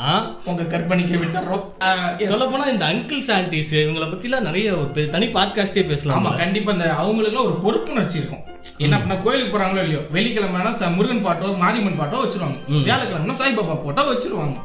உங்க 0.45 0.63
கற்பனைக்கு 0.63 1.19
விட்டுறோம். 1.19 1.83
சொல்ல 2.27 2.45
போனா 2.45 2.63
இந்த 2.63 2.85
அங்கிள்ஸ் 2.85 3.29
ஆன்டிஸ் 3.29 3.65
இவங்கள 3.71 4.03
பத்திலாம் 4.09 4.39
நிறைய 4.39 4.73
ஒரு 4.73 4.87
பெ- 4.93 5.09
தனி 5.09 5.25
பாட்காஸ்டே 5.25 5.87
பேசலாம்? 5.87 6.37
கண்டிப்பா. 6.37 6.71
இந்த 6.71 6.85
அவங்களுக்குலாம் 6.85 7.61
ஒரு 7.61 7.61
பொறுப்புணர்ச்சி 7.63 8.15
இருக்கும். 8.15 8.39
என்ன 8.85 8.95
பண்ண 9.01 9.15
கோயிலுக்கு 9.23 9.53
போறாங்களோ 9.55 9.81
இல்லையோ 9.85 10.01
வெள்ளிக்கிழமைனா 10.15 10.71
முருகன் 10.97 11.23
பாட்டோ 11.27 11.47
மாரியம்மன் 11.63 11.99
பாட்டோ 12.01 12.21
வச்சிருவாங்க. 12.23 12.57
வியாழக்கிழமைனா 12.87 13.35
சாய்பாபா 13.41 13.75
போட்டோ 13.85 14.03
வச்சிருவாங்க. 14.11 14.55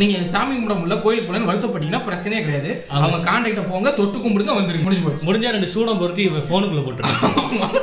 நீங்க 0.00 0.16
சாமி 0.34 0.52
கும்பிட 0.54 0.74
முடியல 0.78 0.98
கோயிலுக்கு 1.04 1.28
போலன்னு 1.30 1.50
வருத்தப்பட்டீங்கன்னா 1.50 2.02
பிரச்சனையே 2.08 2.42
கிடையாது. 2.46 2.70
அவங்க 2.96 3.18
கான்டாக்ட 3.28 3.64
போங்க 3.72 3.90
தொட்டு 4.00 4.18
கும்பிடுங்க 4.24 4.54
வந்துருங்க. 4.58 4.86
முடிஞ்சு 4.88 5.06
போச்சு. 5.06 5.26
முடிஞ்சா 5.28 5.54
ரெண்டு 5.56 5.70
சூடம் 5.74 6.02
பொருத்தி 6.02 6.24
போனுக்குள்ள 6.52 6.84
போட்டுருக்கோம் 6.86 7.78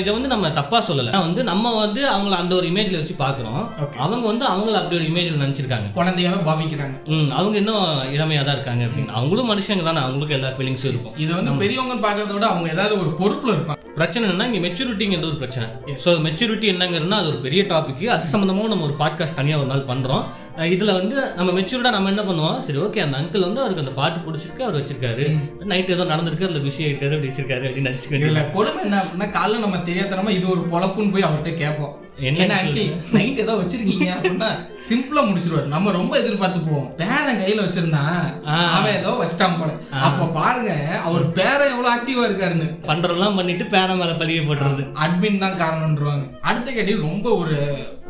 இதை 0.00 0.10
வந்து 0.16 0.30
நம்ம 0.32 0.46
தப்பா 0.58 0.78
சொல்லல. 0.88 1.12
வந்து 1.26 1.42
நம்ம 1.50 1.72
வந்து 1.84 2.00
அவங்கள 2.14 2.34
அந்த 2.42 2.52
ஒரு 2.58 2.66
இமேஜ்ல 2.72 3.00
வச்சு 3.00 3.14
பாக்குறோம். 3.22 3.62
அவங்க 4.04 4.24
வந்து 4.30 4.44
அவங்கள 4.52 4.76
அப்படி 4.80 4.98
ஒரு 5.00 5.06
இமேஜ்ல 5.10 5.40
நினைச்சிருக்காங்க. 5.44 5.88
குழந்தையாவே 5.98 6.38
பாவிக்கிறாங்க. 6.48 6.96
அவங்க 7.38 7.56
இன்னும் 7.62 7.88
இளமையா 8.16 8.42
தான் 8.48 8.56
இருக்காங்க 8.58 8.84
அப்படின்னு. 8.88 9.16
அவங்களும் 9.20 9.50
மனுஷங்க 9.52 9.86
தானே 9.88 10.02
அவங்களுக்கும் 10.04 10.38
எல்லா 10.38 10.54
ஃபீலிங்ஸும் 10.58 10.92
இருக்கும். 10.92 11.18
இது 11.24 11.30
வந்து 11.38 11.60
பெரியவங்க 11.64 11.98
பாக்குறத 12.06 12.32
விட 12.38 12.48
அவங்க 12.52 12.74
ஏதாவது 12.76 12.96
ஒரு 13.02 13.12
பொறுப்புல 13.22 13.54
இருப்பாங்க. 13.56 13.76
பிரச்சனை 13.98 14.28
என்னன்னா 14.28 14.52
இங்க 14.52 14.68
மெச்சூரிட்டிங்கிறது 14.68 15.24
ஒரு 15.24 15.36
பிரச்சனை. 15.36 15.68
ஸோ 16.04 16.08
மெச்சூரிட்டி 16.26 16.66
என்னங்கிறதுனா 16.72 17.10
அது 17.10 17.28
ஒரு 17.28 17.38
பெரிய 17.38 17.62
டாபிக் 17.62 18.06
அது 18.06 18.28
சம்மந்தமாகவும் 18.32 18.68
நம்ம 18.68 18.84
ஒரு 18.84 18.94
பாட்காஸ்ட் 18.98 19.34
தனியாக 19.34 19.64
ஒரு 19.64 19.70
நாள் 19.70 19.96
பண்றோம். 19.96 20.24
அஹ் 20.56 20.70
இதுல 20.74 20.92
வந்து 20.92 21.34
நம்ம 21.34 21.60
மெச்சூர்டா 21.60 21.90
நம்ம 21.90 22.08
என்ன 22.08 22.22
பண்ணுவோம்? 22.22 22.58
சரி 22.58 22.78
ஓகே 22.78 22.98
அந்த 22.98 23.18
அங்கிள் 23.18 23.40
வந்து 23.40 23.60
அவருக்கு 23.60 23.82
அந்த 23.82 23.92
பாட்டு 23.92 24.30
பிடிச்சிருக்கு 24.30 24.60
அவர் 24.60 24.82
வச்சிருக்காரு. 24.82 25.26
நைட் 25.64 25.90
ஏதோ 25.90 26.04
நடந்திருக்கு 26.04 26.48
அதுல 26.48 26.58
பிஸி 26.58 26.80
ஆயிருக்காரு 26.80 27.14
அப்படி 27.14 27.34
வச்சிருக்காரு 27.34 27.66
அப்படின்னு 27.68 27.90
நினைச்சுக்க 27.90 28.10
வேண்டியது 28.10 28.34
இதுல 28.34 28.52
கொடுமை 28.52 28.84
என்ன 28.84 29.02
அப்படின்னா 29.02 29.28
காலைல 29.28 29.58
நம்ம 29.58 29.76
தெரியாதனமா 29.76 30.30
இது 30.30 30.48
ஒரு 30.48 30.60
பொழப்புன்னு 30.60 31.12
போய் 31.12 31.22
அவர்கிட்ட 31.22 31.54
கேட்போம். 31.54 32.06
என்ன 32.20 32.54
அங்கிள் 32.54 33.12
நைட் 33.12 33.38
ஏதோ 33.38 33.54
வச்சிருக்கீங்க 33.54 34.08
அப்படின்னா 34.14 34.48
சிம்பிளா 34.88 35.22
முடிச்சிருவாரு. 35.22 35.64
நம்ம 35.64 35.90
ரொம்ப 35.90 36.18
எதிர்பார்த்து 36.18 36.60
போவோம். 36.60 36.94
பேரன் 36.96 37.36
கையில 37.36 37.64
வச்சிருந்தான் 37.64 38.46
ஆ. 38.46 38.56
அவன் 38.72 38.96
ஏதோ 38.96 39.10
வச்சிட்டான் 39.10 39.58
போல. 39.58 39.70
அப்ப 40.00 40.24
பாருங்க 40.24 41.00
அவர் 41.04 41.32
பேரன் 41.32 41.70
எவ்வளவு 41.70 41.94
ஆக்டிவா 41.96 42.26
இருக்காருன்னு. 42.30 42.68
பண்றதெல்லாம் 42.86 43.36
பண்ணிட்டு 43.36 43.64
பேர 43.64 43.96
மேல 43.96 44.12
பதிய 44.14 44.40
போட்டுறது. 44.40 44.84
அட்மின் 45.04 45.38
தான் 45.38 45.58
காரணம்ன்றவாங்க. 45.58 46.26
அடுத்த 46.40 46.70
கேட்டகரி 46.70 47.00
ரொம்ப 47.00 47.34
ஒரு 47.34 47.56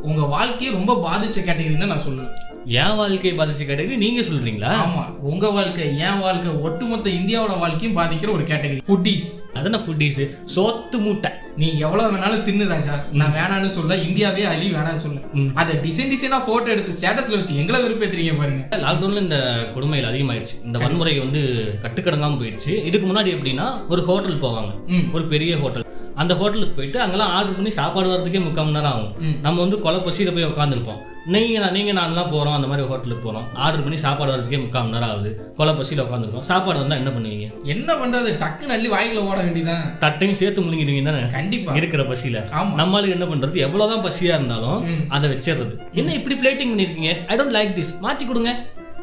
உங்க 0.02 0.22
வாழ்க்கையை 0.24 0.74
ரொம்ப 0.74 0.92
பாதிச்ச 1.06 1.38
கேட்டகரின்னு 1.46 1.82
தான் 1.84 1.94
நான் 1.94 2.06
சொல்லுவேன். 2.06 2.34
என் 2.80 2.96
வாழ்க்கையை 2.96 3.38
பாதிச்ச 3.38 3.62
கேட்டகரி 3.66 3.96
நீங்க 3.96 4.20
சொல்றீங்களா? 4.20 4.70
ஆமா. 4.84 5.02
உங்க 5.30 5.50
வாழ்க்கை 5.50 5.84
என் 6.06 6.20
வாழ்க்கை 6.20 6.50
ஒட்டுமொத்த 6.66 7.08
இந்தியாவோட 7.10 7.58
வாழ்க்கையும் 7.58 7.96
பாதிக்கிற 7.98 8.30
ஒரு 8.32 8.44
கேட்டகரி 8.44 8.82
ஃபுட்டீஸ் 8.88 9.28
அதான 9.58 9.80
ஃபுட்டீஸ் 9.84 10.20
சோத்து 10.54 10.98
மூட்டை. 11.04 11.30
நீ 11.56 11.68
எவ்வளவு 11.78 12.12
வேணாலும் 12.14 12.44
தின்னு 12.48 12.66
ராஜா. 12.66 12.94
நான் 13.12 13.34
வேணான்னு 13.38 13.70
சொல்ல 13.76 13.96
இந்தியாவே 13.96 14.44
அழி 14.44 14.66
வேணாம்னு 14.76 15.04
சொல்ல. 15.06 15.52
அதை 15.54 15.76
டிசைன் 15.86 16.12
டிசைனா 16.12 16.40
போட்டோ 16.46 16.70
எடுத்து 16.74 16.96
ஸ்டேட்டஸ்ல 16.98 17.38
வச்சு 17.38 17.58
எங்களை 17.62 17.80
விருப்பத்துறீங்க 17.84 18.36
பாருங்க. 18.38 18.62
லாக்டவுன்ல 18.84 19.24
இந்த 19.26 19.40
கொடுமைகள் 19.74 20.10
அதிகமாயிடுச்சு 20.12 20.56
இந்த 20.64 20.78
வன்முறை 20.84 21.18
வந்து 21.18 21.42
கட்டுக்கடங்காம 21.86 22.38
போயிடுச்சு 22.42 22.72
இதுக்கு 22.90 23.06
முன்னாடி 23.12 23.32
எப்படின்னா 23.36 23.68
ஒரு 23.88 24.04
ஹோட்டல் 24.10 24.42
போவாங்க. 24.46 24.72
ஒரு 25.12 25.26
பெரிய 25.34 25.56
ஹோட்டல் 25.56 25.86
அந்த 26.22 26.32
ஹோட்டலுக்கு 26.40 26.78
போயிட்டு 26.78 26.98
அங்கெல்லாம் 27.04 27.34
ஆர்டர் 27.36 27.58
பண்ணி 27.58 27.72
சாப்பாடு 27.80 28.08
வரதுக்கே 28.14 28.40
முக்கால் 28.46 28.66
மணி 28.66 28.78
நேரம் 28.78 28.94
ஆகும். 28.96 29.36
நம்ம 29.44 29.60
வந்து 29.64 29.78
கொலை 29.84 30.00
பசியில 30.06 30.34
போய் 30.38 30.50
உட்காந்துருப்போம் 30.52 31.02
நீங்க 31.34 31.58
நான் 31.62 31.74
நீங்க 31.76 31.92
நான்லாம் 31.98 32.30
போறோம் 32.34 32.54
அந்த 32.56 32.68
மாதிரி 32.70 32.84
ஹோட்டலுக்கு 32.90 33.24
போறோம். 33.24 33.46
ஆர்டர் 33.64 33.82
பண்ணி 33.86 33.98
சாப்பாடு 34.04 34.30
வரதுக்கே 34.34 34.58
முக்கால் 34.62 34.84
மணி 34.84 34.94
நேரம் 34.94 35.10
ஆகுது. 35.14 35.30
கொலை 35.58 35.72
பசியில 35.78 36.04
உட்காந்துருக்கோம் 36.04 36.46
சாப்பாடு 36.50 36.78
வந்தா 36.82 36.96
என்ன 37.00 37.10
பண்ணுவீங்க? 37.16 37.48
என்ன 37.74 37.88
பண்றது? 38.00 38.30
டக்குன்னு 38.42 38.74
அள்ளி 38.76 38.88
வாய்க்குல 38.94 39.24
ஓட 39.30 39.36
வேண்டியதான் 39.42 39.84
தட்டையும் 40.04 40.38
சேர்த்து 40.40 40.64
முழுங்கிடுவீங்க 40.66 41.04
தானே? 41.10 41.20
கண்டிப்பா. 41.36 41.74
இருக்கிற 41.80 42.04
பசியில. 42.12 42.40
நம்மளுக்கு 42.80 43.16
என்ன 43.18 43.28
பண்றது? 43.32 43.58
எவ்வளவுதான் 43.66 44.04
பசியா 44.06 44.32
இருந்தாலும். 44.34 44.80
அதை 45.18 45.30
வச்சிடுறது. 45.34 45.76
என்ன 46.00 46.16
இப்படி 46.20 46.36
பிளேட்டிங் 46.42 46.72
பண்ணிருக்கீங்க 46.72 47.12
ஐ 47.32 47.38
டோன்ட் 47.40 47.56
லைக் 47.58 47.78
திஸ் 47.80 47.94
மாத்தி 48.06 48.26
கொடுங்க. 48.32 48.52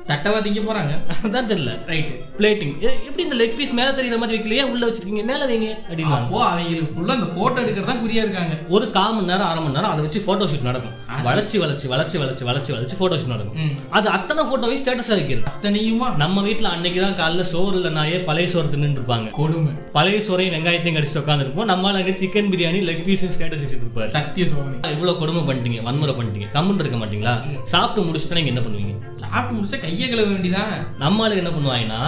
தட்டவா 0.09 0.39
திங்க 0.45 0.61
போறாங்க. 0.65 0.93
அதான் 1.25 1.47
தெரியல. 1.51 1.71
ரைட்டு 1.91 2.15
பிளேட்டிங் 2.39 2.73
எப்படி 3.07 3.23
இந்த 3.25 3.35
லெக் 3.39 3.55
பீஸ் 3.59 3.73
மேல 3.77 3.91
தெரியுற 3.99 4.17
மாதிரி 4.21 4.33
வைக்கலையே? 4.35 4.63
உள்ள 4.71 4.83
வச்சிருக்கீங்க. 4.87 5.23
மேல 5.29 5.45
வைங்க. 5.51 5.69
அப்படின்னா. 5.89 6.17
அப்போ 6.17 6.39
அவங்களுக்கு 6.47 6.93
ஃபுல்லா 6.95 7.13
அந்த 7.17 7.27
போட்டோ 7.37 7.57
எடுக்கிறதா 7.63 7.95
குறியா 8.01 8.23
இருக்காங்க. 8.25 8.55
ஒரு 8.75 8.85
கால் 8.97 9.13
மணி 9.15 9.29
நேரம் 9.31 9.49
அரை 9.51 9.61
மணி 9.63 9.75
நேரம் 9.77 9.91
அதை 9.93 10.01
வச்சு 10.05 10.19
போட்டோ 10.27 10.45
ஷூட் 10.51 10.67
நடக்கும். 10.69 10.93
வளைச்சு 11.27 11.57
வளைச்சு 11.63 11.87
வளைச்சு 11.93 12.17
வளைச்சு 12.23 12.45
வளைச்சு 12.49 12.73
வளைச்சு 12.75 12.97
போட்டோ 13.01 13.17
ஷூட் 13.21 13.33
நடக்கும். 13.35 13.71
அது 13.97 14.09
அத்தனை 14.17 14.43
போட்டோவையும் 14.51 14.83
ஸ்டேட்டஸா 14.83 15.15
வைக்கிறது. 15.19 15.45
அத்தனையுமா? 15.53 16.09
நம்ம 16.23 16.43
வீட்ல 16.47 16.69
அன்னைக்கு 16.75 17.01
தான் 17.05 17.17
காலைல 17.21 17.45
சோறு 17.53 17.75
இல்ல 17.79 17.91
நாயே 17.99 18.19
பழைய 18.29 18.49
சோறு 18.53 18.69
தின்னு 18.75 18.97
இருப்பாங்க. 18.99 19.29
கொடுமை. 19.39 19.73
பழைய 19.97 20.19
சோறையும் 20.27 20.55
வெங்காயத்தையும் 20.57 20.99
கடிச்சிட்டு 20.99 21.23
உட்காந்துருப்போம் 21.23 21.71
நம்மளால 21.73 22.01
அங்க 22.03 22.15
சிக்கன் 22.23 22.51
பிரியாணி 22.55 22.81
லெக் 22.91 23.05
பீஸும் 23.09 23.33
ஸ்டேட்டஸ் 23.37 23.65
வச்சுட்டு 23.65 23.87
இருப்பாரு. 23.87 24.11
சத்திய 24.17 24.45
சோதனை 24.53 24.93
இவ்வளவு 24.97 25.19
கொடுமை 25.23 25.43
பண்ணிட்டீங்க 25.49 25.81
வன்முறை 25.89 26.15
பண்ணிட்டீங்க. 26.19 26.49
கம்முன்னு 26.57 26.85
இருக்க 26.85 26.99
மாட்டீங்களா? 27.03 27.35
சாப்பிட்டு 27.75 28.07
முடிச்சுட்டு 28.07 28.39
நீங்க 28.39 28.53
என்ன 28.55 28.63
பண்ணுவீங்க? 28.67 28.93
சாப்பிட்டு 29.23 29.57
முடிச்சா 29.57 29.81
கையை 29.95 30.07
கழுவ 30.09 30.29
வேண்டியதான் 30.31 30.71
நம்மளுக்கு 30.99 31.41
என்ன 31.41 31.51
பண்ணுவாங்கன்னா. 31.51 31.99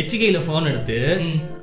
எச்சிக்கையில 0.00 0.38
போன் 0.46 0.70
எடுத்து 0.70 0.96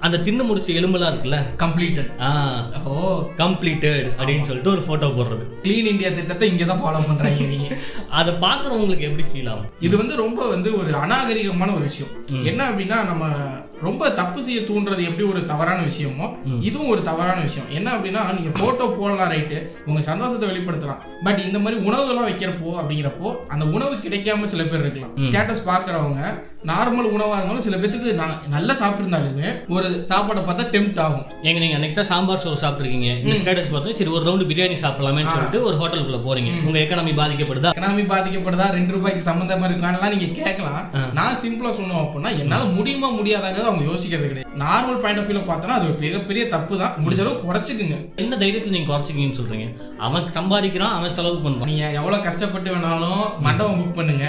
அந்த 0.04 0.18
தின்னு 0.18 0.46
முடிச்ச 0.48 0.70
எலும்பெல்லாம் 0.80 1.12
இருக்குல்ல? 1.12 1.38
கம்ப்ளீட்டட் 1.58 2.10
ஆஹ் 2.20 2.84
ஓ 2.84 2.94
கம்ப்ளீட்டட் 3.38 4.08
அப்படின்னு 4.18 4.42
சொல்லிட்டு 4.42 4.72
ஒரு 4.72 4.82
போட்டோ 4.82 5.08
போடுறது. 5.08 5.44
க்ளீன் 5.64 5.86
இந்தியா 5.86 6.10
திட்டத்தை 6.10 6.50
இங்க 6.50 6.64
தான் 6.64 6.82
ஃபாலோ 6.82 7.08
பண்றாங்க 7.08 7.44
நீங்க. 7.44 7.78
அதை 8.10 8.34
பாக்குறவங்களுக்கு 8.34 9.08
எப்படி 9.10 9.26
ஃபீல் 9.34 9.50
ஆகும்? 9.50 9.70
இது 9.80 9.98
வந்து 9.98 10.16
ரொம்ப 10.16 10.48
வந்து 10.48 10.78
ஒரு 10.78 10.94
அநாகரிகமான 10.94 11.74
ஒரு 11.74 11.82
விஷயம். 11.82 12.12
என்ன 12.44 12.70
அப்படின்னா 12.70 13.06
நம்ம 13.06 13.26
ரொம்ப 13.82 14.10
தப்பு 14.10 14.44
செய்ய 14.44 14.60
தூண்டுறது 14.62 15.02
எப்படி 15.04 15.28
ஒரு 15.28 15.46
தவறான 15.46 15.80
விஷயமோ 15.82 16.28
இதுவும் 16.60 16.88
ஒரு 16.88 17.02
தவறான 17.02 17.42
விஷயம். 17.42 17.70
என்ன 17.70 17.92
அப்படின்னா 17.92 18.22
நீங்க 18.34 18.60
போட்டோ 18.60 18.96
போடலாம் 19.00 19.32
ரைட்டு 19.32 19.58
உங்க 19.86 20.02
சந்தோஷத்தை 20.02 20.50
வெளிப்படுத்தலாம். 20.50 21.02
பட் 21.24 21.40
இந்த 21.40 21.60
மாதிரி 21.60 21.90
உணவுலாம் 21.90 22.30
வைக்கிறப்போ 22.30 22.72
அப்படிங்கிறப்போ 22.80 23.38
அந்த 23.48 23.66
உணவு 23.66 23.96
கிடைக்காம 23.96 24.44
சில 24.44 24.64
பேர் 24.64 24.80
இருக்கலாம். 24.80 25.16
ஸ்டேட்டஸ் 25.24 25.68
பாக்குறவங்க 25.70 26.22
நார்மல் 26.70 27.08
உணவா 27.16 27.38
இருந்தாலும் 27.38 27.66
சில 27.66 27.78
பேத்துக்கு 27.80 28.10
நான் 28.20 28.36
நல்லா 28.54 28.74
சாப்பிட்டுருந்தாலுமே 28.82 29.48
ஒரு 29.76 29.88
சாப்பாடை 30.10 30.42
பார்த்தா 30.48 30.66
டெம்ட் 30.76 31.00
ஆகும். 31.06 31.26
எங்க 31.48 31.58
நீங்க 31.64 31.78
அன்னைக்கு 31.78 31.98
தான் 31.98 32.10
சாம்பார் 32.12 32.42
சோறு 32.44 32.62
சாப்பிட்டுருக்கீங்க. 32.62 33.10
இந்த 33.22 33.36
ஸ்டேட்டஸ் 33.40 33.72
பார்த்தா 33.74 33.96
சரி 34.00 34.14
ஒரு 34.18 34.24
ரவுண்டு 34.28 34.48
பிரியாணி 34.52 34.78
சாப்பிடலாமேன்னு 34.84 35.34
சொல்லிட்டு 35.34 35.60
ஒரு 35.70 35.76
ஹோட்டலுக்குள்ள 35.82 36.20
போறீங்க. 36.28 36.52
உங்க 36.68 36.80
எக்கனாமி 36.84 37.14
பாதிக்கப்படுதா? 37.22 37.72
எக்கனாமி 37.76 38.06
பாதிக்கப்படுதா? 38.14 38.68
ரெண்டு 38.78 38.94
ரூபாய்க்கு 38.96 39.24
சம்பந்தமா 39.30 39.68
இருக்கான்லாம் 39.70 40.14
நீங்க 40.16 40.30
கேட்கலாம். 40.40 40.82
நான் 41.20 41.40
சிம்பிளா 41.44 41.74
சொன்னோம் 41.80 42.02
அப்படின்னா 42.04 42.32
என்னால 42.44 42.70
முடியுமா 42.78 43.10
முடியாதாங்கிறது 43.20 43.72
அவங்க 43.72 43.86
யோசிக்கிறது 43.92 44.30
கிடையாது. 44.30 44.50
நார்மல் 44.64 45.02
பாயிண்ட் 45.04 45.20
ஆஃப் 45.20 45.28
வியூல 45.28 45.44
பார்த்தோன்னா 45.50 45.78
அது 45.80 45.88
மிகப்பெரிய 46.06 46.44
தப்பு 46.56 46.74
தான் 46.82 46.96
முடிஞ்ச 47.04 47.22
அளவுக்கு 47.24 47.48
குறைச்சிக்குங்க. 47.50 47.98
என்ன 48.24 48.40
தைரியத்துல 48.44 48.76
நீங்க 48.78 48.90
குறைச்சிக்கீங்கன்னு 48.94 49.40
சொல்றீங்க? 49.42 49.68
அவன் 50.08 50.26
சம்பாதிக்கிறான் 50.38 50.96
அவன் 50.98 51.16
செலவு 51.18 51.38
பண்றான். 51.46 51.70
நீங்க 51.72 51.86
எவ்வளவு 52.00 52.26
கஷ்டப்பட்டு 52.30 52.72
வேணாலும் 52.76 53.24
மண்டபம் 53.48 53.80
புக் 53.82 53.98
பண்ணுங்க. 54.00 54.26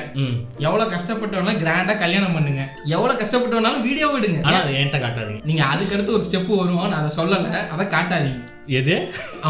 எவ்வளவு 0.66 0.92
கஷ்டப்பட்டு 0.96 1.36
வேணாலும் 1.38 1.62
கிராண்டா 1.64 1.96
கல்யாணம் 2.04 2.22
பண்ணுங்க. 2.32 2.64
எவ்வளவு 2.94 3.20
கஷ்டப்பட்டு 3.20 3.58
வேணாலும் 3.58 3.86
வீடியோ 3.88 4.08
விடுங்க. 4.14 4.40
ஆனா 4.42 4.58
அதை 4.62 4.74
என்கிட்ட 4.74 4.98
காட்டாதீங்க. 5.04 5.44
நீங்க 5.44 5.64
அதுக்கு 5.64 5.94
அடுத்து 5.94 6.16
ஒரு 6.16 6.26
ஸ்டெப் 6.30 6.56
வரும் 6.56 6.82
நான் 6.90 7.00
அதை 7.02 7.12
சொல்லல. 7.20 7.54
அதை 7.76 7.86
காட்டாதீங்க. 7.86 8.42
எது? 8.78 8.94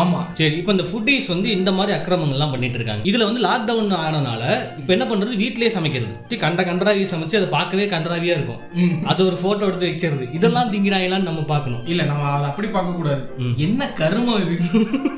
ஆமா. 0.00 0.20
சரி 0.38 0.56
இப்போ 0.60 0.72
இந்த 0.72 0.84
ஃபுட்டீஸ் 0.90 1.26
வந்து 1.32 1.48
இந்த 1.50 1.72
மாதிரி 1.72 1.92
அக்கிரமங்கள் 1.96 2.36
எல்லாம் 2.36 2.50
பண்ணிட்டு 2.50 2.78
இருக்காங்க. 2.78 3.04
இதுல 3.10 3.26
வந்து 3.28 3.42
லாக்டவுன் 3.44 3.94
ஆனனால 4.06 4.42
இப்போ 4.78 4.90
என்ன 4.96 5.04
பண்றது? 5.10 5.34
வீட்லயே 5.42 5.68
சமைக்கிறது. 5.76 6.38
கண்ட 6.44 6.62
கண்டராவி 6.62 7.04
சமைச்சு 7.12 7.38
அதை 7.40 7.48
பார்க்கவே 7.48 7.84
கண்டராவியா 7.86 8.34
இருக்கும். 8.38 9.04
அது 9.04 9.26
ஒரு 9.26 9.36
போட்டோ 9.42 9.66
எடுத்து 9.66 9.90
வச்சிருது 9.90 10.26
இதெல்லாம் 10.32 10.72
திங்கிறாங்களான்னு 10.72 11.30
நம்ம 11.30 11.44
பார்க்கணும். 11.52 11.86
இல்ல 11.86 12.02
நம்ம 12.02 12.24
அதை 12.30 12.48
அப்படி 12.50 12.68
பார்க்க 12.68 12.92
கூடாது. 12.92 13.22
என்ன 13.66 13.88
கருமம் 14.00 14.42
இது? 14.44 14.56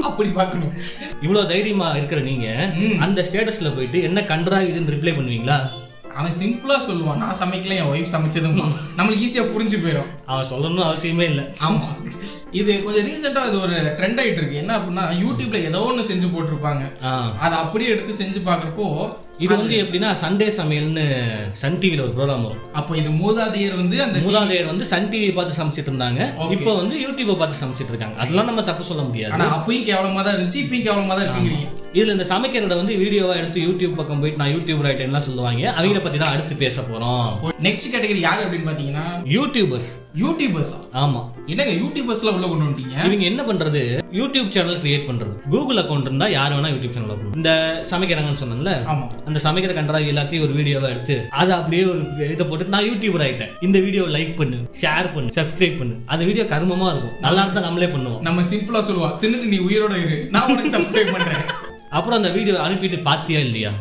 அப்படி 0.02 0.28
பார்க்கணும். 0.28 0.74
இவ்வளவு 1.20 1.48
தைரியமா 1.48 1.96
இருக்கிற 1.96 2.20
நீங்க. 2.20 2.48
அந்த 2.98 3.26
ஸ்டேட்டஸ்ல 3.30 3.74
போயிட்டு 3.74 4.02
என்ன 4.02 4.20
கண்டராவிதுன்னு 4.20 4.94
ரிப்ளை 4.96 5.14
பண்ணுவீங்களா? 5.18 5.58
அவன் 6.16 6.36
சிம்பிளா 6.40 6.78
சொல்லுவான். 6.88 7.22
நான் 7.22 7.38
சமைக்கல 7.40 7.76
என் 7.80 7.90
ஒய்ஃப் 7.92 8.14
சமைச்சதும் 8.14 8.72
நம்மளுக்கு 8.98 9.24
ஈஸியா 9.26 9.44
புரிஞ்சு 9.54 9.78
போயிடும் 9.84 10.10
அவன் 10.26 10.50
சொல்லணும்னு 10.50 10.86
அவசியமே 10.90 11.26
இல்லை. 11.30 11.44
ஆமா. 11.68 11.88
இது 12.60 12.72
கொஞ்சம் 12.86 13.06
ரீசெண்டா 13.10 13.42
இது 13.50 13.58
ஒரு 13.66 13.76
ட்ரெண்ட் 13.98 14.20
ஆயிட்டு 14.22 14.40
இருக்கு. 14.42 14.60
என்ன 14.62 14.72
அப்படின்னா 14.78 15.04
யூடியூப்ல 15.24 15.60
ஏதோ 15.68 15.80
ஒண்ணு 15.90 16.08
செஞ்சு 16.10 16.26
போட்டிருப்பாங்க. 16.34 16.84
அதை 17.44 17.54
அப்படியே 17.62 17.92
எடுத்து 17.94 18.20
செஞ்சு 18.22 18.40
பாக்குறப்போ 18.48 18.88
இது 19.44 19.54
வந்து 19.60 19.78
எப்படின்னா 19.82 20.10
சண்டே 20.20 20.46
சமையல்னு 20.58 21.02
சன் 21.60 21.78
டிவில 21.80 22.04
ஒரு 22.04 22.12
ப்ரோக்ராம் 22.18 22.44
வரும். 22.46 22.62
அப்போ 22.78 22.92
இது 23.00 23.10
மூதாதையர் 23.22 23.74
வந்து 23.80 23.96
அந்த 24.04 24.22
மூதாதையர் 24.26 24.70
வந்து 24.70 24.84
சன் 24.90 25.08
டிவி 25.12 25.26
பார்த்து 25.38 25.58
சமைச்சிட்டு 25.58 25.90
இருந்தாங்க. 25.92 26.20
இப்போ 26.56 26.70
வந்து 26.78 26.94
யூடியூப்பை 27.04 27.36
பார்த்து 27.40 27.60
சமைச்சிட்டு 27.62 27.92
இருக்காங்க. 27.94 28.16
அதெல்லாம் 28.22 28.48
நம்ம 28.50 28.64
தப்பு 28.70 28.88
சொல்ல 28.90 29.02
முடியாது. 29.08 29.34
ஆனா 29.36 29.48
அப்பயும் 29.56 29.86
கேவலமா 29.90 30.22
தான் 30.22 30.34
இருந்துச்சு 30.36 30.62
இப்பயும் 30.64 30.86
கேவலமா 30.88 31.14
தான் 31.16 31.26
இருக்குங்கிறீங்க 31.26 31.68
இதுல 31.98 32.14
இந்த 32.16 32.26
சமைக்கிறத 32.32 32.76
வந்து 32.80 32.94
வீடியோவா 33.02 33.34
எடுத்து 33.40 33.66
யூடியூப் 33.66 33.98
பக்கம் 34.00 34.22
போயிட்டு 34.22 34.42
நான் 34.42 34.54
யூடியூப் 34.54 34.86
ரைட்டர்லாம் 34.86 35.26
சொல்லுவாங்க. 35.28 35.62
அவங்கள 35.78 36.00
பத்தி 36.06 36.18
தான் 36.22 36.34
அடுத்து 36.34 36.56
பேச 36.64 36.82
போறோம். 36.88 37.28
நெக்ஸ்ட் 37.68 37.92
கேட்டகரி 37.92 38.22
யாரு 38.28 38.42
அப்படின்னு 38.46 38.70
பாத்தீங்கன்னா 38.70 39.06
யூடியூபர்ஸ் 39.36 39.92
யூடியூபர்ஸ் 40.24 40.74
ஆமா. 41.04 41.22
என்னங்க 41.52 41.72
யூடியூபர்ஸ்ல 41.80 42.30
உள்ள 42.36 42.46
கொண்டு 42.46 42.64
வந்துட்டீங்க? 42.64 42.94
இவங்க 43.06 43.24
என்ன 43.30 43.42
பண்றது? 43.48 43.80
யூடியூப் 44.18 44.48
சேனல் 44.54 44.80
கிரியேட் 44.84 45.04
பண்றது. 45.08 45.34
கூகுள் 45.52 45.80
அக்கௌண்ட் 45.82 46.08
இருந்தா 46.08 46.26
யார் 46.28 46.54
வேணா 46.54 46.70
யூடியூப் 46.72 46.94
சேனல் 46.96 47.12
ஓப்பன் 47.14 47.36
இந்த 47.40 47.50
சமைக்கிறாங்கன்னு 47.90 48.74
ஆமா. 48.92 49.06
அந்த 49.28 49.40
சமைக்கிற 49.44 49.74
கண்டராவி 49.78 50.10
எல்லாத்தையும் 50.12 50.44
ஒரு 50.46 50.54
வீடியோவா 50.58 50.88
எடுத்து 50.94 51.16
அதை 51.40 51.52
அப்படியே 51.56 51.84
ஒரு 51.84 52.00
இதை 52.34 52.46
போட்டு 52.46 52.72
நான் 52.74 52.88
யூடியூபர் 52.90 53.24
ஆயிட்டேன். 53.26 53.52
இந்த 53.60 53.80
வீடியோ 53.86 54.06
லைக் 54.16 54.34
பண்ணு 54.36 54.58
ஷேர் 54.82 55.12
பண்ணு 55.14 55.36
சப்ஸ்கிரைப் 55.38 55.78
பண்ணு. 55.78 55.96
அந்த 56.06 56.24
வீடியோ 56.24 56.46
கருமமா 56.54 56.88
இருக்கும். 56.94 57.14
நல்லா 57.20 57.44
இருந்தா 57.44 57.60
நம்மளே 57.60 57.90
பண்ணுவோம். 57.94 58.20
நம்ம 58.20 58.42
சிம்பிளா 58.52 58.82
சொல்லுவா 58.88 59.10
தின்னுட்டு 59.24 59.52
நீ 59.54 59.60
உயிரோட 59.68 59.96
இரு. 60.06 60.18
நான் 60.30 60.50
உனக்கு 60.54 60.74
சப்ஸ்கிரைப் 60.76 61.14
பண்றேன். 61.16 61.44
அப்புறம் 61.90 62.18
அந்த 62.22 62.32
வீடியோ 62.38 62.56
அனுப்பிட்டு 62.66 63.02
பாத்தியா 63.02 63.40
இல்லையா? 63.40 63.72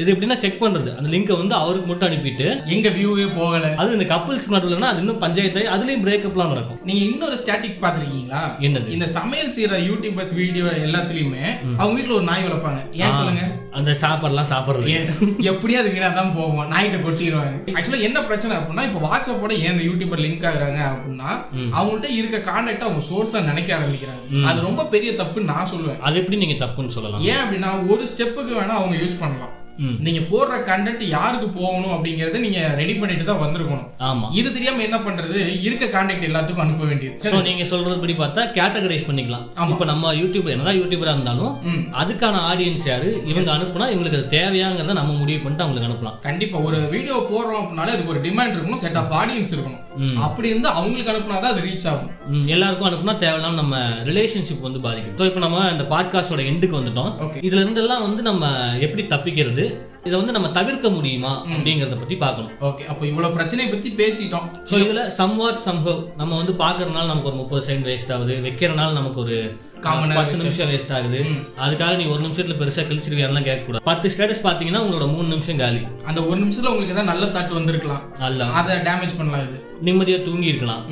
இது 0.00 0.08
எப்படின்னா 0.14 0.36
செக் 0.44 0.60
பண்றது. 0.62 0.90
அந்த 0.98 1.08
லிங்கை 1.14 1.36
வந்து 1.40 1.54
அவருக்கு 1.62 1.88
மட்டும் 1.90 2.08
அனுப்பிட்டு 2.10 2.48
எங்க 2.74 2.88
வியூவே 2.96 3.26
போகல. 3.38 3.72
அது 3.82 3.96
இந்த 3.96 4.06
கப்புள்ஸ் 4.14 4.50
நடுவுலன்னா 4.54 4.90
அது 4.92 5.02
இன்னும் 5.04 5.22
பஞ்சாயத்து 5.24 5.62
அதுலயும் 5.74 6.04
பிரேக்கப்லாம் 6.06 6.52
நடக்கும். 6.54 6.78
நீங்க 6.88 7.02
இன்னொரு 7.08 7.38
ஸ்டாட்டிக்ஸ் 7.42 7.82
பாத்திருக்கீங்களா 7.84 8.42
என்னது? 8.68 8.88
இந்த 8.96 9.08
சமையல் 9.18 9.54
செய்யற 9.56 9.80
யூடியூபர்ஸ் 9.88 10.34
வீடியோ 10.40 10.66
எல்லாத்துலயுமே 10.86 11.44
அவங்க 11.80 11.94
வீட்ல 11.98 12.16
ஒரு 12.20 12.26
நாய் 12.30 12.46
வளர்ப்பாங்க. 12.46 12.82
ஏன் 13.04 13.16
சொல்லுங்க? 13.20 13.44
அந்த 13.78 13.90
சாப்பாடுலாம் 14.02 14.50
சாப்பிடுறது. 14.52 14.88
எஸ் 15.00 15.18
எப்படியும் 15.50 15.82
அது 15.82 15.92
வீணா 15.96 16.08
தான் 16.20 16.32
போவோம் 16.38 16.70
நாய்கிட்ட 16.72 16.98
கொட்டிடுவாங்க 17.04 17.74
ஆக்சுவலா 17.76 18.00
என்ன 18.08 18.18
பிரச்சனை 18.30 18.52
அப்படின்னா 18.58 18.86
இப்போ 18.88 19.02
வாட்ஸ்அப்போட 19.08 19.52
ஏன் 19.64 19.72
இந்த 19.74 19.84
யூடியூபர் 19.90 20.24
லிங்க் 20.26 20.48
ஆகுறாங்க 20.50 20.80
அப்படின்னா. 20.92 21.30
அவங்கள்ட்ட 21.78 22.10
இருக்க 22.18 22.38
கான்டாக்ட் 22.50 22.86
அவங்க 22.88 23.04
சோர்ஸா 23.10 23.40
நினைக்க 23.50 23.70
ஆரம்பிக்கிறாங்க. 23.78 24.24
அது 24.50 24.66
ரொம்ப 24.68 24.88
பெரிய 24.96 25.12
தப்புன்னு 25.22 25.52
நான் 25.54 25.72
சொல்லுவேன். 25.74 26.02
அது 26.08 26.18
எப்படி 26.22 26.42
நீங்க 26.44 26.58
தப்புன்னு 26.66 26.96
சொல்லலாம்? 26.98 27.24
ஏன் 27.32 27.42
அப்படின்னா 27.44 27.72
ஒரு 27.94 28.04
ஸ்டெப்புக்கு 28.14 28.54
வேணா 28.60 28.76
அவங்க 28.80 28.96
யூஸ் 29.04 29.20
பண்ணலாம். 29.22 29.54
நீங்க 30.06 30.20
போடுற 30.30 30.54
கண்டென்ட் 30.70 31.02
யாருக்கு 31.16 31.48
போகணும் 31.60 31.92
அப்படிங்கறத 31.94 32.40
நீங்க 32.44 32.60
ரெடி 32.80 32.94
பண்ணிட்டு 32.94 33.24
தான் 33.28 33.42
வந்திருக்கணும். 33.42 33.86
ஆமா. 34.08 34.26
இது 34.40 34.48
தெரியாம 34.56 34.82
என்ன 34.86 34.98
பண்றது? 35.06 35.38
இருக்க 35.66 35.86
கான்டாக்ட் 35.94 36.26
எல்லாத்துக்கும் 36.28 36.64
அனுப்ப 36.64 36.84
வேண்டியது. 36.90 37.30
சோ 37.32 37.42
நீங்க 37.48 37.64
சொல்றது 37.72 37.96
படி 38.02 38.16
பார்த்தா 38.22 38.44
கேட்டகரைஸ் 38.58 39.06
பண்ணிக்கலாம். 39.08 39.44
இப்ப 39.74 39.86
நம்ம 39.92 40.12
யூடியூப் 40.20 40.52
என்னதான் 40.54 40.78
யூடியூபரா 40.80 41.14
இருந்தாலும் 41.16 41.54
அதுக்கான 42.02 42.42
ஆடியன்ஸ் 42.50 42.86
யாரு? 42.92 43.10
இவங்க 43.32 43.50
அனுப்புனா 43.56 43.88
இவங்களுக்கு 43.92 44.20
அது 44.20 44.34
தேவையாங்கிறத 44.38 44.98
நம்ம 45.00 45.14
முடிவு 45.22 45.40
பண்ணிட்டு 45.44 45.64
அவங்களுக்கு 45.66 45.90
அனுப்பலாம். 45.90 46.18
கண்டிப்பா. 46.28 46.58
ஒரு 46.68 46.80
வீடியோ 46.94 47.16
போடுறோம் 47.32 47.60
அப்படின்னாலே 47.62 47.94
அதுக்கு 47.96 48.14
ஒரு 48.16 48.22
டிமாண்ட் 48.28 48.54
இருக்கணும் 48.56 48.82
செட் 48.84 49.00
ஆஃப் 49.02 49.14
ஆடியன்ஸ் 49.22 49.54
இருக்கணும். 49.56 49.84
அப்படி 50.26 50.48
இருந்து 50.52 50.68
அவங்களுக்கு 50.68 51.12
அனுப்புனாதான் 51.12 51.52
அது 51.54 51.64
ரீச் 51.68 51.88
ஆகும். 51.92 52.12
எல்லாருக்கும் 52.54 52.88
அனுப்புனா 52.90 53.16
தேவையில்லாம 53.24 53.60
நம்ம 53.62 53.76
ரிலேஷன்ஷிப் 54.10 54.66
வந்து 54.68 54.80
பாதிக்கும். 54.86 55.16
ஸோ 55.20 55.26
இப்போ 55.30 55.40
நம்ம 55.46 55.64
இந்த 55.74 55.86
பாட்காஸ்டோட 55.94 56.42
எண்டுக்கு 56.52 56.80
வந்துட்டோம். 56.80 57.12
இதுல 57.48 57.62
இருந்தெல்லாம் 57.64 58.06
வந்து 58.06 58.22
நம்ம 58.30 58.46
எப்படி 58.88 59.04
தப்பிக்கிறது? 59.14 59.66
இதை 60.06 60.14
வந்து 60.18 60.34
நம்ம 60.34 60.48
தவிர்க்க 60.58 60.88
முடியுமா 60.96 61.32
அப்படிங்கறத 61.52 61.96
பத்தி 62.02 62.16
பார்க்கணும். 62.22 62.52
ஓகே 62.68 62.84
அப்போ 62.92 63.04
இவ்வளவு 63.10 63.36
பிரச்சனையை 63.38 63.68
பத்தி 63.72 63.90
பேசிட்டோம். 64.02 64.46
ஸோ 64.70 64.76
இதுல 64.84 65.02
சம்வாட் 65.18 65.60
சம்ஹவ் 65.68 66.00
நம்ம 66.20 66.36
வந்து 66.40 66.54
பாக்குறதுனால 66.62 67.10
நமக்கு 67.12 67.30
ஒரு 67.32 67.38
முப்பது 67.40 67.62
செகண்ட் 67.68 67.88
வேஸ்ட் 67.90 68.12
ஆகுது. 68.16 68.36
வைக்கிறனால 68.46 68.90
நமக்கு 69.00 69.20
ஒரு 69.24 69.38
பத்து 70.16 70.38
நிமிஷம் 70.42 70.70
வேஸ்ட் 70.72 70.94
ஆகுது. 70.98 71.20
அதுக்காக 71.64 71.92
நீ 72.00 72.06
ஒரு 72.14 72.20
நிமிஷத்துல 72.26 72.56
பெருசா 72.60 72.84
கழிச்சிருக்கியாலாம் 72.88 73.48
கேட்க 73.48 73.64
கூடாது 73.66 73.86
பத்து 73.90 74.12
ஸ்டேட்டஸ் 74.14 74.46
பாத்தீங்கன்னா 74.48 74.82
உங்களோட 74.84 75.08
மூணு 75.14 75.28
நிமிஷம் 75.34 75.60
காலி. 75.62 75.82
அந்த 76.10 76.20
ஒரு 76.30 76.38
நிமிஷத்துல 76.44 76.72
உங்களுக்கு 76.72 76.94
ஏதாவது 76.96 77.10
நல்ல 77.12 77.26
தாட் 77.36 77.58
வந்திருக்கலாம். 77.58 78.04
அல்ல. 78.28 78.48
அதை 78.60 78.76
டேமேஜ் 78.88 79.18
பண்ணலாம் 79.18 79.44
இது. 79.48 79.60
நிம்மதியா 79.88 80.20
தூங்கி 80.28 80.52
இருக்கலாம் 80.52 80.84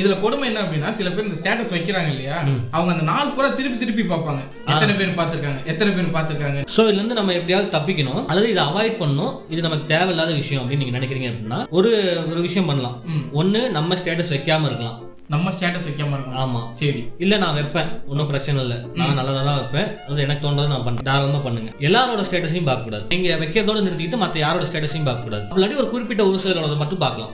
இதுல 0.00 0.14
கொடுமை 0.22 0.46
என்ன 0.48 0.62
அப்படின்னா 0.64 0.90
சில 0.98 1.10
பேர் 1.10 1.28
இந்த 1.28 1.38
ஸ்டேட்டஸ் 1.40 1.72
வைக்கிறாங்க 1.76 2.10
இல்லையா. 2.14 2.38
அவங்க 2.76 2.90
அந்த 2.94 3.04
நாள் 3.10 3.32
பூரா 3.36 3.48
திருப்பி 3.58 3.78
திருப்பி 3.82 4.04
பார்ப்பாங்க. 4.12 4.42
எத்தனை 4.72 4.94
பேர் 4.98 5.16
பார்த்திருக்காங்க? 5.20 5.60
எத்தனை 5.72 5.90
பேர் 5.96 6.14
பார்த்திருக்காங்க? 6.16 6.60
ஸோ 6.74 6.80
இதுல 6.88 7.00
இருந்து 7.00 7.18
நம்ம 7.20 7.34
எப்படியாவது 7.38 7.74
தப்பிக்கணும். 7.76 8.22
அதாவது 8.30 8.52
இதை 8.54 8.64
அவாய்ட் 8.70 9.00
பண்ணணும். 9.02 9.34
இது 9.54 9.66
நமக்கு 9.68 9.90
தேவையில்லாத 9.94 10.34
விஷயம் 10.42 10.62
அப்படின்னு 10.62 10.84
நீங்க 10.84 10.98
நினைக்கிறீங்க 10.98 11.30
அப்படின்னா 11.32 11.60
ஒரு 11.78 11.92
ஒரு 12.30 12.40
விஷயம் 12.48 12.70
பண்ணலாம். 12.72 12.98
ஒண்ணு 13.42 13.62
நம்ம 13.78 13.96
ஸ்டேட்டஸ் 14.02 14.34
வைக்காம 14.36 14.68
இருக்கலாம். 14.70 14.98
நம்ம 15.32 15.52
ஸ்டேட்டஸ் 15.54 15.86
வைக்காம 15.88 16.12
இருக்கணும். 16.16 16.40
ஆமா. 16.42 16.60
சரி. 16.80 17.00
இல்ல 17.24 17.34
நான் 17.42 17.56
வைப்பேன். 17.58 17.88
ஒன்றும் 18.10 18.28
பிரச்சனை 18.30 18.58
இல்லை. 18.64 18.76
நான் 18.98 19.16
நல்லதா 19.18 19.40
தான் 19.48 19.58
வைப்பேன். 19.60 19.88
அது 20.08 20.22
எனக்கு 20.24 20.44
தோன்றதை 20.44 20.68
நான் 20.72 20.84
பண்றேன் 20.86 21.08
தாராளமா 21.08 21.40
பண்ணுங்க. 21.46 21.70
எல்லாரோட 21.88 22.24
ஸ்டேட்டஸையும் 22.28 22.68
பார்க்க 22.68 22.88
கூடாது 22.88 23.04
நீங்க 23.14 23.28
வைக்கிறதோட 23.42 23.80
நிறுத்திட்டு 23.86 24.20
மத்த 24.22 24.38
யாரோட 24.44 24.66
ஸ்டேட்டஸையும் 24.70 25.08
பார்க்க 25.08 25.26
கூடாது 25.28 25.44
இல்லாட்டி 25.56 25.80
ஒரு 25.82 25.88
குறிப்பிட்ட 25.94 26.24
ஒரு 26.30 26.38
சிலரோட 26.44 26.76
மட்டும் 26.82 27.02
பார்க்கலாம். 27.04 27.32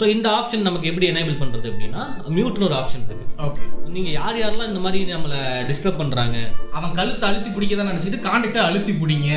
ஸோ 0.00 0.06
இந்த 0.14 0.28
ஆப்ஷன் 0.38 0.66
நமக்கு 0.68 0.90
எப்படி 0.92 1.08
எனேபிள் 1.12 1.40
பண்றது 1.42 1.66
அப்படின்னா 1.72 2.04
மியூட்னு 2.36 2.68
ஒரு 2.70 2.78
ஆப்ஷன் 2.80 3.04
இருக்கு. 3.08 3.28
ஓகே 3.48 3.64
நீங்க 3.96 4.10
யார் 4.18 4.40
யாரெல்லாம் 4.42 4.70
இந்த 4.72 4.82
மாதிரி 4.84 5.00
நம்மள 5.12 5.34
டிஸ்டர்ப் 5.70 6.00
பண்றாங்க? 6.02 6.36
அவன் 6.78 6.96
கழுத்தை 7.00 7.26
அழுத்தி 7.30 7.50
பிடிக்கதான் 7.56 7.90
நினைச்சிட்டு 7.92 8.20
கான்டாக்டை 8.28 8.62
அழுத்தி 8.68 8.94
பிடிங்க. 9.02 9.30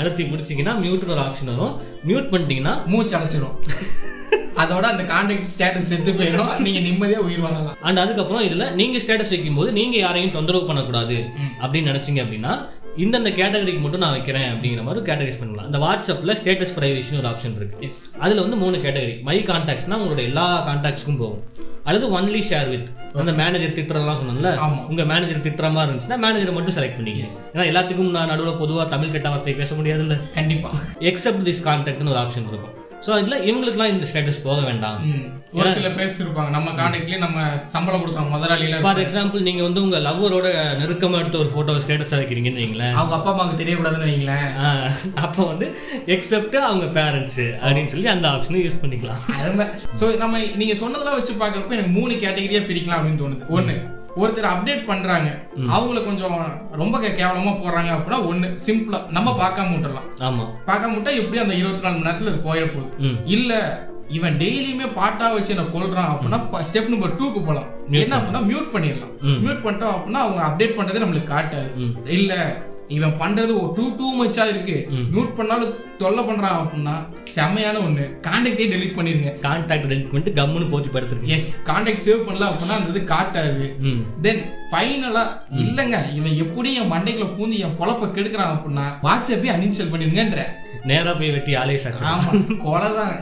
அழுத்தி 0.00 0.24
பிடிச்சிங்கன்னா 0.32 0.74
மியூட்னு 0.84 1.14
ஒரு 1.16 1.24
ஆப்ஷன் 1.26 1.52
வரும். 1.54 1.74
மியூட் 2.10 2.32
பண்ணிட்டீங்கன்னா 2.34 2.74
மூச்சு 2.94 3.16
அடைச்சிரும் 3.18 3.56
அதோட 4.62 4.84
அந்த 4.92 5.02
கான்டாக்ட் 5.12 5.50
ஸ்டேட்டஸ் 5.52 5.88
செத்து 5.90 6.12
போயிடும் 6.12 6.52
நீங்க 6.58 6.80
நிம்மதியா 6.86 7.20
உயிர் 7.26 7.40
வாழலாம். 7.40 7.76
அண்ட் 7.80 7.98
அதுக்கப்புறம் 7.98 8.44
இதுல 8.48 8.72
நீங்க 8.72 8.98
ஸ்டேட்டஸ் 8.98 9.34
வைக்கும்போது 9.34 9.72
நீங்க 9.72 9.96
யாரையும் 9.96 10.32
தொந்தரவு 10.32 10.66
பண்ணக்கூடாது. 10.66 11.18
அப்படின்னு 11.62 11.90
நினைச்சீங்க 11.92 12.22
அப்படின்னா 12.24 12.54
இந்தந்த 13.04 13.30
கேட்டகரிக்கு 13.38 13.80
மட்டும் 13.80 14.00
நான் 14.00 14.14
வைக்கிறேன் 14.16 14.48
அப்படிங்கிற 14.52 14.82
மாதிரி 14.82 15.00
கேட்டகரிஸ் 15.08 15.40
பண்ணலாம். 15.40 15.66
இந்த 15.66 15.78
வாட்ஸ்அப்ல 15.78 16.34
ஸ்டேட்டஸ் 16.40 16.74
பிரைவேஷன் 16.76 17.18
ஒரு 17.18 17.28
ஆப்ஷன் 17.28 17.56
இருக்கு. 17.56 17.90
அதுல 18.18 18.40
வந்து 18.40 18.56
மூணு 18.56 18.76
கேட்டகரி 18.76 19.22
மை 19.22 19.36
கான்டாக்ட்ஸ்னா 19.42 19.98
உங்களோட 20.00 20.22
எல்லா 20.30 20.46
கான்டாக்ட்ஸ்க்கும் 20.68 21.18
போகும். 21.18 21.42
அல்லது 21.84 22.06
ஒன்லி 22.20 22.40
ஷேர் 22.50 22.68
வித் 22.70 22.88
அந்த 23.12 23.32
மேனேஜர் 23.32 23.76
திட்டுறதெல்லாம் 23.76 24.20
சொன்னேன்ல 24.22 24.50
ஆமா. 24.64 24.80
உங்க 24.88 25.04
மேனேஜர் 25.04 25.44
திட்டுற 25.46 25.72
மாதிரி 25.72 25.90
இருந்துச்சுன்னா 25.90 26.18
மேனேஜரை 26.24 26.54
மட்டும் 26.56 26.76
செலக்ட் 26.78 26.98
பண்ணிக்க 26.98 27.20
Yes. 27.22 27.34
ஏன்னா 27.54 27.66
எல்லாத்துக்கும் 27.72 28.14
நான் 28.16 28.26
நடுவில் 28.26 28.60
பொதுவா 28.62 28.88
தமிழ் 28.88 29.10
கெட்ட 29.10 29.28
வார்த்தை 29.28 29.54
பேச 29.54 29.74
முடியாதுல்ல. 29.74 30.16
கண்டிப்பா. 30.32 30.70
எக்ஸப்ட் 31.10 31.46
திஸ் 31.48 31.62
கான்டாக்ட்னு 31.68 32.12
ஒரு 32.14 32.20
ஆப்ஷன் 32.24 32.48
இருக்கும் 32.48 32.75
ஸோ 33.06 33.12
இதுல 33.22 33.36
இவங்களுக்குலாம் 33.48 33.92
இந்த 33.94 34.06
ஸ்டேட்டஸ் 34.10 34.44
போக 34.46 34.60
வேண்டாம். 34.68 35.00
ஒரு 35.58 35.68
சில 35.76 35.88
பேர் 35.96 36.08
இருப்பாங்க. 36.22 36.50
நம்ம 36.56 36.70
கான்டாக்ட்லயே 36.78 37.18
நம்ம 37.24 37.38
சம்பளம் 37.74 38.00
கொடுக்குறோம். 38.02 38.32
முதலாளியில 38.34 38.80
ஃபார் 38.84 39.00
எக்ஸாம்பிள் 39.04 39.46
நீங்க 39.48 39.62
வந்து 39.66 39.82
உங்க 39.86 39.98
லவ்வரோட 40.06 40.48
நெருக்கமா 40.80 41.20
எடுத்த 41.22 41.38
ஒரு 41.42 41.50
போட்டோ 41.54 41.76
ஸ்டேட்டஸ் 41.84 42.16
வைக்கிறீங்கன்னு 42.18 42.62
வைங்களேன். 42.62 42.96
அவங்க 43.00 43.16
அப்பா 43.18 43.32
அம்மாவுக்கு 43.32 43.60
தெரியக்கூடாதுன்னு 43.62 44.10
வைங்களேன். 44.10 44.46
அப்போ 45.24 45.44
வந்து 45.52 45.68
எக்ஸப்ட் 46.16 46.56
அவங்க 46.68 46.88
பேரண்ட்ஸ் 47.00 47.42
அப்படின்னு 47.64 47.92
சொல்லி 47.96 48.10
அந்த 48.14 48.28
ஆப்ஷனை 48.34 48.62
யூஸ் 48.64 48.82
பண்ணிக்கலாம். 48.84 49.20
சோ 50.00 50.06
நம்ம 50.24 50.40
நீங்க 50.62 50.76
சொன்னதெல்லாம் 50.84 51.18
வச்சு 51.20 51.42
பாக்குறப்ப 51.44 51.78
எனக்கு 51.78 51.96
மூணு 51.98 52.14
கேட்டகரியா 52.24 52.62
பிரிக்கலாம் 52.70 52.98
அப்படின்னு 53.00 53.22
தோணுது. 53.24 53.46
ஒண்ணு 53.58 53.76
ஒருத்தர் 54.20 54.52
அப்டேட் 54.52 54.86
பண்றாங்க 54.86 55.28
அவங்கள 55.74 56.04
கொஞ்சம் 56.04 56.36
ரொம்ப 56.82 56.98
கேவலமா 56.98 57.52
போடுறாங்க 57.62 57.90
அப்படின்னா 57.96 58.20
ஒண்ணு 58.30 58.46
சிம்பிளா 58.66 59.00
நம்ம 59.10 59.34
பார்க்காம 59.40 59.72
விட்டுறலாம். 59.74 60.08
ஆமா. 60.28 60.44
பார்க்காம 60.68 60.94
விட்டா 60.96 61.12
எப்படியும் 61.20 61.44
அந்த 61.46 61.54
இருபத்தி 61.54 61.84
நாலு 61.86 61.98
மணி 61.98 62.08
நேரத்துல 62.08 62.32
போயிட 62.46 62.66
போகுது. 62.66 62.90
இல்ல 63.24 63.52
இவன் 64.08 64.36
டெய்லியுமே 64.38 64.88
பாட்டா 64.94 65.32
வச்சு 65.32 65.52
என்ன 65.54 65.64
கொள்றான் 65.66 66.10
அப்படின்னா 66.12 66.38
ஸ்டெப் 66.68 66.92
நம்பர் 66.92 67.16
டூக்கு 67.20 67.40
போலாம். 67.46 67.68
என்ன 68.02 68.16
அப்படின்னா 68.16 68.42
மியூட் 68.50 68.72
பண்ணிடலாம். 68.74 69.12
மியூட் 69.44 69.64
பண்ணிட்டோம் 69.64 69.94
அப்படின்னா 69.94 70.20
அவங்க 70.24 70.42
அப்டேட் 70.48 70.76
பண்றதே 70.78 71.02
நம்மளுக்கு 71.04 71.32
காட்டாது. 71.34 71.68
இல்ல 72.18 72.32
இவன் 72.96 73.18
பண்றது 73.20 73.52
ஒரு 73.60 73.68
டூ 73.76 73.84
டூ 73.98 74.08
மச்சா 74.18 74.44
இருக்கு. 74.52 74.76
மியூட் 75.12 75.36
பண்ணாலும் 75.38 75.74
தொல்லை 76.02 76.22
பண்றான் 76.24 76.58
அப்படின்னா 76.60 76.94
செமையான 77.36 77.76
ஒண்ணு. 77.86 78.04
கான்டாக்டே 78.26 78.66
டெலீட் 78.72 78.96
பண்ணிருங்க. 78.98 79.30
கான்டாக்ட் 79.46 79.88
டெலிட் 79.92 80.10
பண்ணிட்டு 80.10 80.36
கம்முன்னு 80.38 80.70
போத்தி 80.72 80.90
படுத்துருக்கு 80.94 81.32
எஸ் 81.36 81.50
கான்டாக்ட் 81.70 82.04
சேவ் 82.06 82.26
பண்ணல 82.26 82.48
அப்படின்னா 82.50 82.76
அந்த 82.78 82.92
இது 82.94 83.02
காட்டாது. 83.14 83.66
தென் 84.26 84.42
ஃபைனலா 84.70 85.24
இல்லங்க 85.64 85.96
இவன் 86.18 86.38
எப்படி 86.44 86.70
என் 86.80 86.92
மண்டைக்குள்ள 86.92 87.28
பூந்து 87.38 87.62
என் 87.66 87.76
பொழப்ப 87.80 88.08
கெடுக்கிறான் 88.16 88.54
அப்படின்னா 88.54 88.86
வாட்ஸ்அப்பே 89.06 89.52
அன்இன்ஸ்டால் 89.56 89.92
பண்ணிருங்கன்ற. 89.94 90.44
நேரா 90.84 91.14
போய் 91.14 91.30
வெட்டி 91.30 91.54
ஆளே 91.54 91.74
சாச்சு. 91.74 92.04
ஆமா 92.12 92.30
கொலைதான். 92.64 93.14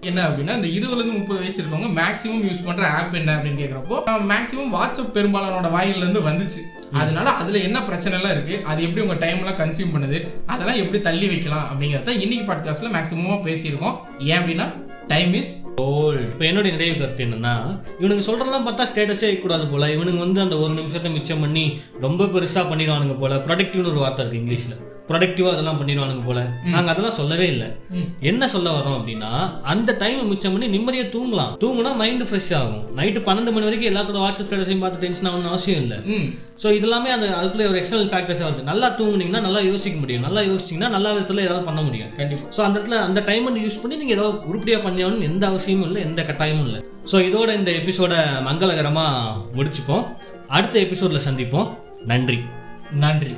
என்ன 0.00 0.28
அப்படின்னா 0.28 0.54
இந்த 0.56 0.68
இருபதுல 0.68 1.00
இருந்து 1.00 1.18
முப்பது 1.18 1.40
வயசு 1.40 1.62
இருக்கவங்க 1.62 1.88
மேக்ஸிமம் 2.00 2.44
யூஸ் 2.48 2.64
பண்ற 2.64 2.88
ஆப் 2.88 3.14
என்ன 3.14 3.36
அப்படின்னு 3.36 3.60
கேக்குறப்போ 3.62 3.96
மேக்ஸிமம் 4.32 4.74
வாட்ஸ்அப் 4.76 5.14
பெரும்பாலானோட 5.14 5.70
வாயில 5.76 5.96
இருந்து 5.96 6.20
வந்துச்சு 6.20 6.60
அதனால 6.92 7.30
அதுல 7.30 7.58
என்ன 7.58 7.82
பிரச்சனை 7.82 8.20
எல்லாம் 8.20 8.34
இருக்கு 8.36 8.66
அது 8.66 8.82
எப்படி 8.82 9.02
உங்க 9.06 9.14
டைம் 9.14 9.38
எல்லாம் 9.38 9.58
கன்சியூம் 9.58 9.94
பண்ணுது 9.94 10.20
அதெல்லாம் 10.46 10.76
எப்படி 10.76 11.00
தள்ளி 11.00 11.28
வைக்கலாம் 11.28 11.66
அப்படிங்கறத 11.72 12.20
இன்னைக்கு 12.20 12.46
பாட்காஸ்ட்ல 12.52 12.92
மேக்ஸிமமா 12.96 13.36
பேசியிருக்கோம். 13.48 13.98
ஏன் 14.18 14.38
அப்படின்னா 14.38 14.68
டைம் 15.06 15.32
இஸ் 15.34 15.52
இப்போ 15.74 16.44
என்னுடைய 16.44 16.76
நிறைவு 16.76 16.98
கருத்து 16.98 17.24
என்னன்னா 17.24 17.54
இவனுக்கு 18.00 18.24
சொல்றதெல்லாம் 18.26 18.66
பார்த்தா 18.66 18.86
ஸ்டேட்டஸே 18.90 19.40
கூடாது 19.40 19.66
போல. 19.66 19.86
இவனுங்க 19.86 20.18
வந்து 20.18 20.40
அந்த 20.40 20.58
ஒரு 20.58 20.74
நிமிஷத்தை 20.74 21.10
மிச்சம் 21.12 21.40
பண்ணி 21.40 21.80
ரொம்ப 22.00 22.24
பெருசா 22.24 22.62
பண்ணிடுவானுங்க 22.70 23.18
போல. 23.18 23.36
ப்ரொடக்டிவ்னு 23.36 23.90
ஒரு 23.92 24.00
வார்த்தை 24.04 24.26
இருக்கு 24.26 24.40
இங்கிலீஷ்ல. 24.42 24.76
ப்ரொடக்டிவா 25.10 25.50
அதெல்லாம் 25.52 25.78
பண்ணிடுவானுங்க 25.80 26.24
போல. 26.26 26.40
நாங்க 26.74 26.90
அதெல்லாம் 26.92 27.16
சொல்லவே 27.20 27.46
இல்லை. 27.54 27.68
என்ன 28.30 28.48
சொல்ல 28.54 28.68
வரோம் 28.76 28.96
அப்படின்னா 28.98 29.30
அந்த 29.72 29.96
டைம் 30.02 30.28
மிச்சம் 30.32 30.54
பண்ணி 30.54 30.68
நிம்மதியா 30.76 31.04
தூங்கலாம். 31.14 31.52
தூங்குனா 31.62 31.92
மைண்ட் 32.02 32.24
ஃப்ரெஷ் 32.28 32.52
ஆகும். 32.60 32.82
நைட்டு 32.98 33.20
பன்னெண்டு 33.28 33.52
மணி 33.54 33.68
வரைக்கும் 33.68 33.90
எல்லாத்தோட 33.92 34.18
வாட்ஸ்அப் 34.24 34.48
ஸ்டேட்டஸையும் 34.48 34.84
பார்த்து 34.84 35.02
டென்ஷன் 35.04 35.28
ஆகணும்னு 35.30 35.52
அவசியம் 35.52 35.82
இல்லை. 35.84 35.98
ஸோ 36.62 36.68
இதெல்லாமே 36.78 37.10
அந்த 37.16 37.26
அதுக்குள்ள 37.38 37.66
ஒரு 37.72 37.78
எக்ஸ்டர்னல் 37.80 38.10
ஃபேக்டர்ஸ் 38.12 38.44
வருது. 38.46 38.62
நல்லா 38.62 38.88
தூங்குனீங்கன்னா 39.00 39.40
நல்லா 39.40 39.60
யோசிக்க 39.60 39.98
முடியும். 39.98 40.24
நல்லா 40.28 40.40
யோசிச்சீங்கன்னா 40.40 40.88
நல்ல 40.88 41.12
விதத்துல 41.12 41.44
ஏதாவது 41.48 41.64
பண்ண 41.64 41.82
முடியும். 41.82 42.10
கண்டிப்பா. 42.16 42.48
ஸோ 42.56 42.60
அந்த 42.60 42.78
இடத்துல 42.78 43.00
அந்த 43.00 43.20
டைம் 43.20 43.62
யூஸ் 43.66 43.82
பண்ணி 43.82 43.96
நீங்க 43.96 44.16
ஏதாவது 44.18 44.38
உருப்படியா 44.52 44.78
பண்ணணும்னு 44.78 45.28
எந்த 45.32 45.46
அவசியமும் 45.46 45.86
இல்லை. 45.86 46.02
எந்த 46.02 46.22
கட்டாயமும் 46.22 46.66
இல்லை. 46.66 46.80
ஸோ 47.12 47.18
இதோட 47.28 47.50
இந்த 47.54 47.70
எபிசோட 47.70 48.14
மங்களகரமா 48.48 49.06
முடிச்சுப்போம். 49.58 50.04
அடுத்த 50.48 50.78
எபிசோட்ல 50.80 51.20
சந்திப்போம். 51.28 51.70
நன்றி. 52.04 52.40
நன்றி. 52.90 53.34